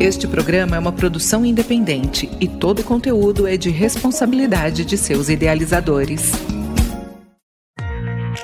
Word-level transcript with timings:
Este 0.00 0.26
programa 0.26 0.74
é 0.74 0.78
uma 0.78 0.92
produção 0.92 1.46
independente 1.46 2.28
e 2.40 2.48
todo 2.48 2.80
o 2.80 2.84
conteúdo 2.84 3.46
é 3.46 3.56
de 3.56 3.70
responsabilidade 3.70 4.84
de 4.84 4.98
seus 4.98 5.28
idealizadores. 5.28 6.32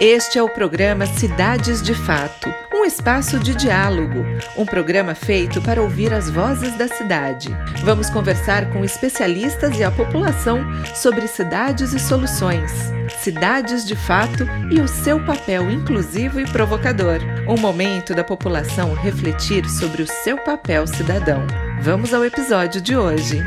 Este 0.01 0.39
é 0.39 0.43
o 0.43 0.49
programa 0.49 1.07
Cidades 1.07 1.83
de 1.83 1.93
Fato, 1.93 2.49
um 2.81 2.85
espaço 2.87 3.39
de 3.39 3.55
diálogo, 3.55 4.25
um 4.57 4.65
programa 4.65 5.15
feito 5.15 5.61
para 5.61 5.83
ouvir 5.83 6.15
as 6.15 6.31
vozes 6.31 6.75
da 6.79 6.89
cidade. 6.89 7.55
Vamos 7.85 8.09
conversar 8.09 8.71
com 8.71 8.83
especialistas 8.83 9.79
e 9.79 9.85
a 9.85 9.91
população 9.91 10.61
sobre 10.95 11.29
cidades 11.29 11.93
e 11.93 11.99
soluções, 11.99 12.73
cidades 13.19 13.85
de 13.85 13.95
fato 13.95 14.47
e 14.71 14.81
o 14.81 14.89
seu 14.89 15.23
papel 15.27 15.71
inclusivo 15.71 16.41
e 16.41 16.51
provocador. 16.51 17.19
Um 17.47 17.61
momento 17.61 18.15
da 18.15 18.25
população 18.25 18.95
refletir 18.95 19.69
sobre 19.69 20.03
o 20.03 20.07
seu 20.07 20.39
papel 20.39 20.87
cidadão. 20.87 21.47
Vamos 21.83 22.15
ao 22.15 22.25
episódio 22.25 22.81
de 22.81 22.97
hoje. 22.97 23.43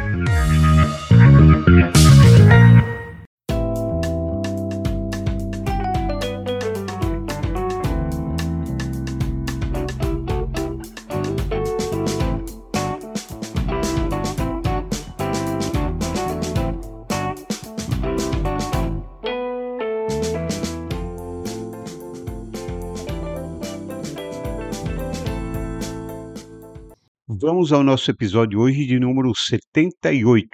Vamos 27.46 27.74
ao 27.74 27.84
nosso 27.84 28.10
episódio 28.10 28.62
hoje 28.62 28.86
de 28.86 28.98
número 28.98 29.30
78. 29.36 30.48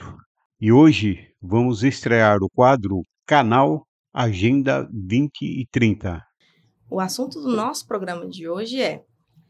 E 0.59 0.71
hoje 0.71 1.31
vamos 1.39 1.83
estrear 1.83 2.39
o 2.41 2.49
quadro 2.49 3.03
Canal 3.27 3.83
Agenda 4.11 4.89
2030. 4.91 6.19
O 6.89 6.99
assunto 6.99 7.39
do 7.39 7.55
nosso 7.55 7.85
programa 7.85 8.27
de 8.27 8.49
hoje 8.49 8.81
é 8.81 9.03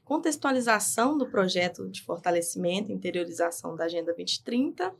contextualização 0.04 1.18
do 1.18 1.32
projeto 1.32 1.90
de 1.90 2.02
fortalecimento 2.02 2.92
e 2.92 2.96
interiorização 2.96 3.74
da 3.74 3.86
Agenda 3.86 4.14
2030, 4.14 4.94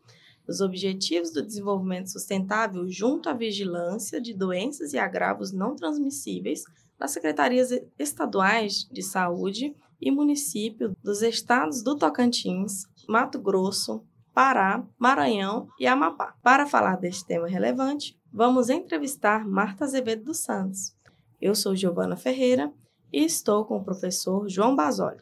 os 0.48 0.62
objetivos 0.62 1.34
do 1.34 1.46
desenvolvimento 1.46 2.10
sustentável 2.10 2.88
junto 2.88 3.28
à 3.28 3.34
vigilância 3.34 4.22
de 4.22 4.34
doenças 4.34 4.94
e 4.94 4.98
agravos 4.98 5.52
não 5.52 5.76
transmissíveis 5.76 6.64
das 7.00 7.12
secretarias 7.12 7.70
estaduais 7.98 8.88
de 8.92 9.02
saúde 9.02 9.74
e 10.02 10.12
município 10.12 10.96
dos 11.04 11.22
estados 11.22 11.82
do 11.82 11.96
Tocantins, 11.96 12.84
Mato 13.08 13.40
Grosso, 13.40 14.04
Pará, 14.34 14.84
Maranhão 14.98 15.68
e 15.80 15.88
Amapá. 15.88 16.36
Para 16.44 16.68
falar 16.68 16.98
deste 16.98 17.26
tema 17.26 17.48
relevante, 17.48 18.18
vamos 18.32 18.70
entrevistar 18.70 19.48
Marta 19.48 19.86
Azevedo 19.86 20.26
dos 20.26 20.40
Santos. 20.40 20.94
Eu 21.42 21.56
sou 21.56 21.76
Giovana 21.76 22.16
Ferreira 22.16 22.72
e 23.12 23.24
estou 23.24 23.66
com 23.66 23.78
o 23.78 23.84
professor 23.84 24.48
João 24.50 24.76
Basoli. 24.76 25.22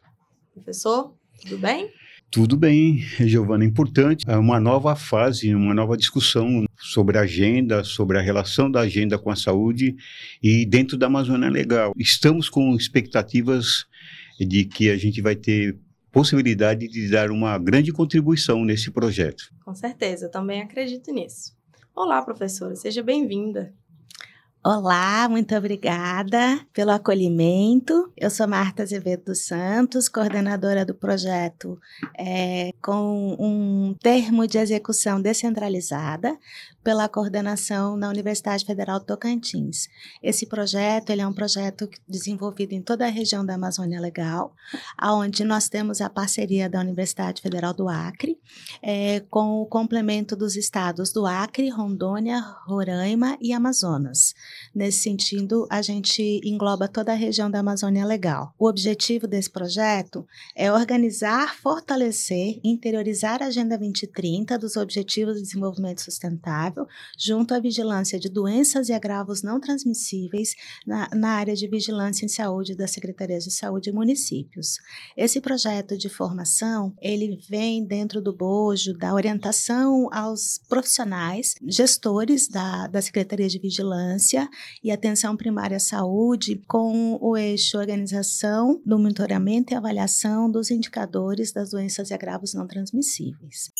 Professor, 0.54 1.14
tudo 1.42 1.60
bem? 1.60 1.92
Tudo 2.30 2.58
bem, 2.58 2.98
Giovana. 3.20 3.64
Importante, 3.64 4.26
é 4.28 4.36
uma 4.36 4.60
nova 4.60 4.96
fase, 4.96 5.56
uma 5.56 5.74
nova 5.74 5.96
discussão 5.96 6.66
sobre 6.78 7.18
a 7.18 7.22
agenda, 7.22 7.84
sobre 7.84 8.18
a 8.18 8.22
relação 8.22 8.70
da 8.70 8.82
agenda 8.82 9.18
com 9.18 9.32
a 9.32 9.36
saúde 9.36 9.96
e 10.44 10.66
dentro 10.66 10.98
da 10.98 11.08
Amazônia 11.08 11.50
Legal. 11.50 11.94
Estamos 11.96 12.50
com 12.50 12.76
expectativas 12.76 13.86
de 14.40 14.66
que 14.66 14.90
a 14.90 14.98
gente 14.98 15.22
vai 15.22 15.36
ter 15.36 15.80
possibilidade 16.12 16.88
de 16.88 17.10
dar 17.10 17.32
uma 17.32 17.58
grande 17.58 17.94
contribuição 17.94 18.66
nesse 18.66 18.92
projeto. 18.92 19.46
Com 19.64 19.74
certeza, 19.74 20.30
também 20.30 20.62
acredito 20.62 21.12
nisso. 21.14 21.56
Olá, 21.96 22.22
professora, 22.22 22.76
seja 22.76 23.02
bem-vinda. 23.02 23.74
Olá, 24.70 25.30
muito 25.30 25.56
obrigada 25.56 26.60
pelo 26.74 26.92
acolhimento. 26.92 28.12
Eu 28.18 28.30
sou 28.30 28.46
Marta 28.50 28.84
Azevedo 28.84 29.28
dos 29.28 29.46
Santos, 29.46 30.10
coordenadora 30.10 30.84
do 30.84 30.94
projeto 30.94 31.80
é, 32.20 32.74
com 32.82 33.38
um 33.40 33.96
termo 34.02 34.46
de 34.46 34.58
execução 34.58 35.22
descentralizada 35.22 36.38
pela 36.84 37.08
coordenação 37.08 37.96
na 37.96 38.10
Universidade 38.10 38.66
Federal 38.66 39.00
Tocantins. 39.00 39.88
Esse 40.22 40.46
projeto 40.46 41.12
ele 41.12 41.22
é 41.22 41.28
um 41.28 41.34
projeto 41.34 41.90
desenvolvido 42.08 42.74
em 42.74 42.82
toda 42.82 43.06
a 43.06 43.10
região 43.10 43.46
da 43.46 43.56
Amazônia 43.56 44.02
Legal, 44.02 44.54
onde 45.02 45.46
nós 45.46 45.70
temos 45.70 46.02
a 46.02 46.10
parceria 46.10 46.70
da 46.70 46.80
Universidade 46.80 47.42
Federal 47.42 47.74
do 47.74 47.88
Acre, 47.88 48.38
é, 48.82 49.22
com 49.30 49.62
o 49.62 49.66
complemento 49.66 50.36
dos 50.36 50.58
estados 50.58 51.12
do 51.12 51.26
Acre, 51.26 51.70
Rondônia, 51.70 52.40
Roraima 52.66 53.38
e 53.42 53.52
Amazonas. 53.52 54.34
Nesse 54.74 55.00
sentido, 55.00 55.68
a 55.70 55.82
gente 55.82 56.42
engloba 56.44 56.88
toda 56.88 57.12
a 57.12 57.16
região 57.16 57.50
da 57.50 57.60
Amazônia 57.60 58.06
Legal. 58.06 58.54
O 58.58 58.68
objetivo 58.68 59.28
desse 59.28 59.50
projeto 59.50 60.26
é 60.56 60.72
organizar, 60.72 61.56
fortalecer, 61.56 62.60
interiorizar 62.64 63.42
a 63.42 63.48
Agenda 63.48 63.78
2030 63.78 64.58
dos 64.58 64.76
Objetivos 64.76 65.36
de 65.36 65.42
Desenvolvimento 65.42 66.02
Sustentável 66.02 66.86
junto 67.18 67.54
à 67.54 67.60
vigilância 67.60 68.20
de 68.20 68.30
doenças 68.30 68.90
e 68.90 68.94
agravos 68.94 69.42
não 69.42 69.60
transmissíveis 69.60 70.54
na, 70.86 71.10
na 71.14 71.30
área 71.32 71.56
de 71.56 71.68
vigilância 71.68 72.26
em 72.26 72.30
saúde 72.30 72.76
das 72.76 72.92
Secretarias 72.92 73.44
de 73.44 73.52
Saúde 73.52 73.90
e 73.90 73.94
municípios. 73.94 74.78
Esse 75.16 75.42
projeto 75.42 75.98
de 75.98 76.10
formação, 76.10 76.94
ele 77.02 77.40
vem 77.50 77.84
dentro 77.84 78.22
do 78.22 78.34
bojo 78.34 78.94
da 78.94 79.14
orientação 79.14 80.10
aos 80.12 80.60
profissionais, 80.70 81.56
gestores 81.66 82.48
da, 82.48 82.88
da 82.88 83.02
Secretaria 83.02 83.48
de 83.48 83.60
Vigilância 83.60 84.47
e 84.84 84.92
Atenção 84.92 85.36
Primária 85.36 85.78
à 85.78 85.80
Saúde, 85.80 86.62
com 86.68 87.18
o 87.22 87.38
eixo 87.38 87.78
organização 87.78 88.82
do 88.86 88.98
monitoramento 88.98 89.74
e 89.74 89.76
avaliação 89.76 90.50
dos 90.50 90.72
indicadores 90.72 91.52
das 91.52 91.72
doenças 91.72 92.10
e 92.10 92.14
agravos 92.14 92.54
não 92.54 92.68
transmissíveis. 92.68 93.72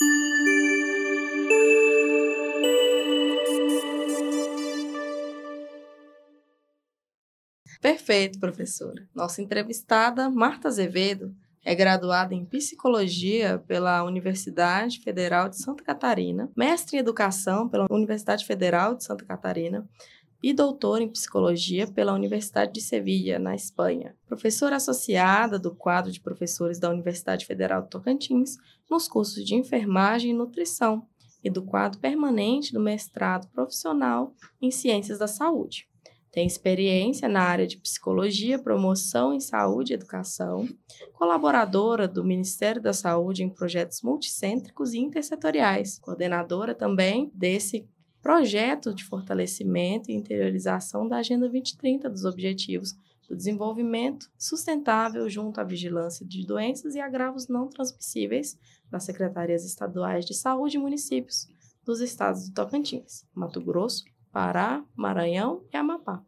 Perfeito, 7.82 8.40
professora. 8.40 9.08
Nossa 9.14 9.42
entrevistada, 9.42 10.30
Marta 10.30 10.68
Azevedo, 10.68 11.34
é 11.64 11.76
graduada 11.76 12.34
em 12.34 12.46
Psicologia 12.46 13.62
pela 13.68 14.04
Universidade 14.04 15.00
Federal 15.02 15.50
de 15.50 15.58
Santa 15.62 15.84
Catarina, 15.84 16.50
mestre 16.56 16.96
em 16.96 17.00
Educação 17.00 17.68
pela 17.68 17.86
Universidade 17.92 18.46
Federal 18.46 18.96
de 18.96 19.04
Santa 19.04 19.26
Catarina 19.26 19.88
e 20.42 20.54
doutora 20.54 21.04
em 21.04 21.10
Psicologia 21.10 21.88
pela 21.88 22.14
Universidade 22.14 22.74
de 22.74 22.82
Sevilha, 22.82 23.40
na 23.40 23.56
Espanha. 23.56 24.16
Professora 24.28 24.76
associada 24.76 25.58
do 25.58 25.74
quadro 25.74 26.12
de 26.12 26.22
professores 26.22 26.80
da 26.80 26.90
Universidade 26.90 27.46
Federal 27.46 27.82
de 27.82 27.90
Tocantins 27.90 28.58
nos 28.90 29.08
cursos 29.08 29.44
de 29.44 29.56
Enfermagem 29.56 30.32
e 30.32 30.34
Nutrição 30.34 31.06
e 31.44 31.50
do 31.50 31.64
quadro 31.64 32.00
permanente 32.00 32.74
do 32.74 32.80
mestrado 32.80 33.48
profissional 33.50 34.34
em 34.62 34.72
Ciências 34.72 35.20
da 35.20 35.28
Saúde. 35.28 35.88
Tem 36.32 36.46
experiência 36.46 37.28
na 37.28 37.42
área 37.42 37.66
de 37.66 37.78
psicologia, 37.78 38.60
promoção 38.60 39.34
em 39.34 39.40
saúde 39.40 39.92
e 39.92 39.96
educação, 39.96 40.68
colaboradora 41.14 42.08
do 42.08 42.24
Ministério 42.24 42.82
da 42.82 42.94
Saúde 42.94 43.44
em 43.44 43.50
projetos 43.50 44.04
multicêntricos 44.04 44.94
e 44.94 45.00
intersetoriais, 45.00 45.98
coordenadora 45.98 46.76
também 46.76 47.32
desse 47.34 47.88
projeto 48.22 48.94
de 48.94 49.04
fortalecimento 49.04 50.12
e 50.12 50.16
interiorização 50.16 51.08
da 51.08 51.18
Agenda 51.18 51.48
2030 51.50 52.10
dos 52.10 52.26
Objetivos 52.26 52.96
do 53.28 53.36
Desenvolvimento 53.36 54.30
Sustentável 54.38 55.30
junto 55.30 55.60
à 55.60 55.64
vigilância 55.64 56.26
de 56.26 56.46
doenças 56.46 56.96
e 56.96 57.00
agravos 57.00 57.48
não 57.48 57.68
transmissíveis 57.68 58.58
das 58.90 59.04
secretarias 59.04 59.66
estaduais 59.66 60.26
de 60.26 60.34
saúde 60.34 60.78
e 60.78 60.80
municípios 60.80 61.48
dos 61.84 62.02
estados 62.02 62.50
do 62.50 62.54
Tocantins, 62.54 63.26
Mato 63.34 63.62
Grosso, 63.62 64.04
Pará, 64.32 64.84
Maranhão 64.96 65.66
e 65.74 65.78
Amapá. 65.78 66.24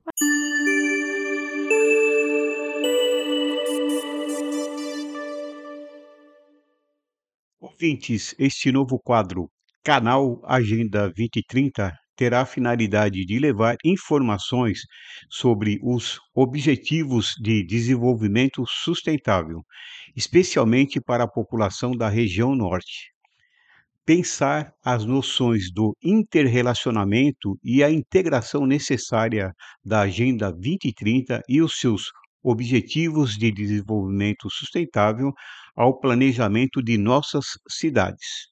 Ouvintes, 7.59 8.35
este 8.37 8.71
novo 8.71 8.99
quadro, 8.99 9.49
Canal 9.83 10.41
Agenda 10.45 11.07
2030, 11.09 11.93
terá 12.15 12.41
a 12.41 12.45
finalidade 12.45 13.25
de 13.25 13.39
levar 13.39 13.75
informações 13.83 14.81
sobre 15.29 15.79
os 15.81 16.19
Objetivos 16.35 17.33
de 17.41 17.65
Desenvolvimento 17.65 18.63
Sustentável, 18.67 19.63
especialmente 20.15 20.99
para 21.01 21.23
a 21.25 21.27
população 21.27 21.91
da 21.91 22.09
região 22.09 22.55
Norte 22.55 23.11
pensar 24.05 24.73
as 24.83 25.05
noções 25.05 25.71
do 25.71 25.95
interrelacionamento 26.03 27.59
e 27.63 27.83
a 27.83 27.91
integração 27.91 28.65
necessária 28.65 29.53
da 29.85 30.01
Agenda 30.01 30.51
2030 30.51 31.43
e 31.47 31.61
os 31.61 31.79
seus 31.79 32.11
Objetivos 32.41 33.37
de 33.37 33.51
Desenvolvimento 33.51 34.49
Sustentável 34.49 35.31
ao 35.75 35.99
planejamento 35.99 36.81
de 36.81 36.97
nossas 36.97 37.45
cidades. 37.69 38.48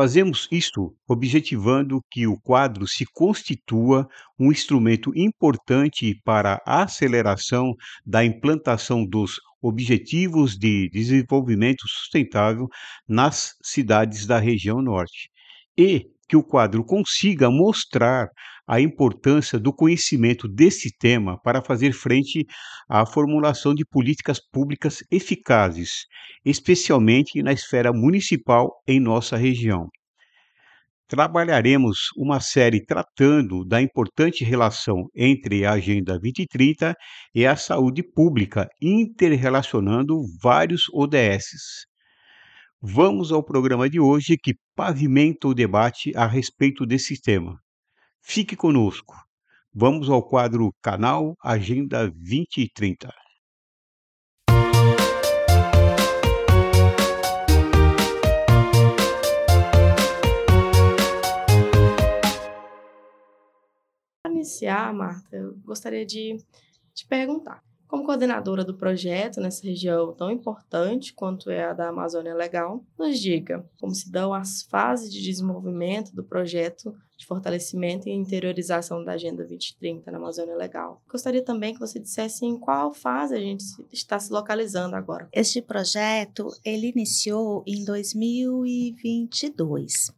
Fazemos 0.00 0.48
isto 0.50 0.96
objetivando 1.06 2.00
que 2.10 2.26
o 2.26 2.40
quadro 2.40 2.88
se 2.88 3.04
constitua 3.12 4.08
um 4.38 4.50
instrumento 4.50 5.12
importante 5.14 6.18
para 6.24 6.58
a 6.64 6.84
aceleração 6.84 7.74
da 8.02 8.24
implantação 8.24 9.04
dos 9.04 9.38
Objetivos 9.60 10.56
de 10.56 10.88
Desenvolvimento 10.88 11.86
Sustentável 11.86 12.66
nas 13.06 13.54
cidades 13.62 14.24
da 14.24 14.38
região 14.38 14.80
Norte. 14.80 15.28
E 15.76 16.06
que 16.26 16.34
o 16.34 16.42
quadro 16.42 16.82
consiga 16.82 17.50
mostrar 17.50 18.30
a 18.70 18.80
importância 18.80 19.58
do 19.58 19.72
conhecimento 19.72 20.46
desse 20.46 20.96
tema 20.96 21.36
para 21.42 21.60
fazer 21.60 21.92
frente 21.92 22.46
à 22.88 23.04
formulação 23.04 23.74
de 23.74 23.84
políticas 23.84 24.38
públicas 24.38 25.02
eficazes, 25.10 26.06
especialmente 26.44 27.42
na 27.42 27.52
esfera 27.52 27.92
municipal 27.92 28.70
em 28.86 29.00
nossa 29.00 29.36
região. 29.36 29.88
Trabalharemos 31.08 32.10
uma 32.16 32.38
série 32.38 32.80
tratando 32.84 33.64
da 33.64 33.82
importante 33.82 34.44
relação 34.44 35.08
entre 35.16 35.64
a 35.64 35.72
Agenda 35.72 36.12
2030 36.12 36.94
e 37.34 37.44
a 37.44 37.56
saúde 37.56 38.04
pública, 38.04 38.68
interrelacionando 38.80 40.14
vários 40.40 40.82
ODSs. 40.92 41.88
Vamos 42.80 43.32
ao 43.32 43.42
programa 43.42 43.90
de 43.90 43.98
hoje 43.98 44.36
que 44.40 44.54
pavimenta 44.76 45.48
o 45.48 45.54
debate 45.54 46.12
a 46.14 46.24
respeito 46.24 46.86
desse 46.86 47.20
tema. 47.20 47.58
Fique 48.22 48.54
conosco. 48.54 49.14
Vamos 49.72 50.10
ao 50.10 50.22
quadro 50.22 50.74
Canal 50.82 51.36
Agenda 51.42 52.08
2030. 52.08 53.12
Para 64.22 64.32
iniciar, 64.32 64.92
Marta, 64.92 65.36
eu 65.36 65.56
gostaria 65.64 66.04
de 66.04 66.36
te 66.94 67.06
perguntar 67.06 67.69
como 67.90 68.04
coordenadora 68.04 68.64
do 68.64 68.76
projeto 68.76 69.40
nessa 69.40 69.66
região 69.66 70.14
tão 70.14 70.30
importante 70.30 71.12
quanto 71.12 71.50
é 71.50 71.64
a 71.64 71.72
da 71.72 71.88
Amazônia 71.88 72.32
Legal, 72.32 72.84
nos 72.96 73.18
diga 73.18 73.68
como 73.80 73.92
se 73.92 74.12
dão 74.12 74.32
as 74.32 74.62
fases 74.62 75.12
de 75.12 75.20
desenvolvimento 75.20 76.14
do 76.14 76.22
projeto 76.22 76.94
de 77.18 77.26
fortalecimento 77.26 78.08
e 78.08 78.12
interiorização 78.12 79.04
da 79.04 79.10
Agenda 79.12 79.44
2030 79.44 80.08
na 80.08 80.18
Amazônia 80.18 80.54
Legal. 80.54 81.02
Gostaria 81.10 81.42
também 81.42 81.74
que 81.74 81.80
você 81.80 81.98
dissesse 81.98 82.46
em 82.46 82.56
qual 82.56 82.94
fase 82.94 83.34
a 83.34 83.40
gente 83.40 83.64
está 83.92 84.20
se 84.20 84.32
localizando 84.32 84.94
agora. 84.94 85.28
Este 85.32 85.60
projeto, 85.60 86.46
ele 86.64 86.90
iniciou 86.90 87.64
em 87.66 87.84
2022. 87.84 90.12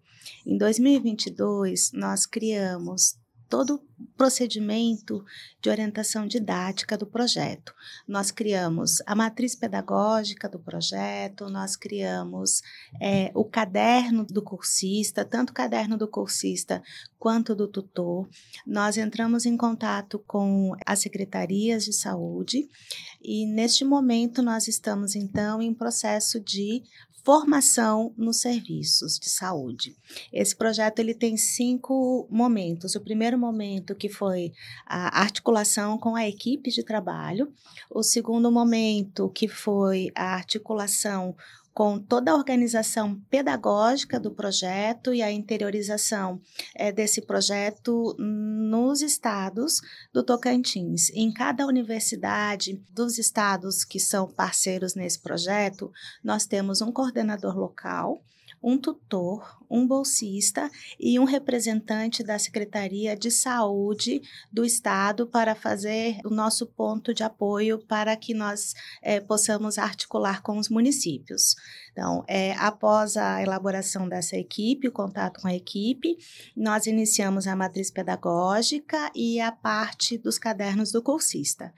Em 0.47 0.59
2022, 0.59 1.93
nós 1.95 2.27
criamos 2.27 3.17
todo 3.53 3.75
o 3.75 4.07
procedimento 4.17 5.23
de 5.61 5.69
orientação 5.69 6.27
didática 6.27 6.97
do 6.97 7.07
projeto. 7.07 7.75
Nós 8.09 8.31
criamos 8.31 9.03
a 9.05 9.15
matriz 9.15 9.55
pedagógica 9.55 10.49
do 10.49 10.59
projeto, 10.59 11.51
nós 11.51 11.77
criamos 11.77 12.63
é, 12.99 13.31
o 13.35 13.45
caderno 13.45 14.25
do 14.25 14.41
cursista, 14.41 15.23
tanto 15.23 15.51
o 15.51 15.53
caderno 15.53 15.99
do 15.99 16.09
cursista 16.09 16.83
quanto 17.19 17.55
do 17.55 17.69
tutor. 17.69 18.27
Nós 18.67 18.97
entramos 18.97 19.45
em 19.45 19.55
contato 19.55 20.19
com 20.27 20.75
as 20.87 21.01
secretarias 21.01 21.85
de 21.85 21.93
saúde 21.93 22.71
e, 23.21 23.45
neste 23.45 23.85
momento, 23.85 24.43
nós 24.43 24.67
estamos, 24.67 25.15
então, 25.15 25.61
em 25.61 25.75
processo 25.75 26.41
de 26.41 26.83
formação 27.25 28.13
nos 28.17 28.41
serviços 28.41 29.19
de 29.19 29.29
saúde. 29.29 29.97
Esse 30.33 30.57
projeto 30.57 30.99
ele 30.99 31.15
tem 31.15 31.37
cinco 31.37 32.27
momentos. 32.31 32.95
O 32.95 33.01
primeiro 33.01 33.39
momento 33.39 33.95
que 33.95 34.09
foi 34.09 34.53
a 34.85 35.21
articulação 35.21 35.97
com 35.97 36.17
a 36.17 36.27
equipe 36.29 36.71
de 36.71 36.83
trabalho, 36.83 37.53
o 37.89 38.03
segundo 38.03 38.51
momento 38.51 39.29
que 39.31 39.47
foi 39.47 40.11
a 40.15 40.35
articulação 40.35 41.37
com 41.75 41.99
toda 41.99 42.31
a 42.31 42.35
organização 42.35 43.21
pedagógica 43.31 44.21
do 44.21 44.31
projeto 44.31 45.15
e 45.15 45.23
a 45.23 45.31
interiorização 45.31 46.41
é, 46.75 46.93
desse 46.93 47.23
projeto 47.23 48.15
nos 48.19 49.01
estados 49.01 49.81
do 50.13 50.23
Tocantins. 50.23 51.11
Em 51.11 51.33
cada 51.33 51.67
universidade 51.67 52.83
dos 52.91 53.19
estados 53.19 53.85
que 53.85 53.99
são 53.99 54.29
parceiros 54.29 54.95
nesse 54.95 55.19
projeto, 55.19 55.91
nós 56.23 56.47
temos 56.47 56.83
um 56.83 56.93
coordenador 56.93 57.57
local 57.57 58.23
um 58.63 58.79
tutor, 58.79 59.59
um 59.69 59.87
bolsista 59.87 60.71
e 61.01 61.19
um 61.19 61.25
representante 61.25 62.23
da 62.23 62.39
Secretaria 62.39 63.17
de 63.17 63.31
Saúde 63.31 64.23
do 64.53 64.65
Estado 64.65 65.27
para 65.27 65.55
fazer 65.55 66.19
o 66.25 66.31
nosso 66.31 66.67
ponto 66.67 67.13
de 67.13 67.23
apoio 67.23 67.79
para 67.79 68.15
que 68.17 68.35
nós 68.35 68.75
é, 69.03 69.19
possamos 69.19 69.79
articular 69.79 70.43
com 70.43 70.59
os 70.59 70.69
municípios. 70.69 71.57
Então, 71.91 72.25
é, 72.29 72.53
após 72.53 73.17
a 73.17 73.43
elaboração 73.43 74.09
dessa 74.09 74.37
equipe, 74.37 74.89
o 74.89 74.93
contato 74.93 75.41
com 75.41 75.49
a 75.49 75.55
equipe, 75.55 76.17
nós 76.57 76.87
iniciamos 76.87 77.47
a 77.47 77.57
matriz 77.57 77.91
pedagógica 77.91 79.11
e 79.15 79.41
a 79.41 79.51
parte 79.51 80.17
dos 80.17 80.39
cadernos 80.39 80.93
do 80.93 81.03
cursista. 81.03 81.73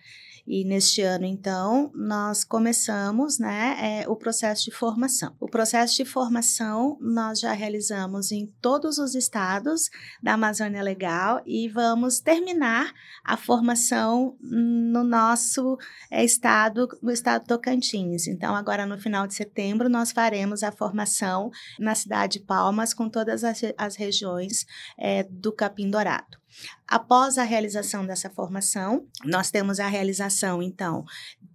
E 0.46 0.62
neste 0.62 1.00
ano, 1.00 1.24
então, 1.24 1.90
nós 1.94 2.44
começamos 2.44 3.38
né, 3.38 4.02
é, 4.02 4.08
o 4.08 4.14
processo 4.14 4.66
de 4.66 4.70
formação. 4.70 5.34
O 5.40 5.48
processo 5.48 5.96
de 5.96 6.04
formação 6.04 6.98
nós 7.00 7.40
já 7.40 7.52
realizamos 7.52 8.30
em 8.30 8.46
todos 8.60 8.98
os 8.98 9.14
estados 9.14 9.88
da 10.22 10.34
Amazônia 10.34 10.82
Legal 10.82 11.40
e 11.46 11.66
vamos 11.68 12.20
terminar 12.20 12.92
a 13.24 13.38
formação 13.38 14.36
no 14.40 15.02
nosso 15.02 15.78
é, 16.10 16.22
estado, 16.22 16.88
no 17.02 17.10
estado 17.10 17.46
Tocantins. 17.46 18.26
Então, 18.26 18.54
agora 18.54 18.84
no 18.84 18.98
final 18.98 19.26
de 19.26 19.34
setembro, 19.34 19.88
nós 19.88 20.12
faremos 20.12 20.62
a 20.62 20.70
formação 20.70 21.50
na 21.78 21.94
cidade 21.94 22.38
de 22.38 22.44
Palmas 22.44 22.92
com 22.92 23.08
todas 23.08 23.44
as, 23.44 23.62
as 23.78 23.96
regiões 23.96 24.66
é, 24.98 25.22
do 25.22 25.52
Capim 25.52 25.88
Dourado. 25.88 26.43
Após 26.86 27.38
a 27.38 27.42
realização 27.42 28.06
dessa 28.06 28.28
formação, 28.30 29.06
nós 29.24 29.50
temos 29.50 29.80
a 29.80 29.86
realização, 29.86 30.62
então, 30.62 31.04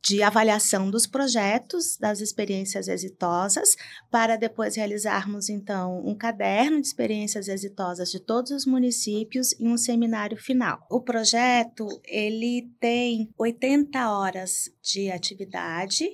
de 0.02 0.24
avaliação 0.24 0.90
dos 0.90 1.06
projetos, 1.06 1.98
das 1.98 2.20
experiências 2.22 2.88
exitosas, 2.88 3.76
para 4.10 4.36
depois 4.36 4.76
realizarmos, 4.76 5.50
então, 5.50 6.06
um 6.06 6.16
caderno 6.16 6.82
de 6.82 6.88
experiências 6.88 7.48
exitosas 7.48 8.10
de 8.10 8.20
todos 8.20 8.52
os 8.52 8.66
municípios 8.66 9.54
e 9.60 9.68
um 9.68 9.78
seminário 9.78 10.38
final. 10.38 10.86
O 10.90 11.02
projeto, 11.02 11.88
ele 12.06 12.72
tem 12.80 13.30
80 13.38 14.12
horas 14.12 14.72
de 14.82 15.12
atividade, 15.12 16.06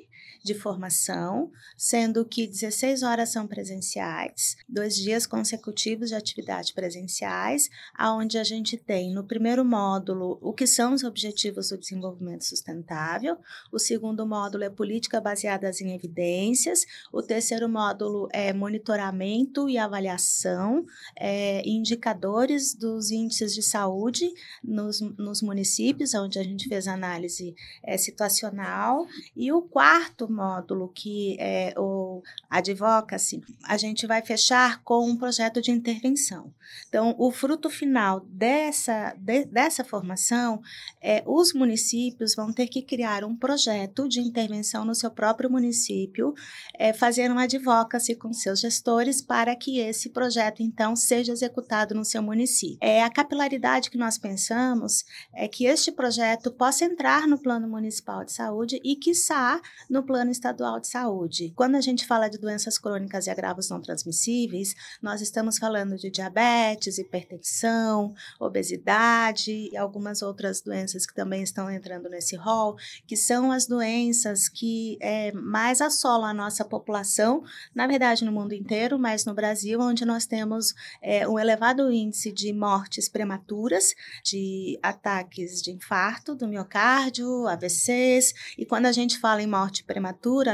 de 0.44 0.54
formação, 0.54 1.52
sendo 1.76 2.26
que 2.26 2.48
16 2.48 3.04
horas 3.04 3.30
são 3.30 3.48
presenciais, 3.48 4.56
dois 4.68 4.96
dias 4.96 5.26
consecutivos 5.26 6.10
de 6.10 6.16
atividade 6.16 6.74
presenciais, 6.74 7.70
aonde 7.94 8.38
a 8.38 8.44
gente 8.44 8.78
tem 8.78 9.14
no 9.14 9.24
primeiro 9.24 9.66
módulo 9.66 10.38
o 10.42 10.54
que 10.54 10.68
são 10.68 10.94
os 10.94 11.04
objetivos 11.04 11.70
do 11.70 11.78
desenvolvimento 11.78 12.46
sustentável, 12.46 13.38
o 13.72 13.80
segundo 13.80 14.26
módulo 14.26 14.64
é 14.64 14.70
política 14.70 15.20
baseadas 15.20 15.82
em 15.82 15.94
evidências, 15.94 16.86
o 17.12 17.22
terceiro 17.22 17.68
módulo 17.68 18.30
é 18.32 18.54
monitoramento 18.54 19.68
e 19.68 19.78
avaliação, 19.78 20.86
é, 21.18 21.68
indicadores 21.68 22.74
dos 22.74 23.12
índices 23.12 23.54
de 23.54 23.64
saúde 23.64 24.32
nos, 24.64 25.02
nos 25.02 25.42
municípios, 25.42 26.14
onde 26.14 26.40
a 26.40 26.44
gente 26.44 26.68
fez 26.68 26.88
análise 26.88 27.56
é, 27.84 27.98
situacional, 27.98 29.08
e 29.36 29.52
o 29.52 29.62
quarto 29.62 30.15
módulo 30.24 30.92
que 30.94 31.36
é 31.40 31.74
o 31.78 32.22
Advocacy, 32.50 33.42
a 33.64 33.78
gente 33.78 34.08
vai 34.08 34.22
fechar 34.22 34.82
com 34.84 35.10
um 35.10 35.18
projeto 35.18 35.62
de 35.62 35.72
intervenção. 35.72 36.54
Então, 36.88 37.16
o 37.18 37.32
fruto 37.32 37.70
final 37.70 38.22
dessa, 38.22 39.14
de, 39.18 39.46
dessa 39.46 39.84
formação 39.84 40.62
é 41.02 41.24
os 41.26 41.54
municípios 41.54 42.36
vão 42.36 42.52
ter 42.54 42.68
que 42.68 42.82
criar 42.82 43.24
um 43.24 43.36
projeto 43.36 44.08
de 44.08 44.20
intervenção 44.20 44.86
no 44.86 44.96
seu 44.96 45.12
próprio 45.12 45.50
município, 45.50 46.34
é, 46.78 46.94
fazer 46.94 47.32
uma 47.32 47.44
advocacy 47.44 48.16
com 48.16 48.32
seus 48.34 48.60
gestores 48.60 49.22
para 49.22 49.56
que 49.56 49.80
esse 49.80 50.10
projeto, 50.10 50.62
então, 50.62 50.96
seja 50.96 51.32
executado 51.32 51.94
no 51.94 52.06
seu 52.06 52.22
município. 52.22 52.78
É, 52.82 53.04
a 53.04 53.10
capilaridade 53.10 53.90
que 53.90 53.98
nós 53.98 54.18
pensamos 54.18 55.04
é 55.34 55.48
que 55.48 55.66
este 55.66 55.92
projeto 55.92 56.52
possa 56.52 56.86
entrar 56.86 57.28
no 57.28 57.38
Plano 57.38 57.68
Municipal 57.68 58.24
de 58.24 58.32
Saúde 58.32 58.80
e, 58.84 58.96
quiçá, 58.96 59.62
no 59.90 60.04
Plano 60.06 60.32
Estadual 60.32 60.80
de 60.80 60.88
Saúde. 60.88 61.52
Quando 61.56 61.76
a 61.76 61.82
gente 61.82 62.06
fala 62.06 62.30
de 62.30 62.38
doenças 62.38 62.78
crônicas 62.78 63.26
e 63.28 63.30
agravos 63.30 63.70
não 63.70 63.82
transmissíveis, 63.82 64.76
nós 65.02 65.20
estamos 65.20 65.58
falando 65.58 65.98
de 65.98 66.12
diabetes, 66.12 66.98
hipertensão, 66.98 68.14
obesidade 68.40 69.52
e 69.72 69.76
algumas 69.76 70.22
outras 70.22 70.62
doenças 70.62 71.06
que 71.06 71.14
também 71.14 71.42
estão 71.42 71.70
entrando 71.70 72.10
nesse 72.10 72.36
rol, 72.36 72.76
que 73.08 73.18
são 73.18 73.52
as 73.52 73.66
doenças 73.66 74.48
que 74.48 74.98
é, 75.02 75.32
mais 75.32 75.82
assolam 75.82 76.30
a 76.30 76.34
nossa 76.34 76.64
população, 76.64 77.44
na 77.74 77.88
verdade 77.88 78.24
no 78.24 78.32
mundo 78.32 78.54
inteiro, 78.54 79.00
mas 79.00 79.26
no 79.26 79.34
Brasil, 79.34 79.80
onde 79.82 80.06
nós 80.06 80.26
temos 80.26 80.74
é, 81.02 81.28
um 81.28 81.40
elevado 81.40 81.92
índice 81.92 82.32
de 82.32 82.54
mortes 82.54 83.10
prematuras, 83.10 83.96
de 84.24 84.80
ataques 84.84 85.62
de 85.62 85.72
infarto 85.72 86.36
do 86.36 86.48
miocárdio, 86.48 87.48
AVCs, 87.48 88.34
e 88.58 88.66
quando 88.66 88.86
a 88.86 88.92
gente 88.92 89.20
fala 89.20 89.42
em 89.42 89.48
morte 89.48 89.84
prematura, 89.84 89.95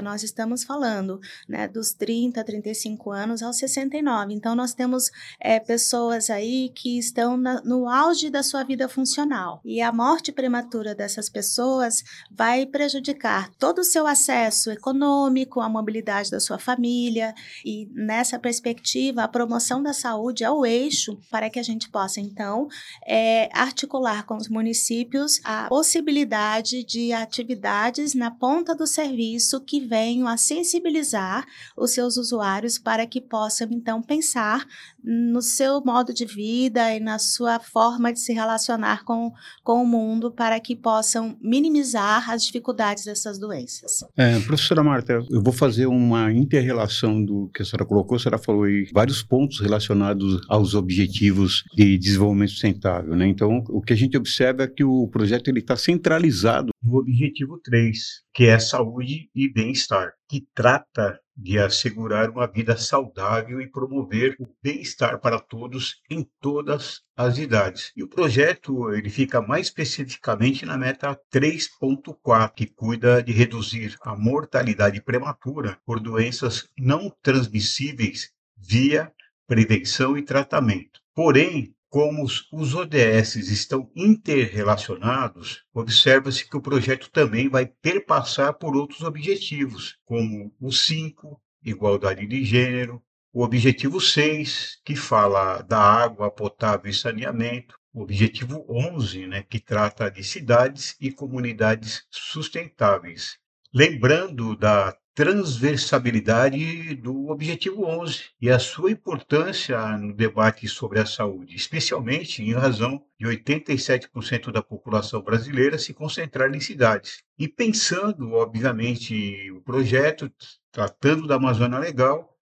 nós 0.02 0.24
estamos 0.24 0.64
falando 0.64 1.20
né, 1.48 1.68
dos 1.68 1.94
30, 1.94 2.44
35 2.44 3.12
anos 3.12 3.42
aos 3.42 3.58
69. 3.58 4.34
Então, 4.34 4.56
nós 4.56 4.74
temos 4.74 5.10
é, 5.40 5.60
pessoas 5.60 6.30
aí 6.30 6.70
que 6.76 6.98
estão 6.98 7.38
na, 7.38 7.62
no 7.62 7.88
auge 7.90 8.30
da 8.30 8.44
sua 8.44 8.64
vida 8.64 8.88
funcional. 8.88 9.62
E 9.64 9.82
a 9.82 9.92
morte 9.92 10.32
prematura 10.32 10.94
dessas 10.94 11.30
pessoas 11.30 12.04
vai 12.30 12.66
prejudicar 12.66 13.50
todo 13.58 13.80
o 13.80 13.84
seu 13.84 14.08
acesso 14.08 14.72
econômico, 14.72 15.60
a 15.60 15.70
mobilidade 15.70 16.30
da 16.30 16.40
sua 16.40 16.58
família. 16.58 17.34
E 17.66 17.90
nessa 17.94 18.40
perspectiva, 18.40 19.24
a 19.24 19.28
promoção 19.28 19.82
da 19.82 19.94
saúde 19.94 20.44
é 20.44 20.52
o 20.52 20.66
eixo 20.66 21.18
para 21.30 21.50
que 21.50 21.60
a 21.60 21.64
gente 21.64 21.90
possa, 21.90 22.20
então, 22.20 22.68
é, 23.06 23.50
articular 23.54 24.26
com 24.26 24.36
os 24.36 24.48
municípios 24.48 25.40
a 25.44 25.68
possibilidade 25.68 26.84
de 26.84 27.14
atividades 27.14 28.14
na 28.14 28.32
ponta 28.32 28.76
do 28.76 28.86
serviço 28.86 29.31
que 29.66 29.80
venham 29.80 30.28
a 30.28 30.38
sensibilizar 30.38 31.46
os 31.78 31.92
seus 31.92 32.18
usuários 32.18 32.78
para 32.78 33.06
que 33.06 33.22
possam, 33.22 33.68
então, 33.72 34.02
pensar 34.02 34.66
no 35.04 35.42
seu 35.42 35.82
modo 35.84 36.14
de 36.14 36.26
vida 36.26 36.96
e 36.96 37.00
na 37.00 37.18
sua 37.18 37.60
forma 37.60 38.14
de 38.14 38.20
se 38.20 38.34
relacionar 38.34 39.04
com, 39.04 39.32
com 39.64 39.84
o 39.84 39.88
mundo 39.88 40.32
para 40.32 40.60
que 40.60 40.76
possam 40.76 41.38
minimizar 41.42 42.30
as 42.30 42.44
dificuldades 42.44 43.06
dessas 43.06 43.40
doenças. 43.40 44.04
É, 44.16 44.40
professora 44.40 44.84
Marta, 44.84 45.24
eu 45.30 45.42
vou 45.42 45.54
fazer 45.54 45.86
uma 45.86 46.32
inter-relação 46.32 47.24
do 47.24 47.50
que 47.54 47.62
a 47.62 47.66
senhora 47.66 47.86
colocou. 47.86 48.16
A 48.16 48.20
senhora 48.20 48.38
falou 48.38 48.64
aí 48.64 48.90
vários 48.94 49.24
pontos 49.24 49.60
relacionados 49.60 50.42
aos 50.48 50.74
objetivos 50.74 51.64
de 51.74 51.98
desenvolvimento 51.98 52.52
sustentável. 52.52 53.16
Né? 53.16 53.28
Então, 53.28 53.64
o 53.70 53.82
que 53.82 53.94
a 53.94 53.96
gente 53.96 54.18
observa 54.18 54.64
é 54.64 54.68
que 54.68 54.84
o 54.84 55.08
projeto 55.08 55.50
está 55.58 55.76
centralizado 55.76 56.72
no 56.84 56.98
objetivo 56.98 57.60
3, 57.64 57.98
que 58.34 58.46
é 58.46 58.60
saúde 58.60 59.21
e 59.36 59.52
bem-estar, 59.52 60.14
que 60.28 60.48
trata 60.54 61.20
de 61.36 61.58
assegurar 61.58 62.30
uma 62.30 62.46
vida 62.46 62.78
saudável 62.78 63.60
e 63.60 63.68
promover 63.68 64.36
o 64.40 64.48
bem-estar 64.62 65.20
para 65.20 65.40
todos 65.40 66.02
em 66.10 66.28
todas 66.40 67.02
as 67.18 67.38
idades. 67.38 67.92
E 67.96 68.04
o 68.04 68.08
projeto 68.08 68.94
ele 68.94 69.10
fica 69.10 69.42
mais 69.42 69.68
especificamente 69.68 70.66
na 70.66 70.78
meta 70.78 71.20
3.4, 71.34 72.54
que 72.54 72.68
cuida 72.68 73.24
de 73.24 73.32
reduzir 73.32 73.98
a 74.02 74.16
mortalidade 74.16 75.02
prematura 75.02 75.80
por 75.86 76.00
doenças 76.00 76.70
não 76.78 77.12
transmissíveis 77.22 78.32
via 78.56 79.12
prevenção 79.48 80.18
e 80.18 80.22
tratamento. 80.22 81.02
Porém, 81.14 81.74
como 81.92 82.24
os 82.24 82.74
ODS 82.74 83.36
estão 83.36 83.92
interrelacionados, 83.94 85.66
observa-se 85.74 86.50
que 86.50 86.56
o 86.56 86.62
projeto 86.62 87.12
também 87.12 87.50
vai 87.50 87.66
perpassar 87.66 88.54
por 88.54 88.78
outros 88.78 89.02
objetivos, 89.02 89.98
como 90.06 90.56
o 90.58 90.72
5, 90.72 91.38
igualdade 91.62 92.26
de 92.26 92.46
gênero, 92.46 93.04
o 93.34 93.44
objetivo 93.44 94.00
6, 94.00 94.80
que 94.86 94.96
fala 94.96 95.62
da 95.64 95.82
água 95.82 96.32
potável 96.32 96.90
e 96.90 96.94
saneamento, 96.94 97.76
o 97.94 98.04
objetivo 98.04 98.66
11, 98.70 99.28
né, 99.28 99.44
que 99.44 99.60
trata 99.60 100.10
de 100.10 100.24
cidades 100.24 100.96
e 100.98 101.12
comunidades 101.12 102.06
sustentáveis. 102.10 103.38
Lembrando 103.74 104.56
da 104.56 104.96
transversabilidade 105.14 106.96
do 106.96 107.28
Objetivo 107.28 107.86
11 107.86 108.24
e 108.40 108.50
a 108.50 108.58
sua 108.58 108.92
importância 108.92 109.98
no 109.98 110.14
debate 110.14 110.68
sobre 110.68 111.00
a 111.00 111.06
saúde, 111.06 111.56
especialmente 111.56 112.42
em 112.42 112.54
razão 112.54 113.04
de 113.20 113.28
87% 113.28 114.52
da 114.52 114.64
população 114.64 115.22
brasileira 115.22 115.78
se 115.78 115.94
concentrar 115.94 116.54
em 116.54 116.60
cidades. 116.60 117.24
E 117.38 117.48
pensando, 117.48 118.32
obviamente, 118.32 119.52
o 119.52 119.62
projeto, 119.62 120.32
tratando 120.72 121.28
da 121.28 121.36
Amazônia 121.36 121.80
Legal, 121.80 122.38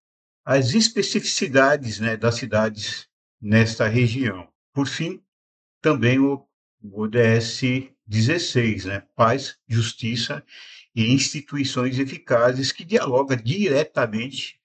as 0.45 0.73
especificidades 0.73 1.99
né, 1.99 2.15
das 2.15 2.35
cidades 2.35 3.07
nesta 3.41 3.87
região. 3.87 4.47
Por 4.73 4.87
fim, 4.87 5.21
também 5.81 6.19
o, 6.19 6.45
ODS 6.93 7.61
16, 8.05 8.85
né, 8.85 9.03
Paz, 9.15 9.57
Justiça 9.67 10.43
e 10.95 11.13
instituições 11.13 11.99
eficazes 11.99 12.71
que 12.71 12.83
dialoga 12.83 13.35
diretamente 13.35 14.59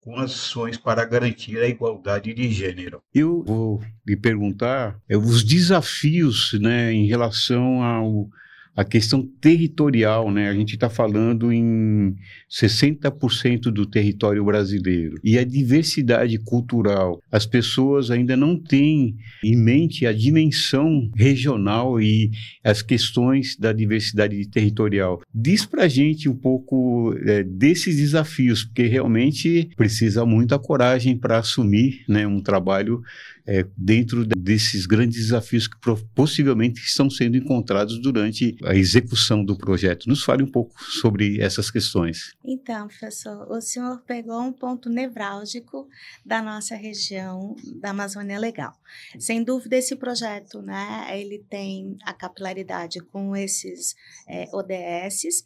com 0.00 0.16
ações 0.16 0.78
para 0.78 1.04
garantir 1.04 1.58
a 1.58 1.68
igualdade 1.68 2.32
de 2.32 2.50
gênero. 2.50 3.02
Eu 3.14 3.42
vou 3.44 3.82
lhe 4.06 4.16
perguntar 4.16 4.98
é, 5.08 5.16
os 5.16 5.44
desafios 5.44 6.58
né, 6.60 6.92
em 6.92 7.06
relação 7.06 7.82
ao 7.82 8.28
a 8.76 8.84
questão 8.84 9.28
territorial, 9.40 10.30
né? 10.30 10.48
A 10.48 10.54
gente 10.54 10.74
está 10.74 10.88
falando 10.88 11.52
em 11.52 12.16
60% 12.50 13.62
do 13.70 13.84
território 13.84 14.44
brasileiro. 14.44 15.16
E 15.22 15.38
a 15.38 15.44
diversidade 15.44 16.38
cultural. 16.38 17.20
As 17.30 17.44
pessoas 17.46 18.10
ainda 18.10 18.36
não 18.36 18.56
têm 18.56 19.16
em 19.44 19.56
mente 19.56 20.06
a 20.06 20.12
dimensão 20.12 21.10
regional 21.14 22.00
e 22.00 22.30
as 22.64 22.82
questões 22.82 23.56
da 23.56 23.72
diversidade 23.72 24.48
territorial. 24.48 25.20
Diz 25.34 25.66
para 25.66 25.88
gente 25.88 26.28
um 26.28 26.36
pouco 26.36 27.14
é, 27.26 27.42
desses 27.42 27.96
desafios, 27.96 28.64
porque 28.64 28.86
realmente 28.86 29.68
precisa 29.76 30.24
muita 30.24 30.58
coragem 30.58 31.16
para 31.16 31.38
assumir 31.38 32.04
né, 32.08 32.26
um 32.26 32.40
trabalho 32.40 33.02
é, 33.50 33.66
dentro 33.76 34.24
desses 34.24 34.86
grandes 34.86 35.24
desafios 35.24 35.66
que 35.66 35.76
possivelmente 36.14 36.80
estão 36.80 37.10
sendo 37.10 37.36
encontrados 37.36 38.00
durante 38.00 38.56
a 38.62 38.76
execução 38.76 39.44
do 39.44 39.58
projeto. 39.58 40.08
Nos 40.08 40.22
fale 40.22 40.44
um 40.44 40.50
pouco 40.50 40.72
sobre 40.84 41.40
essas 41.40 41.68
questões. 41.68 42.32
Então, 42.44 42.86
professor, 42.86 43.50
o 43.50 43.60
senhor 43.60 44.04
pegou 44.06 44.40
um 44.40 44.52
ponto 44.52 44.88
nevrálgico 44.88 45.88
da 46.24 46.40
nossa 46.40 46.76
região 46.76 47.56
da 47.80 47.90
Amazônia 47.90 48.38
Legal. 48.38 48.72
Sem 49.18 49.42
dúvida, 49.42 49.76
esse 49.76 49.96
projeto, 49.96 50.62
né, 50.62 51.08
ele 51.18 51.44
tem 51.50 51.96
a 52.04 52.12
capilaridade 52.12 53.00
com 53.00 53.34
esses 53.34 53.96
é, 54.28 54.48
ODSs. 54.52 55.44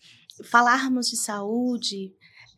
Falarmos 0.50 1.08
de 1.08 1.16
saúde, 1.16 2.12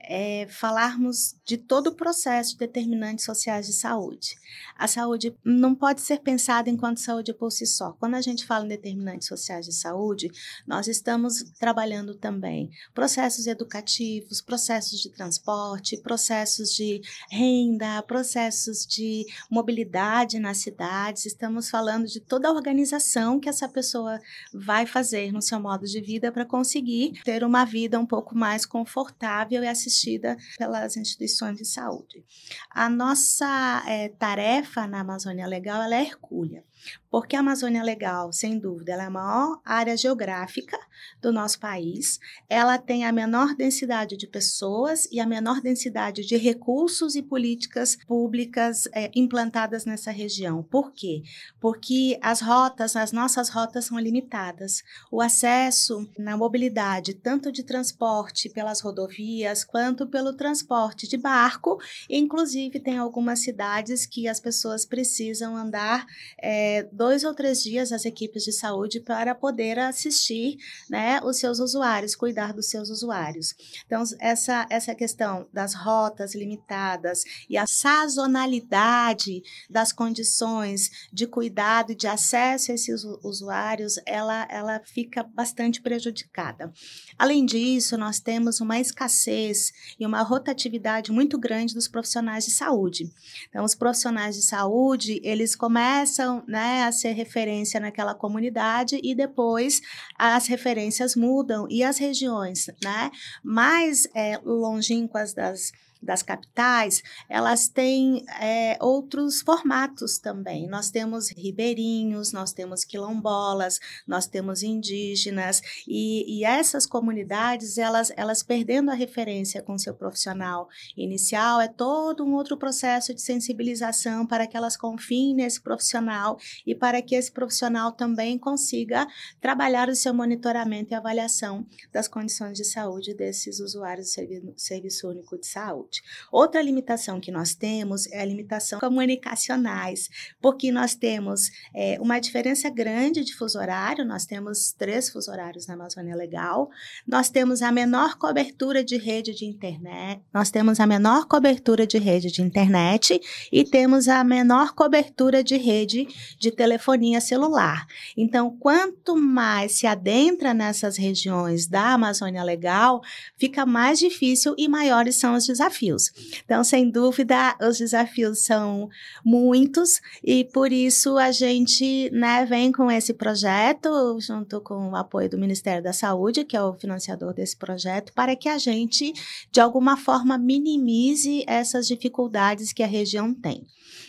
é, 0.07 0.47
falarmos 0.49 1.35
de 1.45 1.57
todo 1.57 1.89
o 1.89 1.95
processo 1.95 2.53
de 2.53 2.59
determinantes 2.59 3.25
sociais 3.25 3.67
de 3.67 3.73
saúde. 3.73 4.37
A 4.79 4.87
saúde 4.87 5.35
não 5.45 5.75
pode 5.75 6.01
ser 6.01 6.21
pensada 6.21 6.71
enquanto 6.71 7.01
saúde 7.01 7.35
por 7.35 7.51
si 7.51 7.67
só. 7.67 7.93
Quando 7.99 8.15
a 8.15 8.21
gente 8.21 8.47
fala 8.47 8.65
em 8.65 8.69
determinantes 8.69 9.27
sociais 9.27 9.67
de 9.67 9.75
saúde, 9.75 10.31
nós 10.67 10.87
estamos 10.87 11.43
trabalhando 11.59 12.15
também 12.15 12.71
processos 12.95 13.47
educativos, 13.47 14.41
processos 14.41 15.01
de 15.01 15.11
transporte, 15.11 15.97
processos 15.97 16.73
de 16.73 17.03
renda, 17.29 18.01
processos 18.03 18.87
de 18.87 19.27
mobilidade 19.51 20.39
nas 20.39 20.59
cidades. 20.59 21.27
Estamos 21.27 21.69
falando 21.69 22.07
de 22.07 22.21
toda 22.21 22.49
a 22.49 22.53
organização 22.53 23.41
que 23.41 23.49
essa 23.49 23.69
pessoa 23.69 24.21
vai 24.55 24.87
fazer 24.87 25.33
no 25.33 25.43
seu 25.43 25.59
modo 25.59 25.85
de 25.85 26.01
vida 26.01 26.31
para 26.31 26.45
conseguir 26.45 27.21
ter 27.25 27.43
uma 27.43 27.65
vida 27.65 27.99
um 27.99 28.07
pouco 28.07 28.37
mais 28.37 28.65
confortável 28.65 29.65
e 29.65 29.67
assistida 29.67 29.96
assistida 29.97 30.37
pelas 30.59 30.97
instituições 30.97 31.57
de 31.57 31.65
saúde. 31.65 32.25
A 32.71 32.89
nossa 32.89 33.83
é, 33.89 34.11
tarefa 34.11 34.87
na 34.87 35.01
Amazônia 35.01 35.47
Legal 35.47 35.83
é 35.83 36.03
hercúlea. 36.03 36.63
Porque 37.11 37.37
a 37.37 37.41
Amazônia 37.41 37.83
Legal, 37.83 38.33
sem 38.33 38.59
dúvida, 38.59 38.93
ela 38.93 39.05
é 39.05 39.07
a 39.07 39.11
maior 39.11 39.61
área 39.65 39.97
geográfica 39.97 40.79
do 41.21 41.33
nosso 41.33 41.59
país, 41.59 42.19
ela 42.49 42.79
tem 42.79 43.05
a 43.05 43.13
menor 43.13 43.55
densidade 43.55 44.17
de 44.17 44.27
pessoas 44.27 45.09
e 45.11 45.21
a 45.21 45.27
menor 45.27 45.61
densidade 45.61 46.27
de 46.27 46.37
recursos 46.37 47.15
e 47.15 47.23
políticas 47.23 47.97
públicas 48.07 48.87
é, 48.93 49.11
implantadas 49.15 49.85
nessa 49.85 50.11
região. 50.11 50.63
Por 50.63 50.93
quê? 50.93 51.23
Porque 51.61 52.19
as 52.23 52.41
rotas, 52.41 52.97
as 52.97 53.13
nossas 53.13 53.49
rotas 53.49 53.87
são 53.87 53.99
limitadas. 53.99 54.83
O 55.11 55.21
acesso 55.21 56.09
na 56.19 56.37
mobilidade, 56.37 57.15
tanto 57.15 57.51
de 57.51 57.63
transporte 57.63 58.49
pelas 58.49 58.81
rodovias, 58.81 59.65
quanto 59.65 60.07
pelo 60.07 60.35
transporte 60.35 61.09
de 61.09 61.17
barco, 61.17 61.79
inclusive 62.09 62.81
tem 62.81 62.99
algumas 62.99 63.41
cidades 63.41 64.07
que 64.07 64.29
as 64.29 64.41
pessoas 64.41 64.85
precisam 64.85 65.57
andar. 65.57 66.07
É, 66.41 66.76
dois 66.85 67.25
ou 67.25 67.35
três 67.35 67.63
dias 67.63 67.93
as 67.93 68.05
equipes 68.05 68.45
de 68.45 68.53
saúde 68.53 69.01
para 69.01 69.35
poder 69.35 69.79
assistir 69.79 70.57
né, 70.89 71.21
os 71.23 71.39
seus 71.39 71.59
usuários, 71.59 72.15
cuidar 72.15 72.53
dos 72.53 72.69
seus 72.69 72.91
usuários. 72.91 73.55
Então, 73.87 74.03
essa, 74.21 74.67
essa 74.71 74.95
questão 74.95 75.49
das 75.53 75.75
rotas 75.75 76.35
limitadas 76.35 77.25
e 77.49 77.57
a 77.57 77.67
sazonalidade 77.67 79.43
das 79.69 79.93
condições 79.93 80.91
de 81.13 81.27
cuidado 81.27 81.93
e 81.93 81.95
de 81.95 82.07
acesso 82.07 82.71
a 82.71 82.75
esses 82.75 83.05
usuários, 83.23 84.01
ela, 84.07 84.47
ela 84.51 84.81
fica 84.85 85.23
bastante 85.23 85.81
prejudicada. 85.81 86.73
Além 87.19 87.45
disso, 87.45 87.97
nós 87.97 88.21
temos 88.21 88.61
uma 88.61 88.79
escassez 88.79 89.73
e 89.99 90.07
uma 90.07 90.23
rotatividade 90.23 91.13
muito 91.13 91.39
grande 91.39 91.75
dos 91.75 91.89
profissionais 91.89 92.45
de 92.45 92.53
saúde. 92.53 93.11
Então, 93.49 93.65
os 93.65 93.75
profissionais 93.75 94.37
de 94.37 94.43
saúde, 94.43 95.21
eles 95.23 95.55
começam 95.55 96.45
né, 96.47 96.66
a 96.85 96.93
ser 96.93 97.13
referência 97.13 97.81
naquela 97.81 98.15
comunidade 98.15 99.01
e 99.03 99.15
depois 99.15 99.81
as 100.19 100.47
referências 100.47 101.17
mudam 101.17 101.67
e 101.71 101.83
as 101.83 101.99
regiões 101.99 102.67
né, 102.83 103.11
mais 103.43 104.07
é, 104.15 104.39
longínquas 104.45 105.33
das 105.35 105.73
das 106.07 106.23
capitais, 106.23 107.03
elas 107.29 107.69
têm 107.69 108.25
é, 108.41 108.79
outros 108.81 109.43
formatos 109.43 110.19
também. 110.19 110.67
Nós 110.69 110.91
temos 110.91 111.31
ribeirinhos, 111.31 112.33
nós 112.33 112.53
temos 112.53 112.85
quilombolas, 112.85 113.79
nós 114.07 114.27
temos 114.27 114.63
indígenas, 114.63 115.61
e, 115.87 116.39
e 116.39 116.45
essas 116.45 116.87
comunidades, 116.87 117.77
elas, 117.77 118.13
elas 118.17 118.43
perdendo 118.43 118.91
a 118.91 118.95
referência 118.95 119.61
com 119.61 119.77
seu 119.77 119.95
profissional 119.95 120.69
inicial, 120.97 121.61
é 121.61 121.69
todo 121.69 122.25
um 122.25 122.35
outro 122.35 122.57
processo 122.57 123.13
de 123.13 123.21
sensibilização 123.21 124.27
para 124.27 124.47
que 124.47 124.57
elas 124.57 124.77
confiem 124.77 125.35
nesse 125.35 125.61
profissional 125.61 126.39
e 126.65 126.75
para 126.75 127.03
que 127.03 127.17
esse 127.17 127.33
profissional 127.33 127.93
também 127.93 128.39
consiga 128.39 129.07
trabalhar 129.41 129.89
o 129.89 129.97
seu 129.97 130.15
monitoramento 130.15 130.93
e 130.93 130.95
avaliação 130.95 131.67
das 131.93 132.07
condições 132.07 132.57
de 132.57 132.65
saúde 132.65 133.13
desses 133.13 133.59
usuários 133.59 134.15
do 134.15 134.55
Serviço 134.57 135.09
Único 135.09 135.37
de 135.37 135.47
Saúde 135.47 135.96
Outra 136.31 136.61
limitação 136.61 137.21
que 137.21 137.31
nós 137.31 137.55
temos 137.55 138.07
é 138.11 138.21
a 138.21 138.25
limitação 138.25 138.81
comunicacionais, 138.81 140.09
porque 140.41 140.73
nós 140.73 140.95
temos 140.95 141.51
é, 141.75 141.99
uma 142.01 142.19
diferença 142.19 142.69
grande 142.69 143.25
de 143.25 143.35
fuso 143.35 143.59
horário, 143.59 144.05
nós 144.05 144.27
temos 144.27 144.73
três 144.73 145.09
fuso 145.09 145.31
horários 145.31 145.67
na 145.67 145.75
Amazônia 145.75 146.17
Legal, 146.17 146.69
nós 147.07 147.31
temos 147.31 147.63
a 147.63 147.71
menor 147.71 148.17
cobertura 148.17 148.85
de 148.85 148.97
rede 148.97 149.35
de 149.35 149.45
internet, 149.45 150.21
nós 150.33 150.51
temos 150.51 150.81
a 150.81 150.87
menor 150.87 151.27
cobertura 151.27 151.87
de 151.87 151.99
rede 151.99 152.31
de 152.31 152.43
internet 152.43 153.21
e 153.53 153.65
temos 153.65 154.09
a 154.09 154.23
menor 154.25 154.75
cobertura 154.75 155.43
de 155.43 155.57
rede 155.57 156.07
de 156.39 156.51
telefonia 156.51 157.21
celular. 157.21 157.87
Então, 158.17 158.57
quanto 158.59 159.17
mais 159.17 159.73
se 159.73 159.87
adentra 159.87 160.53
nessas 160.53 160.97
regiões 160.97 161.67
da 161.67 161.95
Amazônia 161.95 162.43
Legal, 162.43 163.01
fica 163.39 163.65
mais 163.65 163.99
difícil 163.99 164.55
e 164.59 164.69
maiores 164.69 165.17
são 165.17 165.35
os 165.35 165.47
desafios 165.47 165.76
desafios. 165.77 166.13
Então, 166.45 166.65
sem 166.65 166.91
dúvida, 166.91 167.57
os 167.61 167.79
desafios 167.79 168.45
são 168.45 168.89
muitos 169.25 170.01
e 170.25 170.45
por 170.45 170.73
isso 170.73 171.19
a 171.19 171.31
gente 171.31 172.11
né, 172.11 172.45
vem 172.47 172.73
com 172.73 172.91
esse 172.91 173.13
projeto, 173.13 174.19
junto 174.21 174.61
com 174.61 174.91
o 174.91 174.97
apoio 174.97 175.29
do 175.29 175.39
Ministério 175.39 175.83
da 175.83 175.93
Saúde, 175.93 176.45
que 176.45 176.57
é 176.57 176.63
o 176.63 176.75
financiador 176.75 177.35
desse 177.35 177.57
projeto, 177.57 178.13
para 178.13 178.35
que 178.35 178.49
a 178.49 178.59
gente, 178.59 179.13
de 179.51 179.61
alguma 179.61 179.97
forma, 179.97 180.39
minimize 180.39 181.45
essas 181.47 181.87
dificuldades 181.87 182.73
que 182.73 182.83
a 182.83 182.87
região 182.87 183.35
tem. 183.35 183.67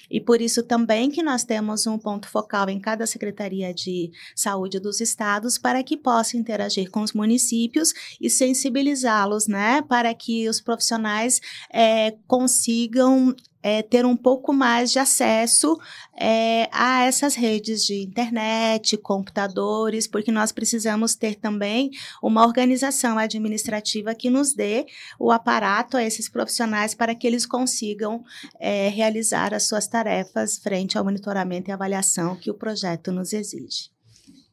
E 0.10 0.20
por 0.20 0.42
isso 0.42 0.64
também 0.64 1.10
que 1.10 1.22
nós 1.22 1.44
temos 1.44 1.86
um 1.88 1.98
ponto 1.98 2.28
focal 2.28 2.70
em 2.70 2.80
cada 2.80 3.06
Secretaria 3.06 3.74
de 3.74 4.12
Saúde 4.36 4.80
dos 4.80 5.02
estados 5.02 5.58
para 5.58 5.84
que 5.84 5.98
possa 5.98 6.38
interagir 6.38 6.90
com 6.90 7.02
os 7.02 7.14
municípios 7.14 7.94
e 8.20 8.30
sensibilizá-los, 8.30 9.48
né, 9.48 9.82
para 9.82 10.14
que 10.14 10.48
os 10.48 10.62
profissionais 10.62 11.42
é, 11.72 12.16
consigam 12.28 13.36
é, 13.62 13.82
ter 13.82 14.06
um 14.06 14.16
pouco 14.16 14.54
mais 14.54 14.92
de 14.92 15.00
acesso 15.00 15.78
é, 16.20 16.70
a 16.72 17.04
essas 17.06 17.36
redes 17.36 17.86
de 17.86 18.04
internet, 18.04 18.98
computadores, 18.98 20.08
porque 20.08 20.32
nós 20.32 20.52
precisamos 20.52 21.16
ter 21.16 21.36
também 21.36 21.92
uma 22.22 22.46
organização 22.46 23.18
administrativa 23.18 24.16
que 24.16 24.30
nos 24.30 24.54
dê 24.54 24.86
o 25.20 25.32
aparato 25.32 25.98
a 25.98 26.04
esses 26.04 26.30
profissionais 26.30 26.94
para 26.94 27.16
que 27.16 27.28
eles 27.28 27.46
consigam 27.46 28.24
é, 28.60 28.90
realizar 28.90 29.54
as 29.54 29.68
suas 29.68 29.88
tarefas 29.88 30.58
frente 30.58 30.98
ao 30.98 31.04
monitoramento 31.04 31.70
e 31.70 31.74
avaliação 31.74 32.36
que 32.36 32.52
o 32.52 32.54
projeto 32.54 33.12
nos 33.12 33.34
exige. 33.34 33.90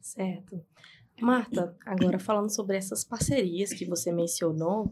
Certo. 0.01 0.61
Marta, 1.21 1.75
agora 1.87 2.19
falando 2.19 2.51
sobre 2.51 2.77
essas 2.77 3.05
parcerias 3.05 3.73
que 3.73 3.85
você 3.85 4.13
mencionou, 4.13 4.91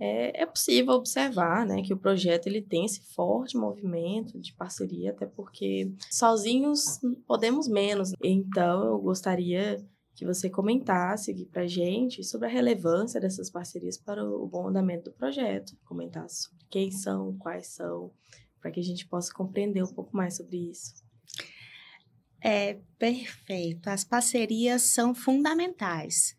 é, 0.00 0.42
é 0.42 0.46
possível 0.46 0.94
observar 0.94 1.66
né, 1.66 1.82
que 1.82 1.92
o 1.92 1.98
projeto 1.98 2.46
ele 2.46 2.62
tem 2.62 2.84
esse 2.84 3.00
forte 3.14 3.56
movimento 3.56 4.38
de 4.38 4.54
parceria, 4.54 5.10
até 5.10 5.26
porque 5.26 5.92
sozinhos 6.10 7.00
podemos 7.26 7.68
menos. 7.68 8.12
Então, 8.22 8.84
eu 8.84 8.98
gostaria 8.98 9.84
que 10.14 10.24
você 10.24 10.48
comentasse 10.48 11.30
aqui 11.30 11.44
para 11.46 11.66
gente 11.66 12.22
sobre 12.24 12.48
a 12.48 12.50
relevância 12.50 13.20
dessas 13.20 13.50
parcerias 13.50 13.96
para 13.96 14.24
o 14.24 14.46
bom 14.46 14.68
andamento 14.68 15.10
do 15.10 15.16
projeto, 15.16 15.76
comentasse 15.84 16.44
sobre 16.44 16.64
quem 16.68 16.90
são, 16.90 17.36
quais 17.38 17.68
são, 17.68 18.12
para 18.60 18.70
que 18.70 18.80
a 18.80 18.84
gente 18.84 19.06
possa 19.06 19.32
compreender 19.32 19.82
um 19.82 19.92
pouco 19.92 20.16
mais 20.16 20.36
sobre 20.36 20.70
isso. 20.70 20.94
É 22.40 22.78
perfeito. 22.98 23.88
As 23.88 24.04
parcerias 24.04 24.82
são 24.82 25.12
fundamentais 25.12 26.36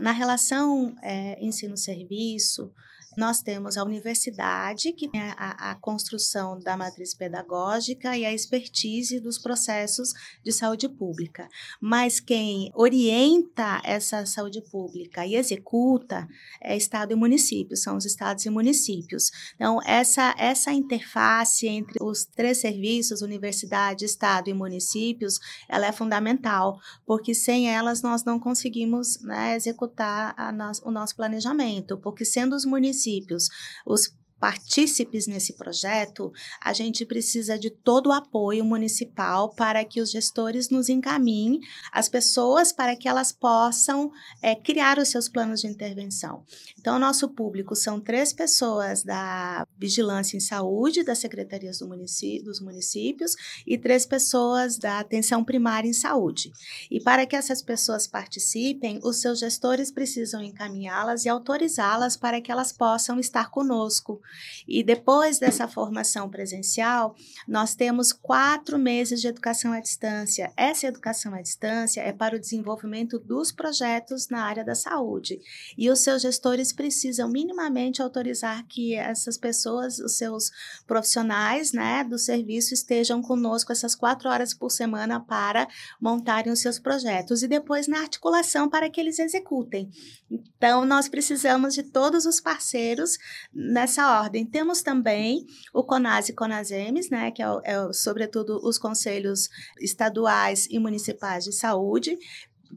na 0.00 0.12
relação 0.12 0.94
é, 1.02 1.36
ensino-serviço, 1.44 2.72
nós 3.16 3.40
temos 3.40 3.76
a 3.76 3.84
universidade, 3.84 4.92
que 4.92 5.08
tem 5.08 5.20
a, 5.20 5.70
a, 5.70 5.74
construção 5.76 6.58
da 6.58 6.76
matriz 6.76 7.14
pedagógica 7.14 8.16
e 8.16 8.24
a 8.24 8.32
expertise 8.32 9.20
dos 9.20 9.38
processos 9.38 10.12
de 10.42 10.52
saúde 10.52 10.88
pública. 10.88 11.48
Mas 11.80 12.18
quem 12.20 12.70
orienta 12.74 13.80
essa 13.84 14.26
saúde 14.26 14.60
pública 14.62 15.26
e 15.26 15.36
executa 15.36 16.26
é 16.60 16.76
Estado 16.76 17.12
e 17.12 17.16
município, 17.16 17.76
são 17.76 17.96
os 17.96 18.04
estados 18.04 18.44
e 18.44 18.50
municípios. 18.50 19.30
Então, 19.54 19.80
essa, 19.84 20.34
essa 20.38 20.72
interface 20.72 21.68
entre 21.68 22.02
os 22.02 22.24
três 22.24 22.58
serviços, 22.58 23.22
universidade, 23.22 24.04
Estado 24.04 24.50
e 24.50 24.54
municípios, 24.54 25.38
ela 25.68 25.86
é 25.86 25.92
fundamental, 25.92 26.78
porque 27.06 27.34
sem 27.34 27.70
elas 27.70 28.02
nós 28.02 28.24
não 28.24 28.38
conseguimos 28.40 29.20
né, 29.22 29.54
executar 29.54 30.34
o 30.82 30.90
nosso 30.90 31.16
planejamento, 31.16 31.98
porque 31.98 32.24
sendo 32.24 32.56
os 32.56 32.64
municípios 32.64 33.03
municípios, 33.04 33.48
os 33.84 34.14
partícipes 34.38 35.26
nesse 35.26 35.54
projeto, 35.54 36.32
a 36.60 36.72
gente 36.72 37.06
precisa 37.06 37.58
de 37.58 37.70
todo 37.70 38.08
o 38.08 38.12
apoio 38.12 38.64
municipal 38.64 39.54
para 39.54 39.84
que 39.84 40.00
os 40.00 40.10
gestores 40.10 40.68
nos 40.68 40.88
encaminhem 40.88 41.60
as 41.90 42.08
pessoas 42.08 42.72
para 42.72 42.96
que 42.96 43.08
elas 43.08 43.32
possam 43.32 44.10
é, 44.42 44.54
criar 44.54 44.98
os 44.98 45.08
seus 45.08 45.28
planos 45.28 45.60
de 45.60 45.66
intervenção. 45.66 46.44
Então, 46.78 46.98
nosso 46.98 47.28
público 47.30 47.74
são 47.74 48.00
três 48.00 48.32
pessoas 48.32 49.02
da 49.02 49.66
Vigilância 49.78 50.36
em 50.36 50.40
Saúde, 50.40 51.04
das 51.04 51.18
secretarias 51.18 51.78
do 51.78 51.88
município, 51.88 52.44
dos 52.44 52.60
municípios, 52.60 53.34
e 53.66 53.78
três 53.78 54.04
pessoas 54.04 54.76
da 54.76 54.98
Atenção 54.98 55.44
Primária 55.44 55.88
em 55.88 55.92
Saúde. 55.92 56.52
E 56.90 57.00
para 57.00 57.26
que 57.26 57.36
essas 57.36 57.62
pessoas 57.62 58.06
participem, 58.06 59.00
os 59.02 59.20
seus 59.20 59.38
gestores 59.38 59.90
precisam 59.90 60.42
encaminhá-las 60.42 61.24
e 61.24 61.28
autorizá-las 61.28 62.16
para 62.16 62.40
que 62.40 62.52
elas 62.52 62.72
possam 62.72 63.18
estar 63.18 63.50
conosco 63.50 64.20
e 64.66 64.82
depois 64.82 65.38
dessa 65.38 65.68
formação 65.68 66.28
presencial, 66.28 67.14
nós 67.46 67.74
temos 67.74 68.12
quatro 68.12 68.78
meses 68.78 69.20
de 69.20 69.28
educação 69.28 69.72
à 69.72 69.80
distância. 69.80 70.52
Essa 70.56 70.86
educação 70.86 71.34
à 71.34 71.42
distância 71.42 72.00
é 72.00 72.12
para 72.12 72.36
o 72.36 72.40
desenvolvimento 72.40 73.18
dos 73.18 73.52
projetos 73.52 74.28
na 74.28 74.44
área 74.44 74.64
da 74.64 74.74
saúde. 74.74 75.40
E 75.76 75.90
os 75.90 76.00
seus 76.00 76.22
gestores 76.22 76.72
precisam 76.72 77.28
minimamente 77.28 78.02
autorizar 78.02 78.66
que 78.66 78.94
essas 78.94 79.36
pessoas, 79.36 79.98
os 79.98 80.16
seus 80.16 80.50
profissionais 80.86 81.72
né, 81.72 82.04
do 82.04 82.18
serviço, 82.18 82.74
estejam 82.74 83.20
conosco 83.22 83.72
essas 83.72 83.94
quatro 83.94 84.28
horas 84.28 84.54
por 84.54 84.70
semana 84.70 85.20
para 85.20 85.68
montarem 86.00 86.52
os 86.52 86.60
seus 86.60 86.78
projetos. 86.78 87.42
E 87.42 87.48
depois 87.48 87.86
na 87.86 88.00
articulação 88.00 88.68
para 88.68 88.88
que 88.88 89.00
eles 89.00 89.18
executem. 89.18 89.90
Então, 90.30 90.84
nós 90.84 91.08
precisamos 91.08 91.74
de 91.74 91.82
todos 91.82 92.26
os 92.26 92.40
parceiros 92.40 93.18
nessa 93.52 94.13
ordem. 94.20 94.44
Temos 94.44 94.82
também 94.82 95.46
o 95.72 95.82
CONAS 95.82 96.28
e 96.28 96.32
CONASEMES, 96.32 97.10
né, 97.10 97.30
que 97.30 97.42
é, 97.42 97.46
é 97.64 97.92
sobretudo 97.92 98.60
os 98.62 98.78
conselhos 98.78 99.48
estaduais 99.80 100.66
e 100.70 100.78
municipais 100.78 101.44
de 101.44 101.52
saúde, 101.52 102.18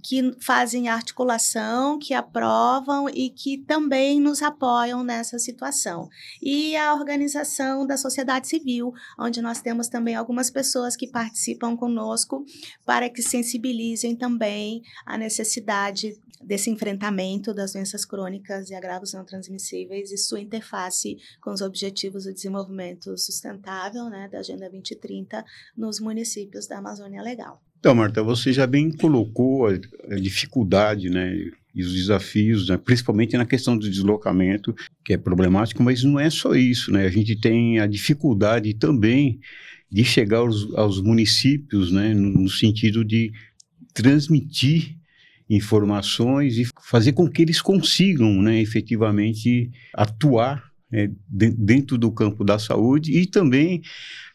que 0.04 0.36
fazem 0.39 0.88
articulação, 0.88 1.97
que 2.00 2.13
aprovam 2.13 3.10
e 3.10 3.30
que 3.30 3.58
também 3.58 4.19
nos 4.19 4.41
apoiam 4.41 5.04
nessa 5.04 5.39
situação. 5.39 6.10
E 6.41 6.76
a 6.76 6.93
organização 6.93 7.86
da 7.86 7.97
sociedade 7.97 8.47
civil, 8.47 8.93
onde 9.19 9.41
nós 9.41 9.62
temos 9.62 9.88
também 9.88 10.15
algumas 10.15 10.50
pessoas 10.50 10.95
que 10.95 11.08
participam 11.08 11.76
conosco 11.76 12.45
para 12.86 13.10
que 13.10 13.21
sensibilizem 13.21 14.15
também 14.15 14.82
a 15.06 15.17
necessidade 15.17 16.17
desse 16.43 16.69
enfrentamento 16.69 17.54
das 17.54 17.73
doenças 17.73 18.06
crônicas 18.06 18.69
e 18.69 18.76
agravos 18.76 19.13
não 19.13 19.26
transmissíveis 19.26 20.12
e 20.12 20.17
sua 20.17 20.39
interface 20.39 21.17
com 21.41 21.52
os 21.52 21.62
objetivos 21.62 22.26
do 22.26 22.34
desenvolvimento 22.34 23.17
sustentável 23.17 24.10
né, 24.10 24.30
da 24.32 24.39
Agenda 24.39 24.69
2030 24.69 25.43
nos 25.76 26.00
municípios 26.00 26.67
da 26.67 26.78
Amazônia 26.78 27.21
Legal. 27.21 27.62
Então, 27.80 27.93
Marta, 27.93 28.23
você 28.23 28.52
já 28.52 28.65
bem 28.65 28.91
colocou 28.91 29.67
a, 29.67 30.15
dificuldade, 30.19 31.10
né, 31.10 31.32
e 31.76 31.84
os 31.84 31.93
desafios, 31.93 32.69
né, 32.69 32.78
principalmente 32.78 33.38
na 33.38 33.45
questão 33.45 33.78
do 33.78 33.88
deslocamento, 33.88 34.76
que 35.06 35.13
é 35.13 35.17
problemático, 35.17 35.84
mas 35.84 36.04
não 36.04 36.19
é 36.19 36.30
só 36.30 36.56
isso, 36.56 36.91
né? 36.91 37.06
A 37.06 37.10
gente 37.10 37.39
tem 37.39 37.80
a 37.80 37.86
dificuldade 37.86 38.73
também 38.73 39.39
de 39.89 40.04
chegar 40.04 40.39
aos, 40.39 40.73
aos 40.76 41.02
municípios, 41.02 41.91
né, 41.91 42.15
no, 42.15 42.32
no 42.32 42.50
sentido 42.50 43.06
de 43.06 43.32
transmitir 43.93 44.96
informações 45.49 46.57
e 46.57 46.67
fazer 46.81 47.13
com 47.13 47.29
que 47.29 47.41
eles 47.41 47.62
consigam, 47.62 48.41
né, 48.41 48.62
efetivamente 48.62 49.71
atuar 49.93 50.67
é, 50.91 51.10
dentro 51.29 51.97
do 51.97 52.12
campo 52.12 52.43
da 52.43 52.57
saúde 52.57 53.12
e 53.17 53.25
também 53.25 53.81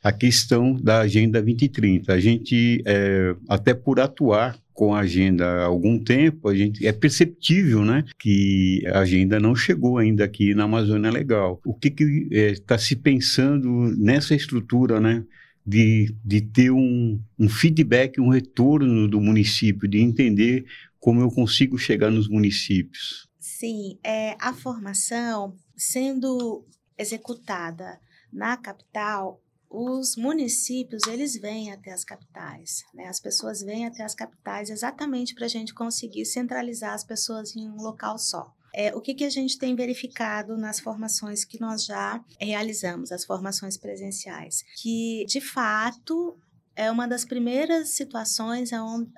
a 0.03 0.13
questão 0.13 0.75
da 0.75 1.01
Agenda 1.01 1.41
2030. 1.41 2.13
A 2.13 2.21
gente, 2.21 2.83
é, 2.85 3.35
até 3.49 3.73
por 3.73 4.01
atuar 4.01 4.59
com 4.75 4.95
a 4.95 5.01
agenda 5.01 5.47
há 5.47 5.65
algum 5.65 5.99
tempo, 5.99 6.49
a 6.49 6.55
gente 6.57 6.87
é 6.87 6.93
perceptível, 6.93 7.85
né, 7.85 8.05
que 8.19 8.83
a 8.87 9.01
agenda 9.01 9.39
não 9.39 9.55
chegou 9.55 9.99
ainda 9.99 10.25
aqui 10.25 10.55
na 10.55 10.65
Amazônia 10.65 11.11
Legal. 11.11 11.61
O 11.65 11.75
que 11.75 11.93
está 12.31 12.75
é, 12.75 12.79
se 12.79 12.97
pensando 12.97 13.95
nessa 13.99 14.35
estrutura, 14.35 14.99
né, 15.01 15.25
de, 15.65 16.15
de 16.25 16.41
ter 16.41 16.71
um, 16.71 17.21
um 17.39 17.49
feedback, 17.49 18.21
um 18.21 18.29
retorno 18.29 19.07
do 19.07 19.21
município, 19.21 19.89
de 19.89 19.99
entender 20.01 20.65
como 21.03 21.21
eu 21.21 21.29
consigo 21.33 21.77
chegar 21.77 22.13
nos 22.13 22.29
municípios? 22.29 23.29
Sim, 23.41 23.99
é, 24.05 24.37
a 24.41 24.55
formação 24.55 25.57
sendo 25.77 26.65
executada 26.97 28.01
na 28.33 28.57
capital, 28.57 29.43
os 29.69 30.15
municípios 30.17 31.03
eles 31.09 31.35
vêm 31.35 31.73
até 31.73 31.91
as 31.91 32.05
capitais, 32.05 32.85
né? 32.95 33.09
As 33.09 33.19
pessoas 33.19 33.63
vêm 33.63 33.85
até 33.85 34.05
as 34.05 34.15
capitais 34.15 34.71
exatamente 34.71 35.35
para 35.35 35.47
a 35.47 35.49
gente 35.49 35.75
conseguir 35.75 36.25
centralizar 36.25 36.95
as 36.95 37.03
pessoas 37.03 37.57
em 37.57 37.69
um 37.69 37.83
local 37.83 38.17
só. 38.17 38.55
É, 38.73 38.95
o 38.95 39.01
que, 39.01 39.13
que 39.13 39.25
a 39.25 39.31
gente 39.31 39.59
tem 39.59 39.75
verificado 39.75 40.57
nas 40.57 40.79
formações 40.79 41.45
que 41.45 41.61
nós 41.61 41.85
já 41.85 42.25
realizamos, 42.41 43.11
as 43.11 43.25
formações 43.25 43.77
presenciais? 43.77 44.63
Que, 44.81 45.25
de 45.27 45.41
fato, 45.41 46.39
é 46.83 46.91
uma 46.91 47.07
das 47.07 47.25
primeiras 47.25 47.91
situações 47.91 48.71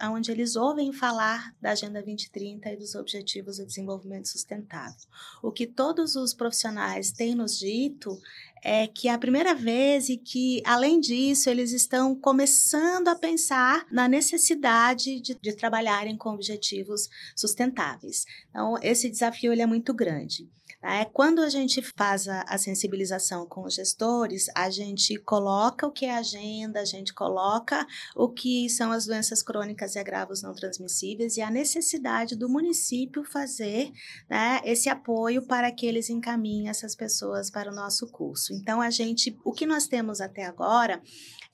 onde, 0.02 0.30
eles 0.30 0.54
ouvem 0.54 0.92
falar 0.92 1.54
da 1.60 1.70
Agenda 1.70 2.02
2030 2.02 2.70
e 2.70 2.76
dos 2.76 2.94
Objetivos 2.94 3.56
de 3.56 3.64
Desenvolvimento 3.64 4.28
Sustentável. 4.28 5.08
O 5.42 5.50
que 5.50 5.66
todos 5.66 6.14
os 6.14 6.34
profissionais 6.34 7.10
têm 7.10 7.34
nos 7.34 7.58
dito 7.58 8.20
é 8.62 8.86
que 8.86 9.08
é 9.08 9.12
a 9.12 9.18
primeira 9.18 9.54
vez 9.54 10.08
e 10.08 10.16
que, 10.16 10.62
além 10.64 11.00
disso, 11.00 11.48
eles 11.48 11.72
estão 11.72 12.14
começando 12.14 13.08
a 13.08 13.14
pensar 13.14 13.86
na 13.90 14.08
necessidade 14.08 15.20
de, 15.20 15.34
de 15.34 15.52
trabalharem 15.54 16.16
com 16.16 16.30
objetivos 16.30 17.08
sustentáveis. 17.34 18.24
Então, 18.50 18.76
esse 18.82 19.10
desafio 19.10 19.52
ele 19.52 19.62
é 19.62 19.66
muito 19.66 19.92
grande. 19.92 20.48
É, 20.86 21.06
quando 21.06 21.40
a 21.40 21.48
gente 21.48 21.80
faz 21.96 22.28
a, 22.28 22.42
a, 22.42 22.58
sensibilização 22.58 23.46
com 23.46 23.62
os 23.62 23.74
gestores, 23.74 24.50
a 24.54 24.68
gente 24.68 25.16
coloca 25.16 25.86
o 25.86 25.90
que 25.90 26.04
é 26.04 26.14
agenda, 26.14 26.78
a 26.78 26.84
gente 26.84 27.14
coloca 27.14 27.86
o 28.14 28.28
que 28.28 28.68
são 28.68 28.92
as 28.92 29.06
doenças 29.06 29.42
crônicas 29.42 29.94
e 29.94 29.98
agravos 29.98 30.42
não 30.42 30.54
transmissíveis 30.54 31.38
e 31.38 31.40
a 31.40 31.50
necessidade 31.50 32.36
do 32.36 32.50
município 32.50 33.24
fazer 33.24 33.92
né, 34.28 34.60
esse 34.62 34.90
apoio 34.90 35.46
para 35.46 35.72
que 35.72 35.86
eles 35.86 36.10
encaminhem 36.10 36.68
essas 36.68 36.94
pessoas 36.94 37.50
para 37.50 37.72
o 37.72 37.74
nosso 37.74 38.06
curso. 38.08 38.52
Então, 38.52 38.82
a 38.82 38.90
gente, 38.90 39.34
o 39.42 39.52
que 39.52 39.64
nós 39.64 39.86
temos 39.86 40.20
até 40.20 40.44
agora 40.44 41.00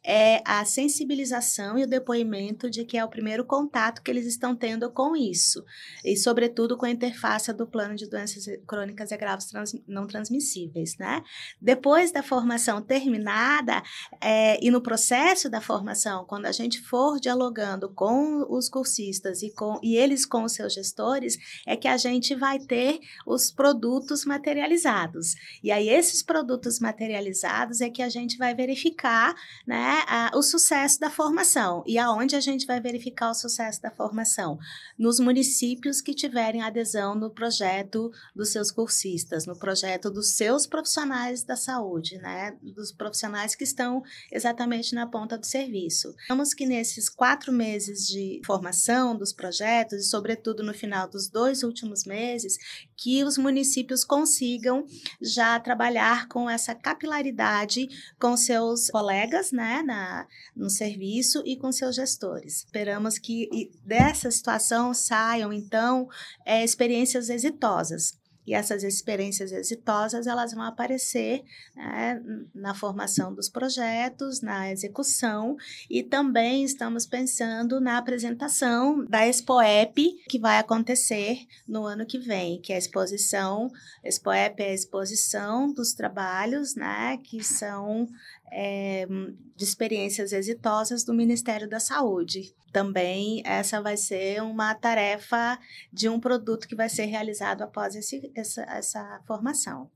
é 0.04 0.42
a 0.46 0.64
sensibilização 0.64 1.78
e 1.78 1.84
o 1.84 1.86
depoimento 1.86 2.70
de 2.70 2.84
que 2.84 2.96
é 2.96 3.04
o 3.04 3.08
primeiro 3.08 3.44
contato 3.44 4.02
que 4.02 4.10
eles 4.10 4.26
estão 4.26 4.56
tendo 4.56 4.90
com 4.90 5.14
isso, 5.14 5.64
e 6.04 6.16
sobretudo 6.16 6.76
com 6.76 6.86
a 6.86 6.90
interface 6.90 7.52
do 7.52 7.66
plano 7.66 7.94
de 7.94 8.08
doenças 8.08 8.44
crônicas 8.66 9.10
e 9.10 9.14
agravos 9.20 9.46
trans, 9.46 9.74
não 9.86 10.06
transmissíveis, 10.06 10.96
né? 10.98 11.22
Depois 11.60 12.10
da 12.10 12.22
formação 12.22 12.80
terminada 12.80 13.82
é, 14.20 14.58
e 14.64 14.70
no 14.70 14.80
processo 14.80 15.50
da 15.50 15.60
formação, 15.60 16.24
quando 16.24 16.46
a 16.46 16.52
gente 16.52 16.80
for 16.80 17.20
dialogando 17.20 17.90
com 17.90 18.46
os 18.48 18.68
cursistas 18.68 19.42
e, 19.42 19.52
com, 19.52 19.78
e 19.82 19.96
eles 19.96 20.24
com 20.24 20.44
os 20.44 20.52
seus 20.52 20.72
gestores, 20.72 21.36
é 21.66 21.76
que 21.76 21.86
a 21.86 21.96
gente 21.96 22.34
vai 22.34 22.58
ter 22.58 22.98
os 23.26 23.50
produtos 23.50 24.24
materializados. 24.24 25.34
E 25.62 25.70
aí, 25.70 25.88
esses 25.88 26.22
produtos 26.22 26.80
materializados 26.80 27.80
é 27.80 27.90
que 27.90 28.02
a 28.02 28.08
gente 28.08 28.38
vai 28.38 28.54
verificar? 28.54 29.34
Né, 29.66 30.02
a, 30.06 30.30
o 30.34 30.42
sucesso 30.42 30.98
da 30.98 31.10
formação. 31.10 31.82
E 31.86 31.98
aonde 31.98 32.34
a 32.34 32.40
gente 32.40 32.66
vai 32.66 32.80
verificar 32.80 33.30
o 33.30 33.34
sucesso 33.34 33.82
da 33.82 33.90
formação? 33.90 34.58
Nos 34.98 35.20
municípios 35.20 36.00
que 36.00 36.14
tiverem 36.14 36.62
adesão 36.62 37.14
no 37.14 37.30
projeto 37.30 38.10
dos 38.34 38.50
seus 38.50 38.70
cursistas, 38.70 39.09
no 39.46 39.56
projeto 39.56 40.10
dos 40.10 40.32
seus 40.34 40.66
profissionais 40.66 41.42
da 41.42 41.56
saúde, 41.56 42.18
né? 42.18 42.56
Dos 42.62 42.92
profissionais 42.92 43.54
que 43.54 43.64
estão 43.64 44.02
exatamente 44.30 44.94
na 44.94 45.06
ponta 45.06 45.36
do 45.36 45.46
serviço. 45.46 46.14
Vamos 46.28 46.54
que 46.54 46.66
nesses 46.66 47.08
quatro 47.08 47.52
meses 47.52 48.06
de 48.06 48.40
formação 48.44 49.16
dos 49.16 49.32
projetos, 49.32 50.00
e 50.00 50.08
sobretudo 50.08 50.62
no 50.62 50.72
final 50.72 51.08
dos 51.08 51.28
dois 51.28 51.62
últimos 51.62 52.04
meses, 52.04 52.56
que 52.96 53.24
os 53.24 53.36
municípios 53.36 54.04
consigam 54.04 54.86
já 55.20 55.58
trabalhar 55.58 56.28
com 56.28 56.48
essa 56.48 56.74
capilaridade 56.74 57.88
com 58.18 58.36
seus 58.36 58.90
colegas, 58.90 59.52
né? 59.52 59.82
na, 59.82 60.26
no 60.54 60.70
serviço 60.70 61.42
e 61.44 61.56
com 61.56 61.72
seus 61.72 61.96
gestores. 61.96 62.64
Esperamos 62.64 63.18
que 63.18 63.70
dessa 63.84 64.30
situação 64.30 64.94
saiam, 64.94 65.52
então, 65.52 66.08
é, 66.44 66.64
experiências 66.64 67.28
exitosas. 67.28 68.19
E 68.50 68.54
essas 68.54 68.82
experiências 68.82 69.52
exitosas 69.52 70.26
elas 70.26 70.52
vão 70.52 70.64
aparecer 70.64 71.44
né, 71.76 72.20
na 72.52 72.74
formação 72.74 73.32
dos 73.32 73.48
projetos, 73.48 74.40
na 74.40 74.72
execução 74.72 75.56
e 75.88 76.02
também 76.02 76.64
estamos 76.64 77.06
pensando 77.06 77.80
na 77.80 77.96
apresentação 77.96 79.04
da 79.06 79.24
Expoep 79.24 80.24
que 80.28 80.40
vai 80.40 80.58
acontecer 80.58 81.38
no 81.68 81.86
ano 81.86 82.04
que 82.04 82.18
vem, 82.18 82.60
que 82.60 82.72
é 82.72 82.74
a 82.74 82.80
exposição, 82.80 83.70
Expoep 84.02 84.60
é 84.60 84.70
a 84.70 84.74
exposição 84.74 85.72
dos 85.72 85.92
trabalhos, 85.92 86.74
né, 86.74 87.18
que 87.22 87.44
são 87.44 88.08
é, 88.50 89.06
de 89.54 89.62
experiências 89.64 90.32
exitosas 90.32 91.04
do 91.04 91.14
Ministério 91.14 91.68
da 91.68 91.78
Saúde. 91.78 92.52
Também 92.72 93.42
essa 93.44 93.80
vai 93.80 93.96
ser 93.96 94.42
uma 94.42 94.74
tarefa 94.74 95.58
de 95.92 96.08
um 96.08 96.18
produto 96.18 96.66
que 96.66 96.74
vai 96.74 96.88
ser 96.88 97.04
realizado 97.04 97.62
após 97.62 97.94
esse, 97.94 98.32
essa, 98.34 98.62
essa 98.62 99.20
formação. 99.26 99.90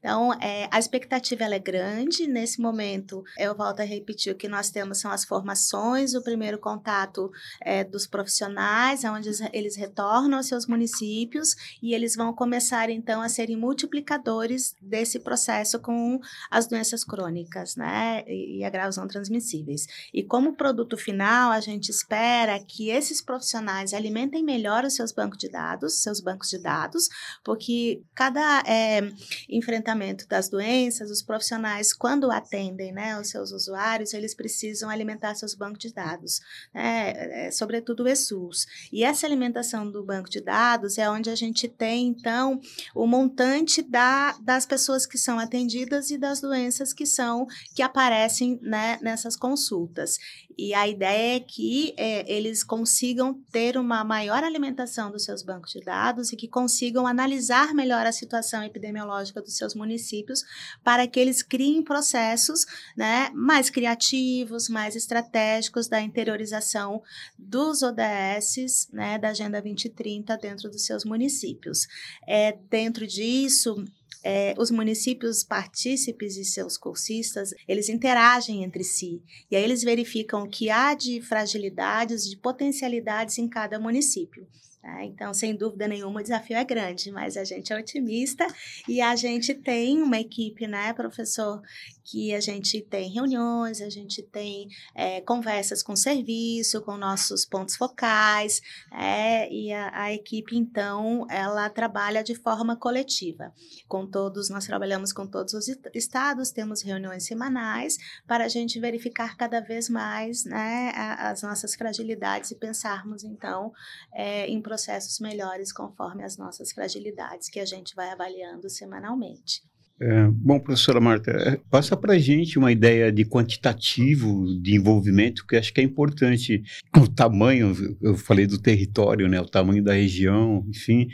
Então, 0.00 0.32
é, 0.40 0.68
a 0.72 0.80
expectativa 0.80 1.44
é 1.44 1.58
grande. 1.58 2.26
Nesse 2.26 2.60
momento, 2.60 3.22
eu 3.38 3.54
volto 3.54 3.80
a 3.80 3.84
repetir: 3.84 4.32
o 4.32 4.36
que 4.36 4.48
nós 4.48 4.70
temos 4.70 4.98
são 4.98 5.12
as 5.12 5.24
formações, 5.24 6.14
o 6.14 6.22
primeiro 6.22 6.58
contato 6.58 7.30
é, 7.60 7.84
dos 7.84 8.04
profissionais, 8.06 9.04
onde 9.04 9.30
eles 9.52 9.76
retornam 9.76 10.38
aos 10.38 10.48
seus 10.48 10.66
municípios 10.66 11.54
e 11.80 11.94
eles 11.94 12.16
vão 12.16 12.32
começar, 12.32 12.90
então, 12.90 13.22
a 13.22 13.28
serem 13.28 13.56
multiplicadores 13.56 14.74
desse 14.82 15.20
processo 15.20 15.78
com 15.78 16.18
as 16.50 16.66
doenças 16.66 17.04
crônicas, 17.04 17.76
né? 17.76 17.90
né, 17.90 18.24
e 18.26 18.64
agravos 18.64 18.96
não 18.96 19.06
transmissíveis. 19.06 19.86
E 20.12 20.22
como 20.22 20.54
produto 20.54 20.96
final, 20.96 21.52
a 21.52 21.60
gente 21.60 21.90
espera 21.90 22.19
que 22.66 22.90
esses 22.90 23.22
profissionais 23.22 23.94
alimentem 23.94 24.42
melhor 24.42 24.84
os 24.84 24.94
seus 24.94 25.12
bancos 25.12 25.38
de 25.38 25.48
dados, 25.48 26.02
seus 26.02 26.20
bancos 26.20 26.48
de 26.48 26.58
dados, 26.58 27.08
porque 27.44 28.02
cada 28.14 28.62
é, 28.66 29.00
enfrentamento 29.48 30.26
das 30.28 30.48
doenças, 30.48 31.10
os 31.10 31.22
profissionais, 31.22 31.92
quando 31.92 32.30
atendem 32.30 32.92
né, 32.92 33.18
os 33.18 33.28
seus 33.28 33.52
usuários, 33.52 34.12
eles 34.14 34.34
precisam 34.34 34.90
alimentar 34.90 35.34
seus 35.34 35.54
bancos 35.54 35.78
de 35.78 35.92
dados, 35.92 36.40
né, 36.74 37.46
é, 37.46 37.50
sobretudo 37.50 38.04
o 38.04 38.08
ESUS. 38.08 38.66
E 38.92 39.04
essa 39.04 39.26
alimentação 39.26 39.90
do 39.90 40.04
banco 40.04 40.28
de 40.28 40.40
dados 40.40 40.98
é 40.98 41.08
onde 41.08 41.30
a 41.30 41.34
gente 41.34 41.68
tem, 41.68 42.08
então, 42.08 42.60
o 42.94 43.06
montante 43.06 43.82
da, 43.82 44.32
das 44.40 44.66
pessoas 44.66 45.06
que 45.06 45.18
são 45.18 45.38
atendidas 45.38 46.10
e 46.10 46.18
das 46.18 46.40
doenças 46.40 46.92
que 46.92 47.06
são 47.06 47.46
que 47.74 47.82
aparecem 47.82 48.58
né, 48.62 48.98
nessas 49.00 49.36
consultas. 49.36 50.18
E 50.62 50.74
a 50.74 50.86
ideia 50.86 51.36
é 51.36 51.40
que 51.40 51.94
é, 51.96 52.30
eles 52.30 52.62
consigam 52.62 53.32
ter 53.50 53.78
uma 53.78 54.04
maior 54.04 54.44
alimentação 54.44 55.10
dos 55.10 55.24
seus 55.24 55.42
bancos 55.42 55.72
de 55.72 55.80
dados 55.80 56.34
e 56.34 56.36
que 56.36 56.46
consigam 56.46 57.06
analisar 57.06 57.72
melhor 57.72 58.04
a 58.04 58.12
situação 58.12 58.62
epidemiológica 58.62 59.40
dos 59.40 59.56
seus 59.56 59.74
municípios 59.74 60.44
para 60.84 61.06
que 61.06 61.18
eles 61.18 61.42
criem 61.42 61.82
processos 61.82 62.66
né, 62.94 63.30
mais 63.32 63.70
criativos, 63.70 64.68
mais 64.68 64.94
estratégicos 64.94 65.88
da 65.88 65.98
interiorização 66.02 67.02
dos 67.38 67.82
ODS, 67.82 68.90
né, 68.92 69.18
da 69.18 69.30
Agenda 69.30 69.62
2030 69.62 70.36
dentro 70.36 70.70
dos 70.70 70.84
seus 70.84 71.06
municípios. 71.06 71.88
É, 72.28 72.52
dentro 72.68 73.06
disso, 73.06 73.82
é, 74.22 74.54
os 74.58 74.70
municípios 74.70 75.42
partícipes 75.42 76.36
e 76.36 76.44
seus 76.44 76.76
cursistas, 76.76 77.54
eles 77.66 77.88
interagem 77.88 78.64
entre 78.64 78.84
si. 78.84 79.22
E 79.50 79.56
aí 79.56 79.64
eles 79.64 79.82
verificam 79.82 80.48
que 80.48 80.70
há 80.70 80.94
de 80.94 81.20
fragilidades, 81.22 82.28
de 82.28 82.36
potencialidades 82.36 83.38
em 83.38 83.48
cada 83.48 83.78
município. 83.78 84.46
Tá? 84.82 85.04
Então, 85.04 85.34
sem 85.34 85.54
dúvida 85.54 85.86
nenhuma, 85.86 86.20
o 86.20 86.22
desafio 86.22 86.56
é 86.56 86.64
grande, 86.64 87.12
mas 87.12 87.36
a 87.36 87.44
gente 87.44 87.70
é 87.70 87.78
otimista 87.78 88.46
e 88.88 89.02
a 89.02 89.14
gente 89.14 89.52
tem 89.52 90.00
uma 90.00 90.18
equipe, 90.18 90.66
né, 90.66 90.94
professor, 90.94 91.60
que 92.02 92.34
a 92.34 92.40
gente 92.40 92.80
tem 92.80 93.10
reuniões, 93.10 93.80
a 93.80 93.90
gente 93.90 94.22
tem 94.22 94.68
é, 94.94 95.20
conversas 95.20 95.82
com 95.82 95.92
o 95.92 95.96
serviço, 95.96 96.80
com 96.80 96.96
nossos 96.96 97.44
pontos 97.44 97.76
focais, 97.76 98.62
é, 98.90 99.52
e 99.52 99.72
a, 99.72 100.04
a, 100.04 100.12
equipe, 100.12 100.56
então, 100.56 101.26
ela 101.30 101.68
trabalha 101.68 102.24
de 102.24 102.34
forma 102.34 102.74
coletiva. 102.74 103.52
Com 103.86 104.06
todos, 104.06 104.48
nós 104.48 104.66
trabalhamos 104.66 105.12
com 105.12 105.26
todos 105.26 105.52
os 105.52 105.68
estados, 105.94 106.50
temos 106.50 106.82
reuniões 106.82 107.24
semanais 107.24 107.98
para 108.26 108.46
a 108.46 108.48
gente 108.48 108.80
verificar 108.80 109.36
cada 109.36 109.60
vez 109.60 109.88
mais 109.88 110.44
né, 110.44 110.92
as 111.18 111.42
nossas 111.42 111.74
fragilidades 111.74 112.50
e 112.50 112.56
pensarmos, 112.56 113.22
então, 113.22 113.72
é, 114.12 114.46
em 114.48 114.60
processos 114.70 115.18
melhores 115.18 115.72
conforme 115.72 116.22
as 116.22 116.38
nossas 116.38 116.70
fragilidades 116.70 117.48
que 117.48 117.58
a 117.58 117.64
gente 117.64 117.92
vai 117.96 118.08
avaliando 118.10 118.70
semanalmente. 118.70 119.62
É, 120.00 120.28
bom, 120.28 120.60
professora 120.60 121.00
Marta, 121.00 121.32
é, 121.32 121.60
passa 121.68 121.96
para 121.96 122.12
a 122.12 122.18
gente 122.18 122.56
uma 122.56 122.70
ideia 122.70 123.10
de 123.10 123.24
quantitativo 123.24 124.46
de 124.62 124.76
envolvimento, 124.76 125.44
que 125.44 125.56
acho 125.56 125.74
que 125.74 125.80
é 125.80 125.84
importante. 125.84 126.62
O 126.96 127.08
tamanho, 127.08 127.74
eu 128.00 128.16
falei 128.16 128.46
do 128.46 128.58
território, 128.58 129.28
né, 129.28 129.40
o 129.40 129.48
tamanho 129.48 129.82
da 129.82 129.92
região, 129.92 130.64
enfim, 130.68 131.08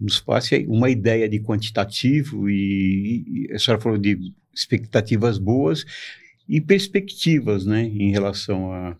nos 0.00 0.18
passe 0.18 0.64
uma 0.66 0.88
ideia 0.88 1.28
de 1.28 1.40
quantitativo 1.40 2.48
e, 2.48 3.48
e 3.50 3.52
a 3.52 3.58
senhora 3.58 3.82
falou 3.82 3.98
de 3.98 4.18
expectativas 4.54 5.36
boas 5.36 5.84
e 6.48 6.58
perspectivas, 6.58 7.66
né, 7.66 7.82
em 7.82 8.10
relação 8.10 8.72
a, 8.72 8.96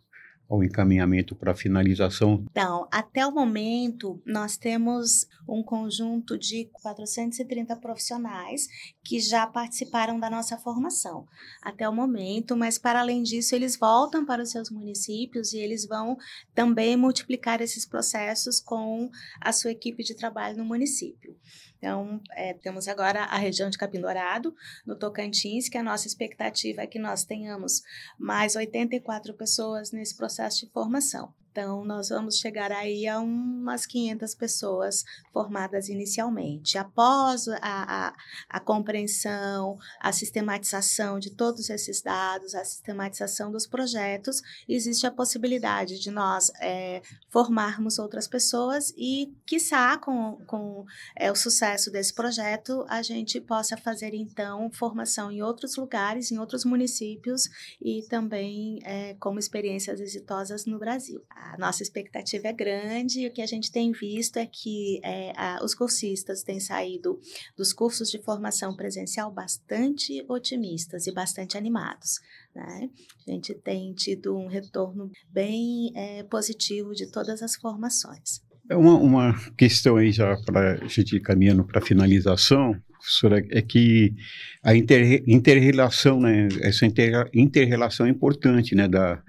ao 0.55 0.65
encaminhamento 0.65 1.35
para 1.35 1.55
finalização? 1.55 2.45
Então, 2.51 2.87
até 2.91 3.27
o 3.27 3.33
momento, 3.33 4.21
nós 4.25 4.57
temos 4.57 5.27
um 5.49 5.63
conjunto 5.63 6.39
de 6.39 6.67
430 6.73 7.77
profissionais 7.77 8.69
que 9.03 9.21
já 9.21 9.47
participaram 9.47 10.19
da 10.19 10.31
nossa 10.31 10.57
formação 10.57 11.27
até 11.63 11.89
o 11.89 11.93
momento, 11.93 12.57
mas 12.57 12.79
para 12.79 13.01
além 13.01 13.23
disso, 13.23 13.55
eles 13.55 13.77
voltam 13.77 14.25
para 14.25 14.43
os 14.43 14.51
seus 14.51 14.71
municípios 14.71 15.53
e 15.53 15.59
eles 15.59 15.87
vão 15.87 16.17
também 16.55 16.97
multiplicar 16.97 17.61
esses 17.61 17.85
processos 17.85 18.61
com 18.61 19.11
a 19.41 19.53
sua 19.53 19.71
equipe 19.71 20.03
de 20.03 20.15
trabalho 20.15 20.57
no 20.57 20.65
município. 20.65 21.37
Então, 21.85 22.19
é, 22.31 22.55
temos 22.55 22.89
agora 22.89 23.25
a 23.25 23.37
região 23.37 23.69
de 23.69 23.77
Capim 23.77 24.01
Dourado, 24.01 24.55
no 24.87 24.97
Tocantins, 24.97 25.69
que 25.69 25.77
a 25.77 25.83
nossa 25.83 26.07
expectativa 26.07 26.81
é 26.81 26.87
que 26.87 26.99
nós 26.99 27.25
tenhamos 27.25 27.83
mais 28.19 28.57
84 28.57 29.35
pessoas 29.35 29.93
nesse 29.93 30.17
processo 30.17 30.65
de 30.65 30.73
formação. 30.73 31.35
Então, 31.55 31.85
nós 31.85 32.09
vamos 32.09 32.39
chegar 32.39 32.73
aí 32.73 33.07
a 33.07 33.21
umas 33.21 33.87
500 33.87 34.35
pessoas 34.35 35.05
formadas 35.33 35.89
inicialmente. 35.89 36.77
Após 36.77 37.47
a, 37.47 37.59
a, 37.63 38.15
a, 38.49 38.59
compreensão, 38.59 39.79
a 40.01 40.11
sistematização 40.11 41.21
de 41.21 41.31
todos 41.31 41.71
esses 41.71 42.03
dados, 42.03 42.57
a 42.57 42.65
sistematização 42.65 43.53
dos 43.53 43.69
projetos, 43.69 44.43
existe 44.69 45.07
a 45.07 45.13
possibilidade 45.13 46.01
de 46.01 46.11
nós 46.11 46.51
é, 46.61 47.01
formarmos 47.31 48.01
outras 48.01 48.27
pessoas 48.27 48.93
e, 48.97 49.33
quiçá, 49.47 49.97
com, 49.97 50.43
com 50.49 50.85
é, 51.17 51.31
o 51.31 51.37
sucesso 51.37 51.89
desse 51.89 52.13
projeto, 52.13 52.85
a 52.89 53.01
gente 53.01 53.41
possa 53.41 53.77
fazer, 53.77 54.13
então, 54.13 54.73
formação 54.73 55.31
em 55.31 55.41
outros 55.41 55.77
lugares, 55.77 56.33
em 56.33 56.39
outros 56.39 56.65
municípios 56.65 57.49
e 57.81 58.03
também 58.09 58.81
é, 58.83 59.15
como 59.21 59.39
experiências 59.39 60.01
exitosas 60.01 60.67
no 60.67 60.81
Brasil 60.81 61.25
nossa 61.59 61.83
expectativa 61.83 62.49
é 62.49 62.53
grande 62.53 63.21
e 63.21 63.27
o 63.27 63.33
que 63.33 63.43
a 63.43 63.47
gente 63.47 63.71
tem 63.71 63.93
visto 63.93 64.39
é 64.39 64.47
que 64.47 65.01
é, 65.03 65.33
a, 65.37 65.65
os 65.65 65.75
cursistas 65.75 66.43
têm 66.43 66.61
saído 66.61 67.19
dos 67.57 67.73
cursos 67.73 68.11
de 68.11 68.19
formação 68.23 68.75
presencial 68.77 69.31
bastante 69.31 70.25
otimistas 70.29 71.07
e 71.07 71.13
bastante 71.13 71.57
animados. 71.57 72.21
Né? 72.55 72.91
A 73.27 73.31
gente 73.31 73.55
tem 73.55 73.93
tido 73.95 74.37
um 74.37 74.47
retorno 74.47 75.11
bem 75.31 75.93
é, 75.95 76.23
positivo 76.25 76.93
de 76.95 77.11
todas 77.11 77.43
as 77.43 77.57
formações. 77.57 78.43
É 78.69 78.77
uma, 78.77 78.95
uma 78.95 79.53
questão 79.57 79.97
aí 79.97 80.11
já 80.11 80.37
para 80.39 80.83
a 80.83 80.89
gente 80.89 81.21
caminhando 81.21 81.65
para 81.65 81.83
finalização, 81.83 82.81
professora, 83.05 83.45
é 83.51 83.61
que 83.61 84.15
a 84.63 84.75
inter, 84.75 85.23
inter-relação, 85.27 86.19
né, 86.19 86.49
essa 86.63 86.87
inter, 86.87 87.29
inter-relação 87.35 88.07
é 88.07 88.09
importante, 88.09 88.75
né, 88.75 88.89
da, 88.89 89.23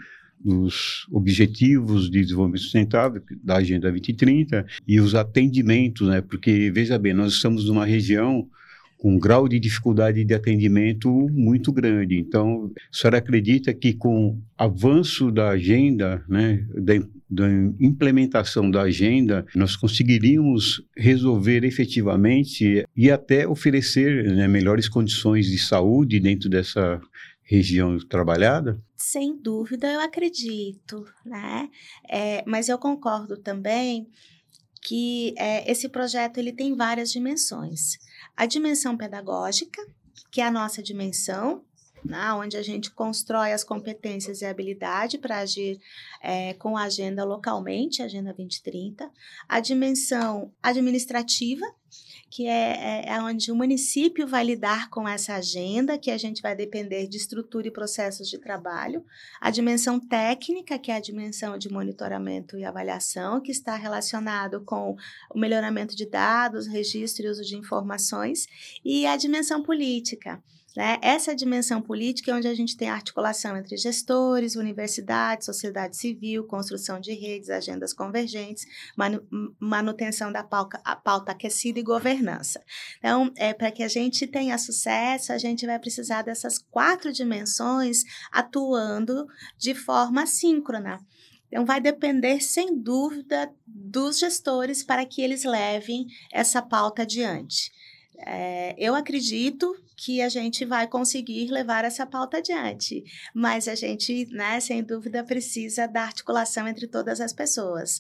dos 0.45 1.07
Objetivos 1.11 2.09
de 2.09 2.21
Desenvolvimento 2.21 2.61
Sustentável, 2.61 3.21
da 3.43 3.57
Agenda 3.57 3.89
2030, 3.89 4.63
e 4.87 4.99
os 4.99 5.15
atendimentos, 5.15 6.07
né? 6.07 6.21
Porque, 6.21 6.69
veja 6.71 6.99
bem, 6.99 7.15
nós 7.15 7.33
estamos 7.33 7.65
numa 7.67 7.85
região 7.85 8.47
com 8.97 9.15
um 9.15 9.19
grau 9.19 9.47
de 9.47 9.59
dificuldade 9.59 10.23
de 10.23 10.33
atendimento 10.33 11.09
muito 11.31 11.71
grande. 11.71 12.17
Então, 12.17 12.71
a 12.75 12.95
senhora 12.95 13.17
acredita 13.17 13.73
que 13.73 13.93
com 13.93 14.29
o 14.29 14.41
avanço 14.57 15.31
da 15.31 15.49
agenda, 15.49 16.23
né, 16.29 16.65
da, 16.73 16.93
da 17.29 17.47
implementação 17.79 18.69
da 18.69 18.83
agenda, 18.83 19.45
nós 19.55 19.75
conseguiríamos 19.75 20.83
resolver 20.95 21.63
efetivamente 21.63 22.85
e 22.95 23.11
até 23.11 23.47
oferecer 23.47 24.23
né, 24.23 24.47
melhores 24.47 24.87
condições 24.87 25.47
de 25.47 25.57
saúde 25.57 26.19
dentro 26.19 26.49
dessa 26.49 27.01
região 27.43 27.97
trabalhada? 28.09 28.79
Sem 28.95 29.35
dúvida, 29.35 29.91
eu 29.91 29.99
acredito, 29.99 31.05
né? 31.25 31.69
É, 32.07 32.43
mas 32.47 32.69
eu 32.69 32.77
concordo 32.77 33.37
também 33.37 34.09
que 34.81 35.33
é, 35.37 35.69
esse 35.69 35.89
projeto 35.89 36.37
ele 36.37 36.53
tem 36.53 36.75
várias 36.75 37.11
dimensões. 37.11 37.97
A 38.37 38.45
dimensão 38.45 38.95
pedagógica, 38.95 39.81
que 40.31 40.39
é 40.39 40.45
a 40.45 40.51
nossa 40.51 40.81
dimensão, 40.81 41.63
né, 42.05 42.31
onde 42.33 42.55
a 42.55 42.61
gente 42.61 42.91
constrói 42.91 43.51
as 43.51 43.63
competências 43.63 44.41
e 44.41 44.45
habilidade 44.45 45.17
para 45.17 45.39
agir 45.39 45.79
é, 46.21 46.53
com 46.53 46.77
a 46.77 46.83
agenda 46.83 47.23
localmente, 47.23 48.03
Agenda 48.03 48.31
2030. 48.31 49.09
A 49.49 49.59
dimensão 49.59 50.53
administrativa, 50.61 51.65
que 52.29 52.47
é, 52.47 53.03
é, 53.05 53.09
é 53.09 53.21
onde 53.21 53.51
o 53.51 53.55
município 53.55 54.27
vai 54.27 54.43
lidar 54.43 54.89
com 54.89 55.07
essa 55.07 55.35
agenda, 55.35 55.97
que 55.97 56.11
a 56.11 56.17
gente 56.17 56.41
vai 56.41 56.55
depender 56.55 57.07
de 57.07 57.17
estrutura 57.17 57.67
e 57.67 57.71
processos 57.71 58.29
de 58.29 58.37
trabalho, 58.37 59.05
a 59.39 59.49
dimensão 59.49 59.99
técnica, 59.99 60.77
que 60.77 60.91
é 60.91 60.95
a 60.95 60.99
dimensão 60.99 61.57
de 61.57 61.71
monitoramento 61.71 62.57
e 62.57 62.65
avaliação, 62.65 63.39
que 63.41 63.51
está 63.51 63.75
relacionado 63.75 64.63
com 64.65 64.95
o 65.33 65.39
melhoramento 65.39 65.95
de 65.95 66.05
dados, 66.05 66.67
registro 66.67 67.25
e 67.25 67.29
uso 67.29 67.43
de 67.43 67.55
informações, 67.55 68.47
e 68.83 69.05
a 69.05 69.15
dimensão 69.15 69.61
política, 69.63 70.43
né? 70.75 70.97
Essa 71.01 71.33
dimensão 71.33 71.81
política 71.81 72.31
é 72.31 72.35
onde 72.35 72.47
a 72.47 72.53
gente 72.53 72.75
tem 72.75 72.89
articulação 72.89 73.55
entre 73.55 73.77
gestores, 73.77 74.55
universidades, 74.55 75.45
sociedade 75.45 75.95
civil, 75.95 76.45
construção 76.45 76.99
de 76.99 77.13
redes, 77.13 77.49
agendas 77.49 77.93
convergentes, 77.93 78.65
manu 78.95 79.25
manutenção 79.59 80.31
da 80.31 80.43
pauta, 80.43 80.77
pauta 81.03 81.31
aquecida 81.31 81.79
e 81.79 81.83
governança. 81.83 82.61
Então, 82.97 83.31
é, 83.37 83.53
para 83.53 83.71
que 83.71 83.83
a 83.83 83.87
gente 83.87 84.27
tenha 84.27 84.57
sucesso, 84.57 85.31
a 85.31 85.37
gente 85.37 85.65
vai 85.65 85.79
precisar 85.79 86.23
dessas 86.23 86.57
quatro 86.57 87.11
dimensões 87.11 88.03
atuando 88.31 89.27
de 89.57 89.73
forma 89.73 90.25
síncrona. 90.25 90.99
Então, 91.47 91.65
vai 91.65 91.79
depender, 91.79 92.41
sem 92.41 92.77
dúvida, 92.77 93.49
dos 93.65 94.19
gestores 94.19 94.83
para 94.83 95.05
que 95.05 95.21
eles 95.21 95.43
levem 95.43 96.05
essa 96.33 96.61
pauta 96.61 97.03
adiante. 97.03 97.71
É, 98.19 98.75
eu 98.77 98.95
acredito 98.95 99.75
que 99.97 100.21
a 100.21 100.29
gente 100.29 100.65
vai 100.65 100.87
conseguir 100.87 101.49
levar 101.49 101.85
essa 101.85 102.05
pauta 102.05 102.37
adiante, 102.37 103.03
mas 103.33 103.67
a 103.67 103.75
gente, 103.75 104.27
né, 104.31 104.59
sem 104.59 104.83
dúvida, 104.83 105.23
precisa 105.23 105.87
da 105.87 106.03
articulação 106.03 106.67
entre 106.67 106.87
todas 106.87 107.21
as 107.21 107.31
pessoas. 107.31 107.99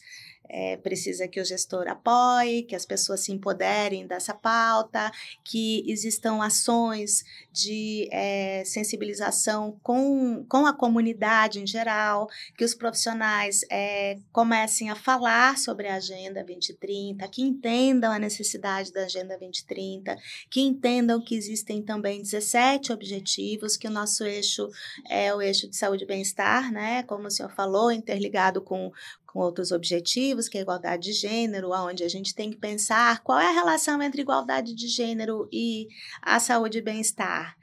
É, 0.49 0.77
precisa 0.77 1.27
que 1.27 1.39
o 1.39 1.45
gestor 1.45 1.87
apoie, 1.87 2.63
que 2.63 2.75
as 2.75 2.85
pessoas 2.85 3.21
se 3.21 3.31
empoderem 3.31 4.07
dessa 4.07 4.33
pauta, 4.33 5.11
que 5.43 5.83
existam 5.87 6.43
ações 6.43 7.23
de 7.51 8.07
é, 8.11 8.63
sensibilização 8.65 9.79
com, 9.81 10.45
com 10.47 10.65
a 10.65 10.73
comunidade 10.73 11.59
em 11.59 11.67
geral, 11.67 12.27
que 12.57 12.63
os 12.63 12.73
profissionais 12.73 13.61
é, 13.71 14.17
comecem 14.31 14.89
a 14.89 14.95
falar 14.95 15.57
sobre 15.57 15.87
a 15.87 15.95
Agenda 15.95 16.43
2030, 16.43 17.27
que 17.27 17.41
entendam 17.41 18.11
a 18.11 18.19
necessidade 18.19 18.91
da 18.91 19.05
Agenda 19.05 19.37
2030, 19.37 20.17
que 20.49 20.61
entendam 20.61 21.21
que 21.21 21.35
existem 21.35 21.81
também 21.81 22.21
17 22.21 22.91
objetivos, 22.91 23.77
que 23.77 23.87
o 23.87 23.91
nosso 23.91 24.23
eixo 24.23 24.69
é 25.09 25.33
o 25.33 25.41
eixo 25.41 25.69
de 25.69 25.75
saúde 25.75 26.03
e 26.03 26.07
bem-estar, 26.07 26.71
né? 26.71 27.03
Como 27.03 27.27
o 27.27 27.31
senhor 27.31 27.51
falou, 27.51 27.91
interligado 27.91 28.61
com, 28.61 28.91
com 29.35 29.41
outros 29.41 29.73
objetivos, 29.73 30.47
que 30.47 30.57
é 30.57 30.61
a 30.61 30.63
igualdade 30.63 31.11
de 31.11 31.11
gênero, 31.11 31.71
onde 31.71 32.05
a 32.05 32.07
gente 32.07 32.33
tem 32.33 32.49
que 32.49 32.55
pensar 32.55 33.21
qual 33.21 33.37
é 33.37 33.49
a 33.49 33.51
relação 33.51 34.01
entre 34.01 34.21
igualdade 34.21 34.73
de 34.73 34.87
gênero 34.87 35.49
e 35.51 35.89
a 36.21 36.39
saúde 36.39 36.77
e 36.77 36.81
bem-estar 36.81 37.53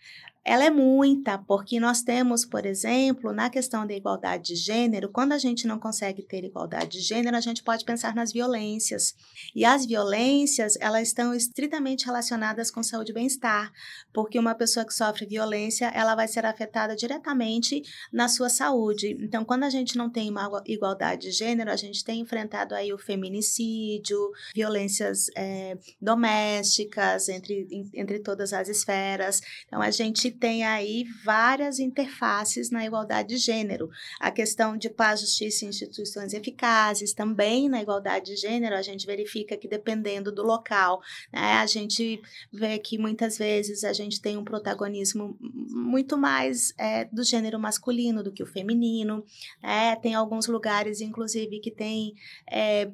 ela 0.44 0.64
é 0.64 0.70
muita, 0.70 1.38
porque 1.38 1.78
nós 1.78 2.02
temos, 2.02 2.44
por 2.44 2.66
exemplo, 2.66 3.32
na 3.32 3.48
questão 3.48 3.86
da 3.86 3.94
igualdade 3.94 4.48
de 4.48 4.56
gênero, 4.56 5.08
quando 5.08 5.32
a 5.32 5.38
gente 5.38 5.68
não 5.68 5.78
consegue 5.78 6.22
ter 6.22 6.42
igualdade 6.44 6.98
de 6.98 7.00
gênero, 7.00 7.36
a 7.36 7.40
gente 7.40 7.62
pode 7.62 7.84
pensar 7.84 8.12
nas 8.14 8.32
violências. 8.32 9.14
E 9.54 9.64
as 9.64 9.86
violências, 9.86 10.76
elas 10.80 11.08
estão 11.08 11.32
estritamente 11.32 12.06
relacionadas 12.06 12.72
com 12.72 12.82
saúde 12.82 13.12
e 13.12 13.14
bem-estar, 13.14 13.72
porque 14.12 14.36
uma 14.36 14.54
pessoa 14.54 14.84
que 14.84 14.92
sofre 14.92 15.26
violência, 15.26 15.86
ela 15.94 16.16
vai 16.16 16.26
ser 16.26 16.44
afetada 16.44 16.96
diretamente 16.96 17.82
na 18.12 18.26
sua 18.26 18.48
saúde. 18.48 19.16
Então, 19.20 19.44
quando 19.44 19.62
a 19.62 19.70
gente 19.70 19.96
não 19.96 20.10
tem 20.10 20.28
uma 20.28 20.50
igualdade 20.66 21.28
de 21.28 21.30
gênero, 21.30 21.70
a 21.70 21.76
gente 21.76 22.04
tem 22.04 22.20
enfrentado 22.20 22.74
aí 22.74 22.92
o 22.92 22.98
feminicídio, 22.98 24.18
violências 24.52 25.26
é, 25.36 25.78
domésticas 26.00 27.28
entre, 27.28 27.68
entre 27.94 28.18
todas 28.18 28.52
as 28.52 28.68
esferas. 28.68 29.40
Então, 29.68 29.80
a 29.80 29.90
gente 29.90 30.31
tem 30.32 30.64
aí 30.64 31.04
várias 31.24 31.78
interfaces 31.78 32.70
na 32.70 32.84
igualdade 32.84 33.28
de 33.28 33.36
gênero. 33.36 33.90
A 34.18 34.30
questão 34.30 34.76
de 34.76 34.90
paz, 34.90 35.20
justiça 35.20 35.64
e 35.64 35.68
instituições 35.68 36.32
eficazes, 36.32 37.12
também 37.12 37.68
na 37.68 37.82
igualdade 37.82 38.26
de 38.26 38.36
gênero, 38.36 38.74
a 38.74 38.82
gente 38.82 39.06
verifica 39.06 39.56
que 39.56 39.68
dependendo 39.68 40.32
do 40.32 40.42
local, 40.42 41.00
né, 41.32 41.54
a 41.54 41.66
gente 41.66 42.20
vê 42.52 42.78
que 42.78 42.98
muitas 42.98 43.38
vezes 43.38 43.84
a 43.84 43.92
gente 43.92 44.20
tem 44.20 44.36
um 44.36 44.44
protagonismo 44.44 45.36
muito 45.40 46.16
mais 46.16 46.74
é, 46.78 47.04
do 47.06 47.22
gênero 47.22 47.58
masculino 47.58 48.22
do 48.22 48.32
que 48.32 48.42
o 48.42 48.46
feminino. 48.46 49.24
Né? 49.62 49.96
Tem 49.96 50.14
alguns 50.14 50.46
lugares, 50.46 51.00
inclusive, 51.00 51.60
que 51.60 51.70
tem 51.70 52.14
é, 52.50 52.90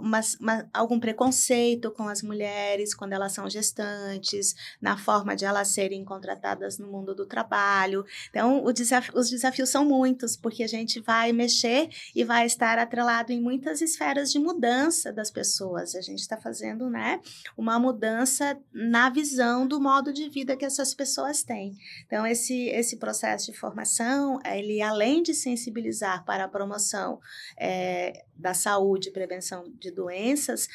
uma, 0.00 0.20
uma, 0.40 0.68
algum 0.72 0.98
preconceito 0.98 1.90
com 1.90 2.08
as 2.08 2.22
mulheres 2.22 2.94
quando 2.94 3.12
elas 3.12 3.32
são 3.32 3.48
gestantes, 3.48 4.54
na 4.80 4.96
forma 4.96 5.34
de 5.34 5.44
elas 5.44 5.68
serem 5.68 6.04
contratadas 6.08 6.78
no 6.78 6.88
mundo 6.88 7.14
do 7.14 7.26
trabalho. 7.26 8.04
Então, 8.30 8.64
desaf 8.72 9.10
os 9.14 9.28
desafios 9.28 9.68
são 9.68 9.84
muitos, 9.84 10.36
porque 10.36 10.62
a 10.62 10.66
gente 10.66 11.00
vai 11.00 11.32
mexer 11.32 11.90
e 12.14 12.24
vai 12.24 12.46
estar 12.46 12.78
atrelado 12.78 13.32
em 13.32 13.40
muitas 13.40 13.80
esferas 13.80 14.32
de 14.32 14.38
mudança 14.38 15.12
das 15.12 15.30
pessoas. 15.30 15.94
A 15.94 16.00
gente 16.00 16.20
está 16.20 16.36
fazendo, 16.36 16.88
né, 16.88 17.20
uma 17.56 17.78
mudança 17.78 18.58
na 18.72 19.10
visão 19.10 19.66
do 19.66 19.80
modo 19.80 20.12
de 20.12 20.28
vida 20.28 20.56
que 20.56 20.64
essas 20.64 20.94
pessoas 20.94 21.42
têm. 21.42 21.76
Então, 22.06 22.26
esse, 22.26 22.68
esse 22.68 22.96
processo 22.96 23.52
de 23.52 23.58
formação, 23.58 24.40
ele 24.44 24.80
além 24.80 25.22
de 25.22 25.34
sensibilizar 25.34 26.24
para 26.24 26.44
a 26.44 26.48
promoção 26.48 27.20
é, 27.56 28.24
da 28.34 28.54
saúde 28.54 29.08
e 29.08 29.12
prevenção 29.12 29.64
de 29.78 29.90
doenças, 29.90 30.68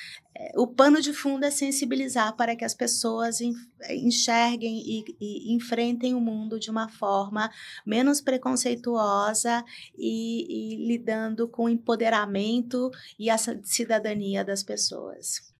o 0.56 0.67
pano 0.67 1.02
de 1.02 1.13
fundo 1.13 1.46
é 1.46 1.52
sensibilizar 1.52 2.36
para 2.36 2.56
que 2.56 2.65
as 2.65 2.74
pessoas 2.74 3.39
enxerguem 3.89 4.82
e, 4.86 5.15
e 5.19 5.54
enfrentem 5.54 6.15
o 6.15 6.19
mundo 6.19 6.60
de 6.60 6.72
uma 6.72 6.89
forma 6.89 7.52
menos 7.86 8.19
preconceituosa 8.19 9.63
e, 9.98 10.74
e 10.76 10.88
lidando 10.88 11.48
com 11.48 11.65
o 11.65 11.69
empoderamento 11.69 12.89
e 13.19 13.30
a 13.30 13.38
cidadania 13.38 14.43
das 14.43 14.63
pessoas. 14.63 15.54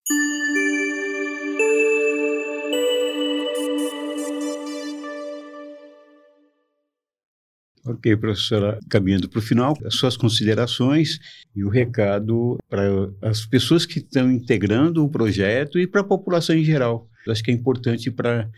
Ok, 7.86 8.16
professora, 8.16 8.80
caminhando 8.88 9.28
para 9.28 9.38
o 9.38 9.42
final, 9.42 9.76
as 9.84 9.94
suas 9.94 10.16
considerações 10.16 11.18
e 11.54 11.62
o 11.62 11.68
recado 11.68 12.58
para 12.66 12.82
as 13.20 13.44
pessoas 13.44 13.84
que 13.84 13.98
estão 13.98 14.30
integrando 14.32 15.04
o 15.04 15.08
projeto 15.08 15.78
e 15.78 15.86
para 15.86 16.00
a 16.00 16.04
população 16.04 16.56
em 16.56 16.64
geral. 16.64 17.06
Eu 17.26 17.32
acho 17.32 17.44
que 17.44 17.50
é 17.50 17.54
importante 17.54 18.10
para 18.10 18.48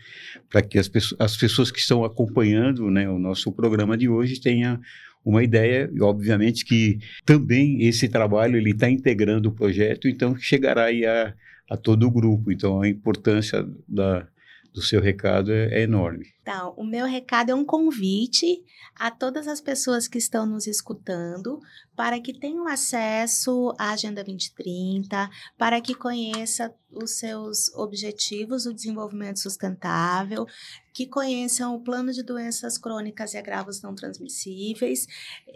que 0.69 0.79
as 0.79 0.87
pessoas, 0.87 1.19
as 1.19 1.35
pessoas 1.35 1.71
que 1.71 1.79
estão 1.79 2.05
acompanhando 2.05 2.89
né, 2.89 3.09
o 3.09 3.19
nosso 3.19 3.51
programa 3.51 3.97
de 3.97 4.07
hoje 4.07 4.39
tenham 4.39 4.79
uma 5.25 5.43
ideia, 5.43 5.89
e 5.93 6.01
obviamente 6.01 6.63
que 6.63 6.99
também 7.25 7.83
esse 7.83 8.07
trabalho 8.07 8.55
ele 8.55 8.71
está 8.71 8.89
integrando 8.89 9.49
o 9.49 9.51
projeto, 9.51 10.07
então 10.07 10.37
chegará 10.37 10.85
aí 10.85 11.05
a, 11.05 11.33
a 11.69 11.75
todo 11.75 12.07
o 12.07 12.11
grupo. 12.11 12.49
Então 12.49 12.81
a 12.81 12.87
importância 12.87 13.67
da, 13.85 14.25
do 14.73 14.81
seu 14.81 15.01
recado 15.01 15.51
é, 15.51 15.79
é 15.79 15.81
enorme. 15.83 16.27
Então, 16.41 16.73
o 16.77 16.83
meu 16.85 17.05
recado 17.05 17.51
é 17.51 17.55
um 17.55 17.65
convite 17.65 18.63
a 18.95 19.11
todas 19.11 19.47
as 19.47 19.59
pessoas 19.59 20.07
que 20.07 20.17
estão 20.17 20.45
nos 20.45 20.65
escutando 20.65 21.59
para 21.95 22.19
que 22.19 22.33
tenham 22.33 22.67
acesso 22.67 23.73
à 23.77 23.91
Agenda 23.91 24.23
2030, 24.23 25.29
para 25.57 25.81
que 25.81 25.93
conheça 25.93 26.73
os 26.91 27.11
seus 27.11 27.73
objetivos, 27.75 28.65
o 28.65 28.73
desenvolvimento 28.73 29.39
sustentável, 29.39 30.45
que 30.93 31.05
conheçam 31.05 31.75
o 31.75 31.81
plano 31.81 32.11
de 32.11 32.23
doenças 32.23 32.77
crônicas 32.77 33.33
e 33.33 33.37
agravos 33.37 33.81
não 33.81 33.93
transmissíveis 33.93 35.05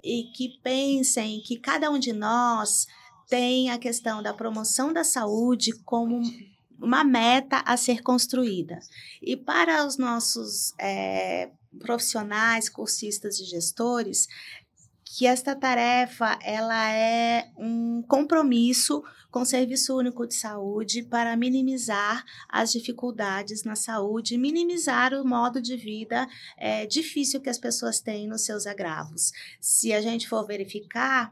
e 0.03 0.31
que 0.35 0.59
pensem 0.61 1.41
que 1.41 1.57
cada 1.57 1.89
um 1.89 1.97
de 1.97 2.13
nós 2.13 2.85
tem 3.27 3.69
a 3.69 3.79
questão 3.79 4.21
da 4.21 4.33
promoção 4.33 4.91
da 4.91 5.05
saúde 5.05 5.71
como 5.85 6.21
uma 6.81 7.03
meta 7.03 7.63
a 7.65 7.77
ser 7.77 8.01
construída. 8.01 8.79
E 9.21 9.37
para 9.37 9.85
os 9.85 9.97
nossos 9.97 10.73
é, 10.79 11.49
profissionais, 11.79 12.69
cursistas 12.69 13.39
e 13.39 13.45
gestores, 13.45 14.27
que 15.05 15.25
esta 15.25 15.53
tarefa 15.53 16.39
ela 16.41 16.89
é 16.89 17.51
um 17.57 18.01
compromisso 18.01 19.03
com 19.29 19.41
o 19.41 19.45
Serviço 19.45 19.97
Único 19.97 20.25
de 20.25 20.33
Saúde 20.33 21.03
para 21.03 21.35
minimizar 21.35 22.23
as 22.49 22.71
dificuldades 22.71 23.63
na 23.63 23.75
saúde, 23.75 24.37
minimizar 24.37 25.13
o 25.13 25.25
modo 25.25 25.61
de 25.61 25.75
vida 25.75 26.27
é, 26.57 26.85
difícil 26.85 27.41
que 27.41 27.49
as 27.49 27.57
pessoas 27.57 27.99
têm 27.99 28.27
nos 28.27 28.45
seus 28.45 28.65
agravos. 28.65 29.31
Se 29.59 29.93
a 29.93 30.01
gente 30.01 30.27
for 30.29 30.45
verificar, 30.45 31.31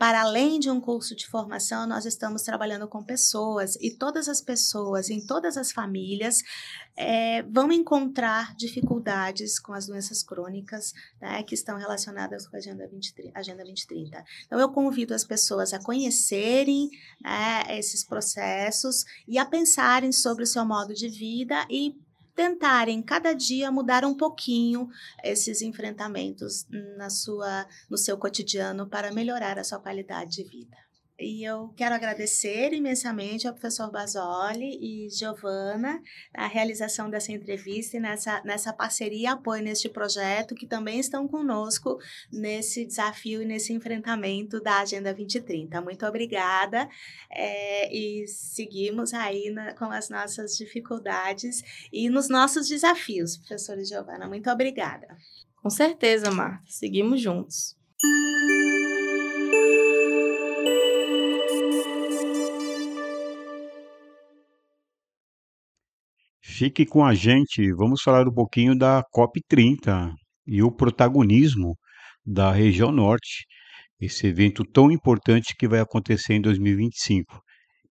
para 0.00 0.22
além 0.22 0.58
de 0.58 0.70
um 0.70 0.80
curso 0.80 1.14
de 1.14 1.26
formação, 1.26 1.86
nós 1.86 2.06
estamos 2.06 2.40
trabalhando 2.40 2.88
com 2.88 3.04
pessoas 3.04 3.76
e 3.82 3.90
todas 3.90 4.30
as 4.30 4.40
pessoas, 4.40 5.10
em 5.10 5.20
todas 5.20 5.58
as 5.58 5.72
famílias, 5.72 6.42
é, 6.96 7.42
vão 7.42 7.70
encontrar 7.70 8.56
dificuldades 8.56 9.58
com 9.58 9.74
as 9.74 9.86
doenças 9.86 10.22
crônicas 10.22 10.94
né, 11.20 11.42
que 11.42 11.54
estão 11.54 11.76
relacionadas 11.76 12.48
com 12.48 12.56
a 12.56 12.58
Agenda, 12.58 12.88
20, 12.88 13.30
Agenda 13.34 13.62
2030. 13.62 14.24
Então, 14.46 14.58
eu 14.58 14.70
convido 14.70 15.12
as 15.12 15.22
pessoas 15.22 15.74
a 15.74 15.78
conhecerem 15.78 16.88
né, 17.20 17.78
esses 17.78 18.02
processos 18.02 19.04
e 19.28 19.38
a 19.38 19.44
pensarem 19.44 20.12
sobre 20.12 20.44
o 20.44 20.46
seu 20.46 20.64
modo 20.64 20.94
de 20.94 21.10
vida 21.10 21.66
e 21.68 21.94
tentarem 22.40 23.02
cada 23.02 23.34
dia 23.34 23.70
mudar 23.70 24.02
um 24.02 24.14
pouquinho 24.14 24.88
esses 25.22 25.60
enfrentamentos 25.60 26.66
na 26.96 27.10
sua, 27.10 27.66
no 27.90 27.98
seu 27.98 28.16
cotidiano 28.16 28.86
para 28.86 29.12
melhorar 29.12 29.58
a 29.58 29.64
sua 29.64 29.78
qualidade 29.78 30.36
de 30.36 30.44
vida. 30.44 30.89
E 31.20 31.44
eu 31.44 31.68
quero 31.76 31.94
agradecer 31.94 32.72
imensamente 32.72 33.46
ao 33.46 33.52
professor 33.52 33.90
Basoli 33.90 34.78
e 34.80 35.10
Giovana 35.10 36.02
a 36.32 36.46
realização 36.46 37.10
dessa 37.10 37.30
entrevista 37.30 37.98
e 37.98 38.00
nessa, 38.00 38.42
nessa 38.42 38.72
parceria 38.72 39.20
e 39.20 39.26
apoio 39.26 39.62
neste 39.62 39.88
projeto, 39.88 40.54
que 40.54 40.66
também 40.66 40.98
estão 40.98 41.28
conosco 41.28 41.98
nesse 42.32 42.86
desafio 42.86 43.42
e 43.42 43.44
nesse 43.44 43.74
enfrentamento 43.74 44.62
da 44.62 44.80
Agenda 44.80 45.12
2030. 45.12 45.78
Muito 45.82 46.06
obrigada 46.06 46.88
é, 47.30 47.94
e 47.94 48.26
seguimos 48.26 49.12
aí 49.12 49.50
na, 49.50 49.74
com 49.74 49.90
as 49.90 50.08
nossas 50.08 50.56
dificuldades 50.56 51.62
e 51.92 52.08
nos 52.08 52.30
nossos 52.30 52.66
desafios, 52.66 53.36
professora 53.36 53.84
Giovana. 53.84 54.26
Muito 54.26 54.48
obrigada. 54.48 55.18
Com 55.62 55.68
certeza, 55.68 56.30
Marta. 56.30 56.64
Seguimos 56.66 57.20
juntos. 57.20 57.76
Fique 66.60 66.84
com 66.84 67.02
a 67.02 67.14
gente, 67.14 67.72
vamos 67.72 68.02
falar 68.02 68.28
um 68.28 68.34
pouquinho 68.34 68.76
da 68.76 69.02
COP30 69.16 70.12
e 70.46 70.62
o 70.62 70.70
protagonismo 70.70 71.74
da 72.22 72.52
região 72.52 72.92
norte, 72.92 73.46
esse 73.98 74.26
evento 74.26 74.62
tão 74.62 74.92
importante 74.92 75.56
que 75.58 75.66
vai 75.66 75.80
acontecer 75.80 76.34
em 76.34 76.40
2025. 76.42 77.40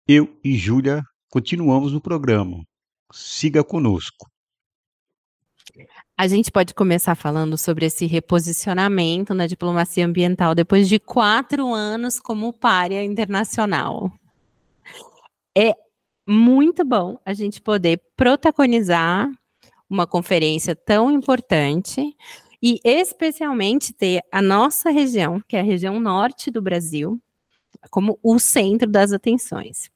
Eu 0.07 0.39
e 0.43 0.55
Júlia 0.55 1.01
continuamos 1.31 1.93
no 1.93 1.99
programa. 1.99 2.57
Siga 3.11 3.63
conosco. 3.63 4.29
A 6.15 6.27
gente 6.27 6.51
pode 6.51 6.75
começar 6.75 7.15
falando 7.15 7.57
sobre 7.57 7.87
esse 7.87 8.05
reposicionamento 8.05 9.33
na 9.33 9.47
diplomacia 9.47 10.05
ambiental 10.05 10.53
depois 10.53 10.87
de 10.87 10.99
quatro 10.99 11.73
anos 11.73 12.19
como 12.19 12.53
párea 12.53 13.03
internacional. 13.03 14.11
É 15.57 15.73
muito 16.29 16.85
bom 16.85 17.17
a 17.25 17.33
gente 17.33 17.61
poder 17.61 18.01
protagonizar 18.15 19.29
uma 19.89 20.05
conferência 20.05 20.75
tão 20.75 21.11
importante 21.11 22.15
e 22.61 22.79
especialmente 22.83 23.93
ter 23.93 24.21
a 24.31 24.41
nossa 24.41 24.91
região, 24.91 25.41
que 25.47 25.55
é 25.55 25.59
a 25.59 25.63
região 25.63 25.99
norte 25.99 26.51
do 26.51 26.61
Brasil, 26.61 27.19
como 27.89 28.19
o 28.21 28.37
centro 28.37 28.89
das 28.89 29.11
atenções. 29.11 29.89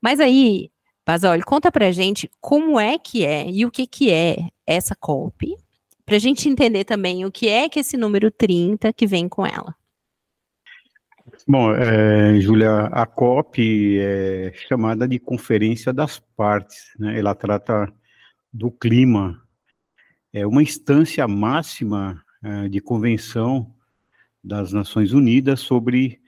Mas 0.00 0.20
aí, 0.20 0.70
Basoli, 1.06 1.42
conta 1.42 1.72
pra 1.72 1.90
gente 1.90 2.30
como 2.40 2.78
é 2.78 2.98
que 2.98 3.24
é 3.24 3.48
e 3.48 3.64
o 3.64 3.70
que 3.70 3.86
que 3.86 4.10
é 4.10 4.48
essa 4.66 4.94
COP 4.94 5.56
para 6.04 6.16
a 6.16 6.18
gente 6.18 6.48
entender 6.48 6.84
também 6.84 7.24
o 7.24 7.30
que 7.30 7.48
é 7.48 7.68
que 7.68 7.80
esse 7.80 7.96
número 7.96 8.30
30 8.30 8.92
que 8.92 9.06
vem 9.06 9.28
com 9.28 9.46
ela. 9.46 9.74
Bom, 11.46 11.72
é, 11.74 12.40
Júlia, 12.40 12.86
a 12.86 13.06
COP 13.06 13.98
é 13.98 14.52
chamada 14.68 15.06
de 15.08 15.18
Conferência 15.18 15.92
das 15.92 16.18
Partes, 16.36 16.92
né? 16.98 17.18
ela 17.18 17.34
trata 17.34 17.92
do 18.52 18.70
clima, 18.70 19.42
é 20.32 20.46
uma 20.46 20.62
instância 20.62 21.26
máxima 21.26 22.22
é, 22.42 22.68
de 22.68 22.80
convenção 22.80 23.74
das 24.42 24.72
Nações 24.72 25.12
Unidas 25.12 25.60
sobre 25.60 26.20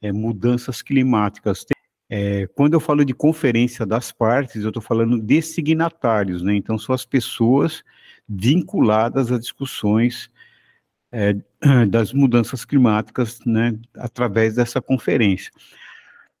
é, 0.00 0.12
mudanças 0.12 0.82
climáticas. 0.82 1.64
É, 2.08 2.46
quando 2.54 2.74
eu 2.74 2.80
falo 2.80 3.04
de 3.04 3.12
conferência 3.12 3.84
das 3.84 4.12
partes, 4.12 4.62
eu 4.62 4.68
estou 4.68 4.82
falando 4.82 5.20
de 5.20 5.42
signatários, 5.42 6.42
né? 6.42 6.54
Então, 6.54 6.78
são 6.78 6.94
as 6.94 7.04
pessoas 7.04 7.82
vinculadas 8.28 9.32
a 9.32 9.38
discussões 9.38 10.30
é, 11.16 11.34
das 11.88 12.12
mudanças 12.12 12.64
climáticas, 12.64 13.40
né, 13.46 13.78
através 13.96 14.54
dessa 14.56 14.82
conferência. 14.82 15.50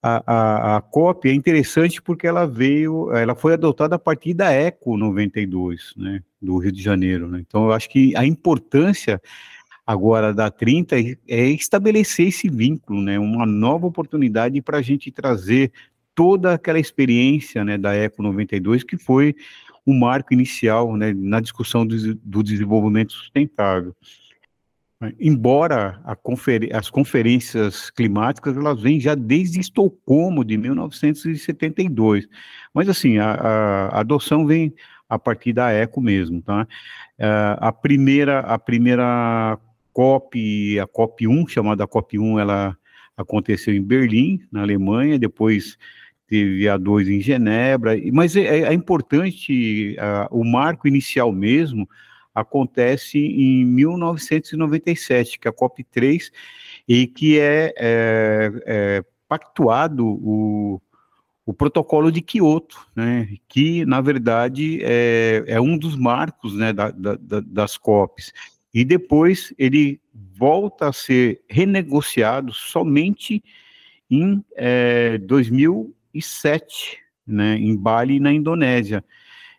A, 0.02 0.22
a, 0.26 0.76
a, 0.76 0.80
COP 0.82 1.28
é 1.28 1.32
interessante 1.32 2.00
porque 2.02 2.26
ela 2.26 2.46
veio, 2.46 3.10
ela 3.12 3.34
foi 3.34 3.54
adotada 3.54 3.96
a 3.96 3.98
partir 3.98 4.34
da 4.34 4.52
ECO 4.52 4.96
92, 4.96 5.94
né, 5.96 6.22
do 6.40 6.58
Rio 6.58 6.70
de 6.70 6.82
Janeiro. 6.82 7.26
Né? 7.26 7.42
Então, 7.46 7.64
eu 7.64 7.72
acho 7.72 7.88
que 7.88 8.14
a 8.14 8.24
importância 8.24 9.20
agora 9.86 10.34
da 10.34 10.50
30 10.50 10.96
é 11.26 11.46
estabelecer 11.46 12.28
esse 12.28 12.48
vínculo, 12.48 13.00
né, 13.00 13.18
uma 13.18 13.46
nova 13.46 13.86
oportunidade 13.86 14.60
para 14.60 14.78
a 14.78 14.82
gente 14.82 15.10
trazer 15.10 15.72
toda 16.14 16.54
aquela 16.54 16.78
experiência 16.78 17.64
né, 17.64 17.78
da 17.78 17.94
ECO 17.94 18.22
92, 18.22 18.84
que 18.84 18.98
foi 18.98 19.34
o 19.84 19.94
marco 19.94 20.34
inicial 20.34 20.96
né, 20.96 21.14
na 21.14 21.40
discussão 21.40 21.86
do, 21.86 22.14
do 22.16 22.42
desenvolvimento 22.42 23.12
sustentável. 23.12 23.94
Embora 25.20 26.00
confer 26.22 26.74
as 26.74 26.88
conferências 26.88 27.90
climáticas 27.90 28.56
elas 28.56 28.80
vêm 28.80 28.98
já 28.98 29.14
desde 29.14 29.60
Estocolmo 29.60 30.42
de 30.42 30.56
1972, 30.56 32.26
mas 32.72 32.88
assim 32.88 33.18
a, 33.18 33.32
a 33.32 34.00
adoção 34.00 34.46
vem 34.46 34.72
a 35.06 35.18
partir 35.18 35.52
da 35.52 35.70
ECO 35.70 36.00
mesmo, 36.00 36.40
tá? 36.40 36.66
Uh, 37.18 37.56
a 37.58 37.72
primeira 37.72 38.40
a 38.40 38.58
primeira 38.58 39.58
COP, 39.92 40.80
a 40.80 40.86
COP 40.86 41.28
1 41.28 41.46
chamada 41.46 41.86
COP 41.86 42.18
1, 42.18 42.40
ela 42.40 42.76
aconteceu 43.16 43.74
em 43.74 43.82
Berlim, 43.82 44.40
na 44.50 44.62
Alemanha, 44.62 45.18
depois 45.18 45.76
teve 46.26 46.66
a 46.68 46.78
dois 46.78 47.06
em 47.06 47.20
Genebra, 47.20 47.92
mas 48.14 48.34
é, 48.34 48.62
é 48.62 48.72
importante, 48.72 49.94
uh, 49.98 50.40
o 50.40 50.42
marco 50.42 50.88
inicial 50.88 51.30
mesmo 51.32 51.86
acontece 52.36 53.18
em 53.18 53.64
1997, 53.64 55.38
que 55.38 55.48
é 55.48 55.50
a 55.50 55.54
COP3, 55.54 56.30
e 56.86 57.06
que 57.06 57.40
é, 57.40 57.74
é, 57.76 58.52
é 58.66 59.04
pactuado 59.28 60.06
o, 60.06 60.80
o 61.44 61.52
protocolo 61.52 62.12
de 62.12 62.20
Kyoto, 62.20 62.86
né, 62.94 63.28
que 63.48 63.84
na 63.84 64.00
verdade 64.00 64.80
é, 64.82 65.42
é 65.46 65.60
um 65.60 65.76
dos 65.76 65.96
marcos 65.96 66.54
né, 66.54 66.72
da, 66.72 66.90
da, 66.90 67.16
das 67.40 67.76
COPs. 67.76 68.32
E 68.72 68.84
depois 68.84 69.52
ele 69.58 70.00
volta 70.34 70.88
a 70.88 70.92
ser 70.92 71.42
renegociado 71.48 72.52
somente 72.52 73.42
em 74.10 74.44
é, 74.54 75.18
2000 75.18 75.96
2007, 76.16 76.98
né, 77.26 77.56
em 77.56 77.76
Bali, 77.76 78.18
na 78.18 78.32
Indonésia. 78.32 79.04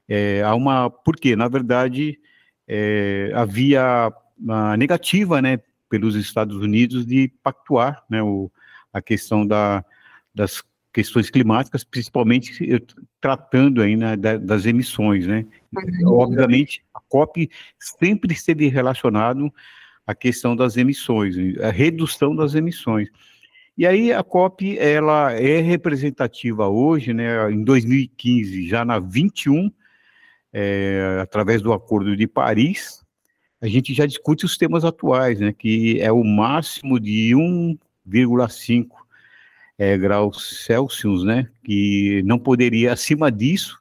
É, 0.08 0.42
há 0.44 0.56
uma, 0.56 0.90
porque 0.90 1.36
na 1.36 1.48
verdade 1.48 2.18
é, 2.68 3.32
havia 3.34 4.12
uma 4.38 4.76
negativa, 4.78 5.42
né, 5.42 5.60
pelos 5.90 6.16
Estados 6.16 6.58
Unidos 6.58 7.06
de 7.06 7.32
pactuar, 7.42 8.04
né, 8.10 8.22
o, 8.22 8.52
a 8.92 9.02
questão 9.02 9.46
da, 9.48 9.84
das 10.34 10.64
questões 10.94 11.30
climáticas, 11.30 11.84
principalmente 11.84 12.84
tratando 13.22 13.82
aí 13.82 13.96
né, 13.96 14.16
das 14.16 14.66
emissões, 14.66 15.26
né. 15.26 15.46
Uhum. 15.76 16.14
Obviamente, 16.14 16.84
a 16.94 17.00
COP 17.00 17.50
sempre 17.80 18.34
esteve 18.34 18.68
relacionado 18.68 19.54
à 20.06 20.14
questão 20.16 20.56
das 20.56 20.76
emissões, 20.76 21.36
a 21.60 21.72
redução 21.72 22.36
das 22.36 22.56
emissões. 22.56 23.10
E 23.78 23.86
aí 23.86 24.12
a 24.12 24.24
COP 24.24 24.78
ela 24.80 25.32
é 25.34 25.60
representativa 25.62 26.68
hoje, 26.68 27.14
né, 27.14 27.52
em 27.52 27.64
2015, 27.64 28.68
já 28.68 28.84
na 28.84 28.98
21, 28.98 29.72
é, 30.60 31.20
através 31.22 31.62
do 31.62 31.72
Acordo 31.72 32.18
de 32.18 32.26
Paris, 32.26 33.06
a 33.62 33.68
gente 33.68 33.94
já 33.94 34.08
discute 34.08 34.44
os 34.44 34.58
temas 34.58 34.84
atuais, 34.84 35.40
né, 35.40 35.54
que 35.54 36.02
é 36.02 36.12
o 36.12 36.24
máximo 36.24 37.00
de 37.00 37.32
1,5 37.36 38.88
é, 39.78 39.96
graus 39.96 40.66
Celsius, 40.66 41.24
né, 41.24 41.48
que 41.64 42.24
não 42.26 42.40
poderia, 42.40 42.92
acima 42.92 43.32
disso, 43.32 43.78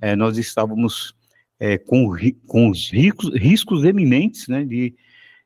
é, 0.00 0.14
nós 0.14 0.38
estávamos 0.38 1.12
é, 1.58 1.76
com, 1.76 2.16
com 2.46 2.70
os 2.70 2.88
riscos, 2.92 3.34
riscos 3.34 3.82
eminentes 3.82 4.46
né, 4.46 4.64
de, 4.64 4.94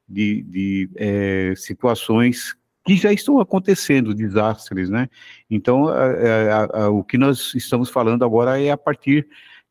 de, 0.06 0.42
de 0.42 0.90
é, 0.96 1.54
situações 1.56 2.54
que 2.84 2.96
já 2.96 3.14
estão 3.14 3.40
acontecendo 3.40 4.14
desastres, 4.14 4.88
né? 4.88 5.08
Então, 5.50 5.88
a, 5.88 6.04
a, 6.04 6.84
a, 6.84 6.90
o 6.90 7.02
que 7.02 7.18
nós 7.18 7.52
estamos 7.56 7.90
falando 7.90 8.24
agora 8.24 8.62
é 8.62 8.70
a 8.70 8.76
partir 8.76 9.26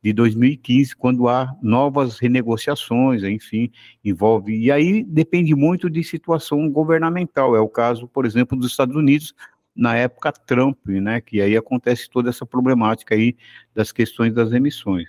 de 0.05 0.13
2015, 0.13 0.95
quando 0.95 1.27
há 1.27 1.51
novas 1.63 2.19
renegociações, 2.19 3.23
enfim, 3.23 3.71
envolve. 4.03 4.55
E 4.55 4.71
aí 4.71 5.03
depende 5.03 5.55
muito 5.55 5.89
de 5.89 6.03
situação 6.03 6.69
governamental. 6.69 7.55
É 7.55 7.59
o 7.59 7.67
caso, 7.67 8.07
por 8.07 8.23
exemplo, 8.23 8.55
dos 8.55 8.69
Estados 8.69 8.95
Unidos, 8.95 9.33
na 9.75 9.95
época 9.95 10.31
Trump, 10.31 10.77
né? 10.85 11.19
Que 11.21 11.41
aí 11.41 11.57
acontece 11.57 12.07
toda 12.07 12.29
essa 12.29 12.45
problemática 12.45 13.15
aí 13.15 13.35
das 13.73 13.91
questões 13.91 14.31
das 14.31 14.51
emissões. 14.51 15.07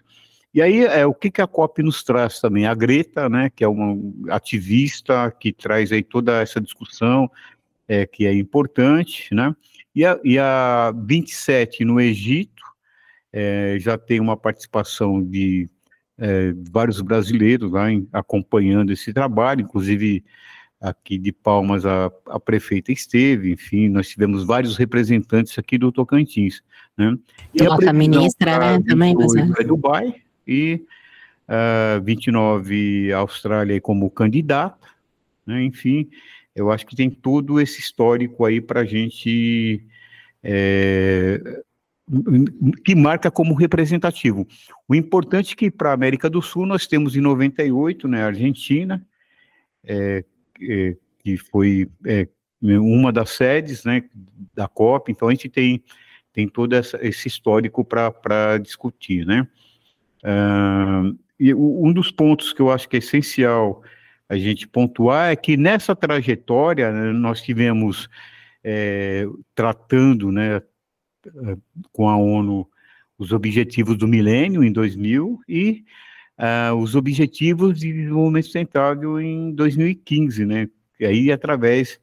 E 0.54 0.62
aí, 0.62 0.86
é, 0.86 1.04
o 1.04 1.12
que, 1.12 1.30
que 1.30 1.42
a 1.42 1.46
COP 1.46 1.82
nos 1.82 2.02
traz 2.02 2.40
também? 2.40 2.66
A 2.66 2.74
Greta, 2.74 3.28
né, 3.28 3.50
que 3.54 3.62
é 3.62 3.68
uma 3.68 3.94
ativista 4.34 5.30
que 5.30 5.52
traz 5.52 5.92
aí 5.92 6.02
toda 6.02 6.40
essa 6.40 6.58
discussão, 6.58 7.30
é, 7.86 8.06
que 8.06 8.24
é 8.24 8.32
importante, 8.32 9.34
né? 9.34 9.54
E 9.94 10.06
a, 10.06 10.18
e 10.24 10.38
a 10.38 10.90
27 10.96 11.84
no 11.84 12.00
Egito 12.00 12.56
é, 13.38 13.76
já 13.78 13.98
tem 13.98 14.18
uma 14.18 14.34
participação 14.34 15.22
de 15.22 15.68
é, 16.16 16.54
vários 16.72 17.02
brasileiros 17.02 17.70
lá 17.70 17.92
em, 17.92 18.08
acompanhando 18.10 18.94
esse 18.94 19.12
trabalho, 19.12 19.60
inclusive 19.60 20.24
aqui 20.80 21.18
de 21.18 21.32
Palmas 21.32 21.84
a, 21.84 22.10
a, 22.28 22.40
prefeita 22.40 22.92
esteve, 22.92 23.52
enfim, 23.52 23.90
nós 23.90 24.08
tivemos 24.08 24.42
vários 24.42 24.78
representantes 24.78 25.58
aqui 25.58 25.76
do 25.76 25.92
Tocantins, 25.92 26.62
né? 26.96 27.14
E 27.52 27.62
Nossa, 27.62 27.90
a 27.90 27.92
ministra, 27.92 28.58
né, 28.58 28.82
também, 28.88 29.14
mas 29.14 29.34
é 29.34 29.64
Dubai 29.64 30.14
e 30.48 30.82
uh, 31.46 32.02
29 32.02 33.12
Austrália 33.12 33.78
como 33.82 34.10
candidata, 34.10 34.88
né, 35.46 35.62
enfim, 35.62 36.08
eu 36.54 36.70
acho 36.70 36.86
que 36.86 36.96
tem 36.96 37.10
todo 37.10 37.60
esse 37.60 37.80
histórico 37.80 38.46
aí 38.46 38.62
para 38.62 38.80
a 38.80 38.84
gente 38.86 39.84
é, 40.42 41.62
que 42.84 42.94
marca 42.94 43.30
como 43.30 43.54
representativo. 43.54 44.46
O 44.88 44.94
importante 44.94 45.54
é 45.54 45.56
que 45.56 45.70
para 45.70 45.90
a 45.90 45.94
América 45.94 46.30
do 46.30 46.40
Sul 46.40 46.64
nós 46.64 46.86
temos 46.86 47.16
em 47.16 47.20
98, 47.20 48.06
né, 48.06 48.22
a 48.22 48.26
Argentina, 48.26 49.04
é, 49.84 50.24
é, 50.62 50.96
que 51.18 51.36
foi 51.36 51.90
é, 52.04 52.28
uma 52.62 53.12
das 53.12 53.30
sedes, 53.30 53.84
né, 53.84 54.04
da 54.54 54.68
COP. 54.68 55.10
Então 55.10 55.28
a 55.28 55.30
gente 55.32 55.48
tem 55.48 55.82
tem 56.32 56.46
todo 56.46 56.74
essa, 56.74 56.98
esse 57.00 57.28
histórico 57.28 57.82
para 57.82 58.58
discutir, 58.58 59.24
né? 59.24 59.48
Uh, 60.22 61.18
e 61.40 61.54
um 61.54 61.90
dos 61.94 62.10
pontos 62.10 62.52
que 62.52 62.60
eu 62.60 62.70
acho 62.70 62.86
que 62.90 62.96
é 62.96 62.98
essencial 62.98 63.82
a 64.28 64.36
gente 64.36 64.68
pontuar 64.68 65.30
é 65.30 65.36
que 65.36 65.56
nessa 65.56 65.96
trajetória 65.96 66.92
né, 66.92 67.12
nós 67.12 67.40
tivemos 67.40 68.06
é, 68.62 69.24
tratando, 69.54 70.30
né, 70.30 70.60
com 71.92 72.08
a 72.08 72.16
ONU 72.16 72.68
os 73.18 73.32
objetivos 73.32 73.96
do 73.96 74.06
milênio 74.06 74.62
em 74.62 74.70
2000 74.70 75.40
e 75.48 75.84
uh, 76.38 76.74
os 76.74 76.94
objetivos 76.94 77.80
de 77.80 77.92
desenvolvimento 77.92 78.44
sustentável 78.44 79.20
em 79.20 79.52
2015, 79.52 80.44
né? 80.44 80.68
E 81.00 81.06
aí 81.06 81.32
através 81.32 82.00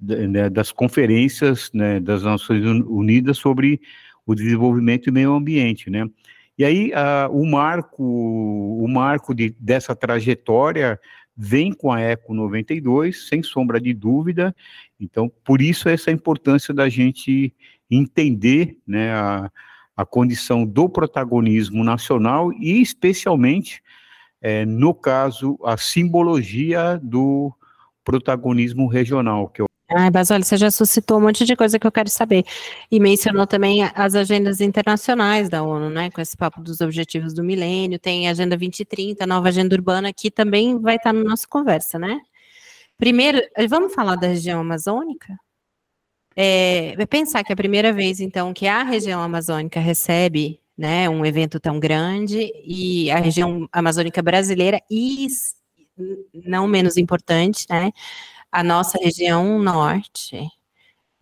né, 0.00 0.48
das 0.48 0.72
conferências 0.72 1.70
né, 1.74 2.00
das 2.00 2.22
Nações 2.22 2.64
Unidas 2.64 3.38
sobre 3.38 3.80
o 4.26 4.34
desenvolvimento 4.34 5.08
e 5.08 5.12
meio 5.12 5.32
ambiente, 5.32 5.90
né? 5.90 6.06
E 6.58 6.64
aí 6.64 6.92
uh, 6.92 7.34
o 7.34 7.46
marco, 7.46 8.02
o 8.02 8.86
marco 8.86 9.34
de, 9.34 9.54
dessa 9.58 9.96
trajetória 9.96 11.00
vem 11.34 11.72
com 11.72 11.90
a 11.90 12.00
Eco 12.00 12.34
92, 12.34 13.28
sem 13.28 13.42
sombra 13.42 13.80
de 13.80 13.94
dúvida. 13.94 14.54
Então, 15.00 15.32
por 15.42 15.62
isso 15.62 15.88
essa 15.88 16.10
importância 16.10 16.74
da 16.74 16.86
gente 16.86 17.54
entender, 17.90 18.78
né, 18.86 19.12
a, 19.12 19.50
a 19.96 20.04
condição 20.04 20.64
do 20.64 20.88
protagonismo 20.88 21.82
nacional 21.82 22.52
e, 22.52 22.80
especialmente, 22.80 23.82
é, 24.40 24.64
no 24.64 24.94
caso, 24.94 25.58
a 25.64 25.76
simbologia 25.76 26.98
do 27.02 27.52
protagonismo 28.04 28.86
regional, 28.86 29.48
que 29.48 29.62
eu 29.62 29.66
Ai, 29.92 30.08
você 30.12 30.56
já 30.56 30.70
suscitou 30.70 31.18
um 31.18 31.22
monte 31.22 31.44
de 31.44 31.56
coisa 31.56 31.76
que 31.76 31.84
eu 31.84 31.90
quero 31.90 32.08
saber. 32.08 32.44
E 32.88 33.00
mencionou 33.00 33.44
também 33.44 33.82
as 33.82 34.14
agendas 34.14 34.60
internacionais 34.60 35.48
da 35.48 35.64
ONU, 35.64 35.90
né? 35.90 36.12
Com 36.12 36.20
esse 36.20 36.36
papo 36.36 36.62
dos 36.62 36.80
objetivos 36.80 37.34
do 37.34 37.42
milênio, 37.42 37.98
tem 37.98 38.28
a 38.28 38.30
Agenda 38.30 38.56
2030, 38.56 39.24
a 39.24 39.26
nova 39.26 39.48
agenda 39.48 39.74
urbana, 39.74 40.12
que 40.12 40.30
também 40.30 40.78
vai 40.78 40.94
estar 40.94 41.12
na 41.12 41.24
nossa 41.24 41.44
conversa, 41.48 41.98
né? 41.98 42.20
Primeiro, 42.96 43.40
vamos 43.68 43.92
falar 43.92 44.14
da 44.14 44.28
região 44.28 44.60
amazônica? 44.60 45.36
É, 46.36 46.94
pensar 47.06 47.42
que 47.44 47.52
é 47.52 47.54
a 47.54 47.56
primeira 47.56 47.92
vez, 47.92 48.20
então, 48.20 48.52
que 48.52 48.66
a 48.66 48.82
região 48.82 49.20
amazônica 49.22 49.80
recebe 49.80 50.60
né, 50.76 51.08
um 51.08 51.26
evento 51.26 51.60
tão 51.60 51.78
grande 51.78 52.52
e 52.64 53.10
a 53.10 53.18
região 53.18 53.68
amazônica 53.72 54.22
brasileira 54.22 54.80
e, 54.90 55.26
não 56.32 56.66
menos 56.66 56.96
importante, 56.96 57.66
né, 57.68 57.92
a 58.50 58.64
nossa 58.64 58.98
região 58.98 59.58
norte. 59.58 60.40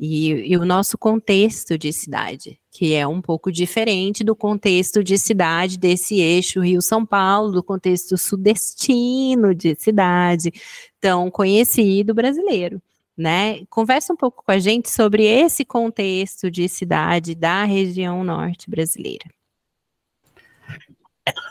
E, 0.00 0.52
e, 0.52 0.56
o 0.56 0.64
nosso 0.64 0.96
contexto 0.96 1.76
de 1.76 1.92
cidade, 1.92 2.60
que 2.70 2.94
é 2.94 3.04
um 3.04 3.20
pouco 3.20 3.50
diferente 3.50 4.22
do 4.22 4.36
contexto 4.36 5.02
de 5.02 5.18
cidade 5.18 5.76
desse 5.76 6.20
eixo 6.20 6.60
Rio-São 6.60 7.04
Paulo, 7.04 7.50
do 7.50 7.64
contexto 7.64 8.16
sudestino 8.16 9.52
de 9.52 9.74
cidade, 9.74 10.52
tão 11.00 11.28
conhecido 11.32 12.14
brasileiro 12.14 12.80
né? 13.18 13.64
Conversa 13.68 14.12
um 14.12 14.16
pouco 14.16 14.44
com 14.44 14.52
a 14.52 14.58
gente 14.58 14.88
sobre 14.88 15.24
esse 15.24 15.64
contexto 15.64 16.50
de 16.50 16.68
cidade 16.68 17.34
da 17.34 17.64
região 17.64 18.22
norte 18.22 18.70
brasileira. 18.70 19.24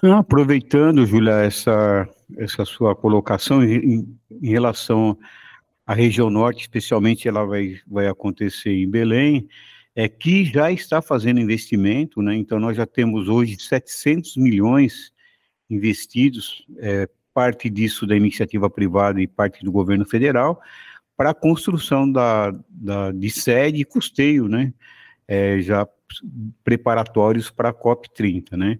Aproveitando, 0.01 1.05
Júlia, 1.05 1.34
essa, 1.41 2.09
essa 2.38 2.65
sua 2.65 2.95
colocação 2.95 3.63
em, 3.63 4.18
em, 4.32 4.49
relação 4.49 5.18
à 5.86 5.93
região 5.93 6.30
norte, 6.30 6.61
especialmente 6.61 7.28
ela 7.28 7.45
vai, 7.45 7.76
vai 7.86 8.07
acontecer 8.07 8.72
em 8.72 8.89
Belém, 8.89 9.47
é 9.95 10.07
que 10.07 10.45
já 10.45 10.72
está 10.72 11.01
fazendo 11.01 11.39
investimento, 11.39 12.22
né? 12.22 12.36
Então 12.36 12.59
nós 12.59 12.78
já 12.78 12.86
temos 12.86 13.28
hoje 13.28 13.57
700 13.59 14.38
milhões 14.38 15.11
investidos, 15.70 16.65
é, 16.78 17.09
parte 17.34 17.70
disso 17.70 18.07
da 18.07 18.15
iniciativa 18.15 18.70
privada 18.70 19.22
e 19.22 19.28
parte 19.28 19.63
do 19.63 19.72
governo 19.72 20.05
federal, 20.05 20.59
para 21.18 21.32
a 21.32 21.34
construção 21.34 22.09
da, 22.09 22.53
da, 22.70 23.11
de 23.11 23.30
sede 23.32 23.82
e 23.82 23.86
custeio, 23.86 24.47
né, 24.47 24.72
é, 25.28 25.59
já 25.59 25.88
preparatórios 26.63 27.49
para 27.49 27.70
a 27.70 27.74
COP30, 27.74 28.55
né. 28.55 28.80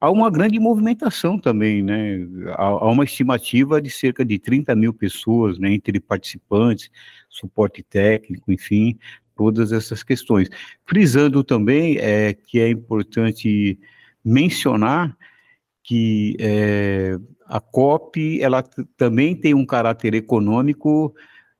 Há 0.00 0.12
uma 0.12 0.30
grande 0.30 0.60
movimentação 0.60 1.38
também, 1.38 1.82
né, 1.82 2.18
há, 2.56 2.64
há, 2.64 2.90
uma 2.90 3.04
estimativa 3.04 3.80
de 3.80 3.90
cerca 3.90 4.24
de 4.24 4.38
30 4.38 4.74
mil 4.74 4.92
pessoas, 4.92 5.58
né, 5.58 5.72
entre 5.72 5.98
participantes, 6.00 6.90
suporte 7.28 7.82
técnico, 7.82 8.52
enfim, 8.52 8.98
todas 9.36 9.70
essas 9.72 10.02
questões. 10.02 10.48
Frisando 10.84 11.44
também 11.44 11.96
é, 11.98 12.34
que 12.34 12.58
é 12.58 12.68
importante 12.68 13.78
mencionar 14.24 15.16
que 15.82 16.36
é, 16.38 17.16
a 17.46 17.60
COP, 17.60 18.42
ela 18.42 18.62
também 18.96 19.34
tem 19.34 19.54
um 19.54 19.64
caráter 19.64 20.12
econômico 20.12 21.14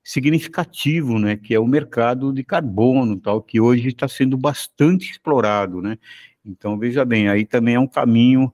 significativo, 0.09 1.19
né, 1.19 1.37
que 1.37 1.53
é 1.53 1.59
o 1.59 1.67
mercado 1.67 2.33
de 2.33 2.43
carbono, 2.43 3.15
tal, 3.15 3.43
que 3.43 3.61
hoje 3.61 3.89
está 3.89 4.07
sendo 4.07 4.35
bastante 4.35 5.11
explorado, 5.11 5.83
né. 5.83 5.99
Então 6.43 6.79
veja 6.79 7.05
bem, 7.05 7.29
aí 7.29 7.45
também 7.45 7.75
é 7.75 7.79
um 7.79 7.85
caminho 7.85 8.51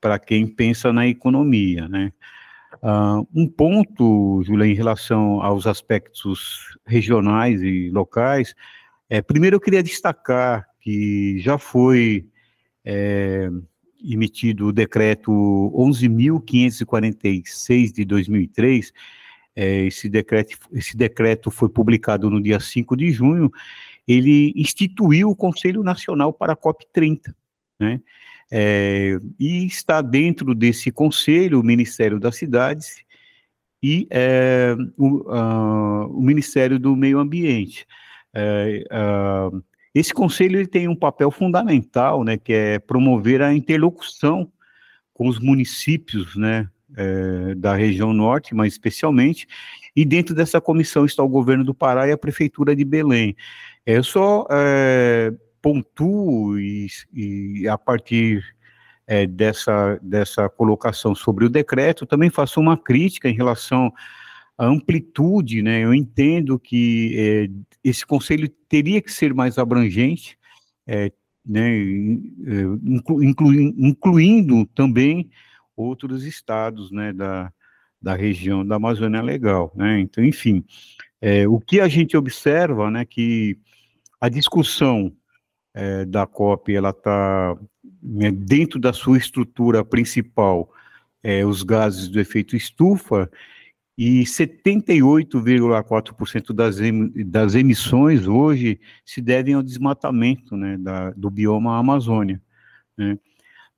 para 0.00 0.18
quem 0.18 0.48
pensa 0.48 0.92
na 0.92 1.06
economia, 1.06 1.88
né. 1.88 2.12
Uh, 2.82 3.24
um 3.32 3.46
ponto, 3.46 4.42
Júlia, 4.42 4.66
em 4.66 4.74
relação 4.74 5.40
aos 5.40 5.64
aspectos 5.64 6.76
regionais 6.84 7.62
e 7.62 7.88
locais, 7.90 8.52
é, 9.08 9.22
primeiro 9.22 9.54
eu 9.56 9.60
queria 9.60 9.84
destacar 9.84 10.66
que 10.80 11.38
já 11.38 11.56
foi 11.56 12.26
é, 12.84 13.48
emitido 14.02 14.66
o 14.66 14.72
decreto 14.72 15.30
11.546 15.72 17.92
de 17.92 18.04
2003, 18.04 18.92
é, 19.54 19.84
esse, 19.86 20.08
decreto, 20.08 20.58
esse 20.72 20.96
decreto 20.96 21.50
foi 21.50 21.68
publicado 21.68 22.30
no 22.30 22.42
dia 22.42 22.60
5 22.60 22.96
de 22.96 23.10
junho, 23.10 23.50
ele 24.06 24.52
instituiu 24.56 25.30
o 25.30 25.36
Conselho 25.36 25.82
Nacional 25.82 26.32
para 26.32 26.52
a 26.52 26.56
COP30, 26.56 27.34
né? 27.78 28.00
É, 28.52 29.16
e 29.38 29.64
está 29.64 30.02
dentro 30.02 30.56
desse 30.56 30.90
conselho 30.90 31.60
o 31.60 31.64
Ministério 31.64 32.18
das 32.18 32.34
Cidades 32.34 32.96
e 33.80 34.08
é, 34.10 34.74
o, 34.98 35.22
o, 36.18 36.20
Ministério 36.20 36.76
do 36.76 36.96
Meio 36.96 37.20
Ambiente. 37.20 37.86
É, 38.34 38.84
esse 39.94 40.12
conselho 40.12 40.58
ele 40.58 40.66
tem 40.66 40.88
um 40.88 40.96
papel 40.96 41.30
fundamental, 41.30 42.24
né, 42.24 42.36
que 42.36 42.52
é 42.52 42.78
promover 42.78 43.42
a 43.42 43.54
interlocução 43.54 44.50
com 45.14 45.28
os 45.28 45.38
municípios, 45.38 46.36
né, 46.36 46.68
é, 46.96 47.54
da 47.54 47.74
região 47.74 48.12
norte, 48.12 48.54
mas 48.54 48.72
especialmente, 48.72 49.46
e 49.94 50.04
dentro 50.04 50.34
dessa 50.34 50.60
comissão 50.60 51.04
está 51.04 51.22
o 51.22 51.28
governo 51.28 51.64
do 51.64 51.74
Pará 51.74 52.08
e 52.08 52.12
a 52.12 52.18
prefeitura 52.18 52.74
de 52.74 52.84
Belém. 52.84 53.36
É, 53.84 53.96
eu 53.96 54.04
só 54.04 54.46
é, 54.50 55.32
pontuo 55.60 56.58
e, 56.58 56.86
e, 57.12 57.68
a 57.68 57.76
partir 57.76 58.44
é, 59.06 59.26
dessa, 59.26 59.98
dessa 60.02 60.48
colocação 60.48 61.14
sobre 61.14 61.44
o 61.44 61.48
decreto, 61.48 62.06
também 62.06 62.30
faço 62.30 62.60
uma 62.60 62.76
crítica 62.76 63.28
em 63.28 63.34
relação 63.34 63.92
à 64.56 64.66
amplitude, 64.66 65.62
né? 65.62 65.84
Eu 65.84 65.92
entendo 65.92 66.58
que 66.58 67.14
é, 67.16 67.48
esse 67.82 68.06
conselho 68.06 68.48
teria 68.68 69.02
que 69.02 69.12
ser 69.12 69.34
mais 69.34 69.58
abrangente, 69.58 70.38
é, 70.86 71.10
né, 71.44 71.76
inclu, 72.84 73.24
inclu, 73.24 73.52
incluindo 73.52 74.66
também 74.66 75.30
outros 75.80 76.24
estados, 76.24 76.90
né, 76.90 77.12
da, 77.12 77.52
da 78.00 78.14
região 78.14 78.66
da 78.66 78.76
Amazônia 78.76 79.22
Legal, 79.22 79.72
né, 79.74 80.00
então, 80.00 80.24
enfim, 80.24 80.64
é, 81.20 81.46
o 81.46 81.60
que 81.60 81.80
a 81.80 81.88
gente 81.88 82.16
observa, 82.16 82.90
né, 82.90 83.04
que 83.04 83.58
a 84.20 84.28
discussão 84.28 85.12
é, 85.74 86.04
da 86.04 86.26
COP, 86.26 86.74
ela 86.74 86.90
está 86.90 87.56
né, 88.02 88.30
dentro 88.30 88.78
da 88.78 88.92
sua 88.92 89.18
estrutura 89.18 89.84
principal, 89.84 90.70
é, 91.22 91.44
os 91.44 91.62
gases 91.62 92.08
do 92.08 92.18
efeito 92.18 92.56
estufa, 92.56 93.30
e 93.96 94.22
78,4% 94.22 96.52
das, 96.54 96.80
em, 96.80 97.10
das 97.26 97.54
emissões 97.54 98.26
hoje 98.26 98.80
se 99.04 99.20
devem 99.20 99.52
ao 99.52 99.62
desmatamento 99.62 100.56
né, 100.56 100.78
da, 100.78 101.10
do 101.10 101.28
bioma 101.28 101.78
Amazônia. 101.78 102.40
Né. 102.96 103.18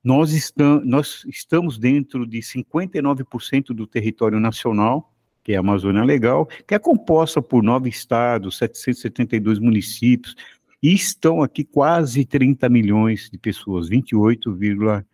Nós, 0.03 0.33
estamos, 0.33 0.85
nós 0.85 1.23
estamos 1.27 1.77
dentro 1.77 2.27
de 2.27 2.39
59% 2.39 3.67
do 3.67 3.87
território 3.87 4.39
nacional, 4.39 5.13
que 5.43 5.53
é 5.53 5.57
a 5.57 5.61
Amazônia 5.61 6.03
Legal, 6.03 6.45
que 6.67 6.75
é 6.75 6.79
composta 6.79 7.41
por 7.41 7.63
nove 7.63 7.89
estados, 7.89 8.57
772 8.57 9.59
municípios, 9.59 10.35
e 10.81 10.93
estão 10.93 11.41
aqui 11.41 11.63
quase 11.63 12.25
30 12.25 12.67
milhões 12.67 13.29
de 13.31 13.37
pessoas, 13.37 13.89
28,4. 13.89 15.05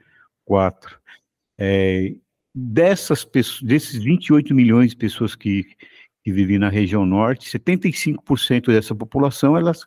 É, 1.57 2.15
dessas 2.53 3.23
pessoas, 3.23 3.61
desses 3.61 4.01
28 4.01 4.55
milhões 4.55 4.91
de 4.91 4.97
pessoas 4.97 5.35
que, 5.35 5.65
que 6.23 6.31
vivem 6.31 6.57
na 6.57 6.69
região 6.69 7.05
norte, 7.05 7.49
75% 7.49 8.67
dessa 8.67 8.95
população, 8.95 9.55
elas 9.55 9.85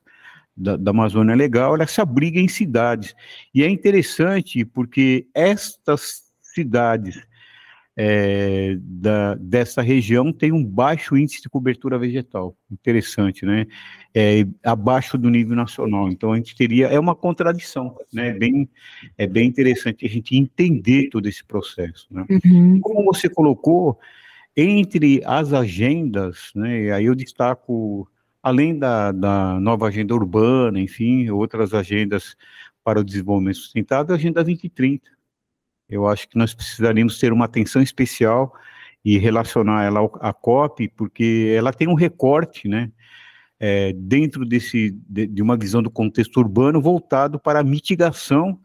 da, 0.57 0.76
da 0.76 0.90
Amazônia 0.90 1.34
Legal, 1.34 1.74
ela 1.74 1.86
se 1.86 2.00
abriga 2.00 2.38
em 2.38 2.48
cidades. 2.48 3.14
E 3.55 3.62
é 3.62 3.68
interessante 3.68 4.64
porque 4.64 5.26
estas 5.34 6.22
cidades 6.42 7.20
é, 7.96 8.76
da, 8.80 9.34
dessa 9.34 9.82
região 9.82 10.32
tem 10.32 10.50
um 10.50 10.64
baixo 10.64 11.16
índice 11.16 11.42
de 11.42 11.48
cobertura 11.48 11.98
vegetal. 11.98 12.57
Interessante, 12.70 13.44
né? 13.44 13.66
É, 14.14 14.46
abaixo 14.62 15.18
do 15.18 15.28
nível 15.28 15.57
nacional. 15.57 16.09
Então 16.09 16.32
a 16.32 16.36
gente 16.36 16.57
teria 16.57 16.86
é 16.86 16.98
uma 16.98 17.14
contradição, 17.14 17.96
né? 18.12 18.28
É 18.28 18.32
bem, 18.32 18.68
é 19.18 19.26
bem 19.26 19.46
interessante 19.46 20.07
a 20.07 20.09
gente 20.09 20.36
entender 20.36 21.09
todo 21.11 21.28
esse 21.28 21.44
processo. 21.44 22.07
Né? 22.11 22.24
Uhum. 22.44 22.80
Como 22.80 23.05
você 23.05 23.28
colocou, 23.28 23.98
entre 24.57 25.22
as 25.24 25.53
agendas, 25.53 26.50
né? 26.55 26.92
Aí 26.92 27.07
eu 27.07 27.14
destaco 27.14 28.09
além 28.43 28.78
da, 28.78 29.12
da 29.12 29.61
nova 29.61 29.88
agenda 29.88 30.14
urbana, 30.14 30.80
enfim, 30.80 31.30
outras 31.30 31.72
agendas 31.72 32.36
para 32.84 33.01
o 33.01 33.05
desenvolvimento 33.05 33.59
sustentável, 33.59 34.14
a 34.14 34.18
Agenda 34.18 34.43
2030 34.43 35.22
eu 35.93 36.09
acho 36.09 36.26
que 36.26 36.38
nós 36.38 36.55
precisaríamos 36.55 37.18
ter 37.18 37.32
uma 37.32 37.45
atenção 37.45 37.82
especial 37.82 38.55
e 39.05 39.18
relacionar 39.18 39.84
ela 39.84 40.01
à 40.20 40.32
COP, 40.32 40.88
porque 40.88 41.55
ela 41.57 41.72
tem 41.72 41.86
um 41.86 41.95
recorte, 41.95 42.66
né, 42.66 42.90
é, 43.61 43.93
dentro 43.93 44.45
desse, 44.47 44.90
de, 45.07 45.26
de, 45.26 45.43
uma 45.43 45.57
visão 45.57 45.82
do 45.82 45.90
contexto 45.90 46.38
urbano 46.38 46.80
voltado 46.80 47.38
para 47.38 47.61
a 47.61 47.64
mitigação 47.64 48.59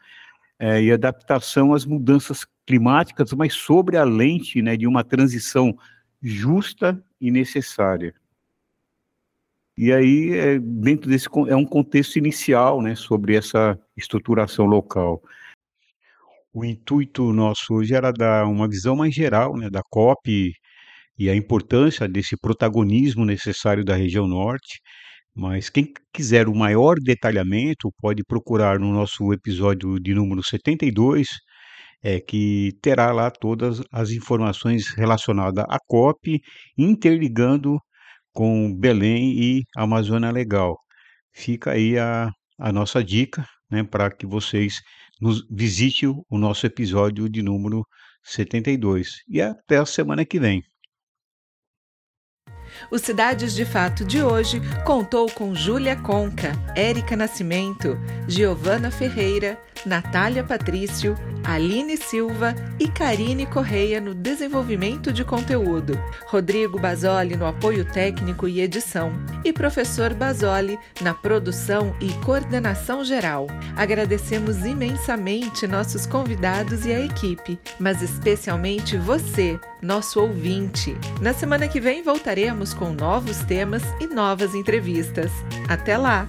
é, 0.58 0.82
e 0.82 0.92
adaptação 0.92 1.74
às 1.74 1.86
mudanças 1.86 2.48
climáticas, 2.66 3.34
mas 3.34 3.54
sobre 3.54 3.98
a 3.98 4.04
lente 4.04 4.62
né, 4.62 4.78
de 4.78 4.88
uma 4.88 5.04
transição 5.04 5.78
justa 6.22 7.04
e 7.20 7.30
necessária. 7.30 8.16
E 9.78 9.94
aí, 9.94 10.32
é, 10.34 10.60
dentro 10.60 11.08
desse 11.10 11.28
é 11.48 11.56
um 11.56 11.66
contexto 11.66 12.18
inicial 12.18 12.82
né, 12.82 12.96
sobre 12.96 13.36
essa 13.36 13.78
estruturação 13.96 14.66
local. 14.66 15.22
O 16.52 16.66
intuito 16.66 17.32
nosso 17.32 17.76
hoje 17.76 17.94
era 17.94 18.12
dar 18.12 18.48
uma 18.48 18.68
visão 18.68 18.96
mais 18.96 19.14
geral 19.14 19.56
né, 19.56 19.70
da 19.70 19.82
COP 19.92 20.52
e 21.20 21.30
a 21.30 21.36
importância 21.36 22.08
desse 22.08 22.36
protagonismo 22.38 23.24
necessário 23.26 23.86
da 23.86 23.96
região 23.96 24.28
norte. 24.28 24.80
Mas 25.36 25.70
quem 25.70 25.94
quiser 26.12 26.48
o 26.48 26.56
maior 26.56 26.96
detalhamento 27.00 27.92
pode 28.02 28.24
procurar 28.24 28.80
no 28.80 28.92
nosso 28.92 29.32
episódio 29.32 30.00
de 30.00 30.16
número 30.16 30.44
72, 30.44 31.28
é, 32.04 32.20
que 32.20 32.72
terá 32.82 33.12
lá 33.12 33.30
todas 33.30 33.82
as 33.92 34.10
informações 34.12 34.88
relacionadas 34.96 35.64
à 35.70 35.78
COP, 35.88 36.42
interligando 36.78 37.80
com 38.38 38.72
Belém 38.72 39.32
e 39.42 39.64
Amazônia 39.76 40.30
Legal. 40.30 40.78
Fica 41.34 41.72
aí 41.72 41.98
a, 41.98 42.30
a 42.60 42.72
nossa 42.72 43.04
dica 43.04 43.44
né, 43.68 43.84
para 43.84 44.12
que 44.12 44.28
vocês 44.28 44.80
nos 45.20 45.44
visite 45.50 46.06
o 46.06 46.38
nosso 46.38 46.68
episódio 46.68 47.28
de 47.28 47.42
número 47.42 47.84
72. 48.22 49.24
E 49.28 49.42
até 49.42 49.78
a 49.78 49.88
semana 49.88 50.24
que 50.24 50.40
vem. 50.40 50.62
O 52.90 52.98
Cidades 52.98 53.54
de 53.54 53.66
Fato 53.66 54.06
de 54.06 54.22
hoje 54.22 54.62
contou 54.86 55.30
com 55.30 55.54
Júlia 55.54 55.96
Conca, 55.96 56.52
Érica 56.76 57.16
Nascimento, 57.16 58.00
Giovana 58.28 58.92
Ferreira, 58.92 59.60
Natália 59.86 60.44
Patrício, 60.44 61.16
Aline 61.44 61.98
Silva 61.98 62.54
e 62.80 62.88
Karine 62.88 63.46
Correia 63.46 64.02
no 64.02 64.14
desenvolvimento 64.14 65.14
de 65.14 65.24
conteúdo, 65.24 65.98
Rodrigo 66.26 66.80
Basoli 66.80 67.36
no 67.36 67.46
apoio 67.46 67.86
técnico 67.86 68.48
e 68.48 68.60
edição 68.62 69.12
e 69.46 69.54
professor 69.54 70.14
Basoli 70.14 70.78
na 71.02 71.14
produção 71.14 71.96
e 72.02 72.12
coordenação 72.26 73.04
geral. 73.04 73.48
Agradecemos 73.76 74.66
imensamente 74.66 75.68
nossos 75.68 76.06
convidados 76.06 76.86
e 76.86 76.92
a 76.92 77.00
equipe, 77.00 77.60
mas 77.80 78.02
especialmente 78.02 78.98
você, 78.98 79.60
nosso 79.82 80.20
ouvinte. 80.22 80.96
Na 81.22 81.34
semana 81.34 81.68
que 81.68 81.80
vem 81.80 82.04
voltaremos 82.04 82.74
com 82.74 82.92
novos 82.92 83.40
temas 83.40 83.84
e 84.00 84.08
novas 84.08 84.56
entrevistas. 84.56 85.32
Até 85.68 85.98
lá! 85.98 86.28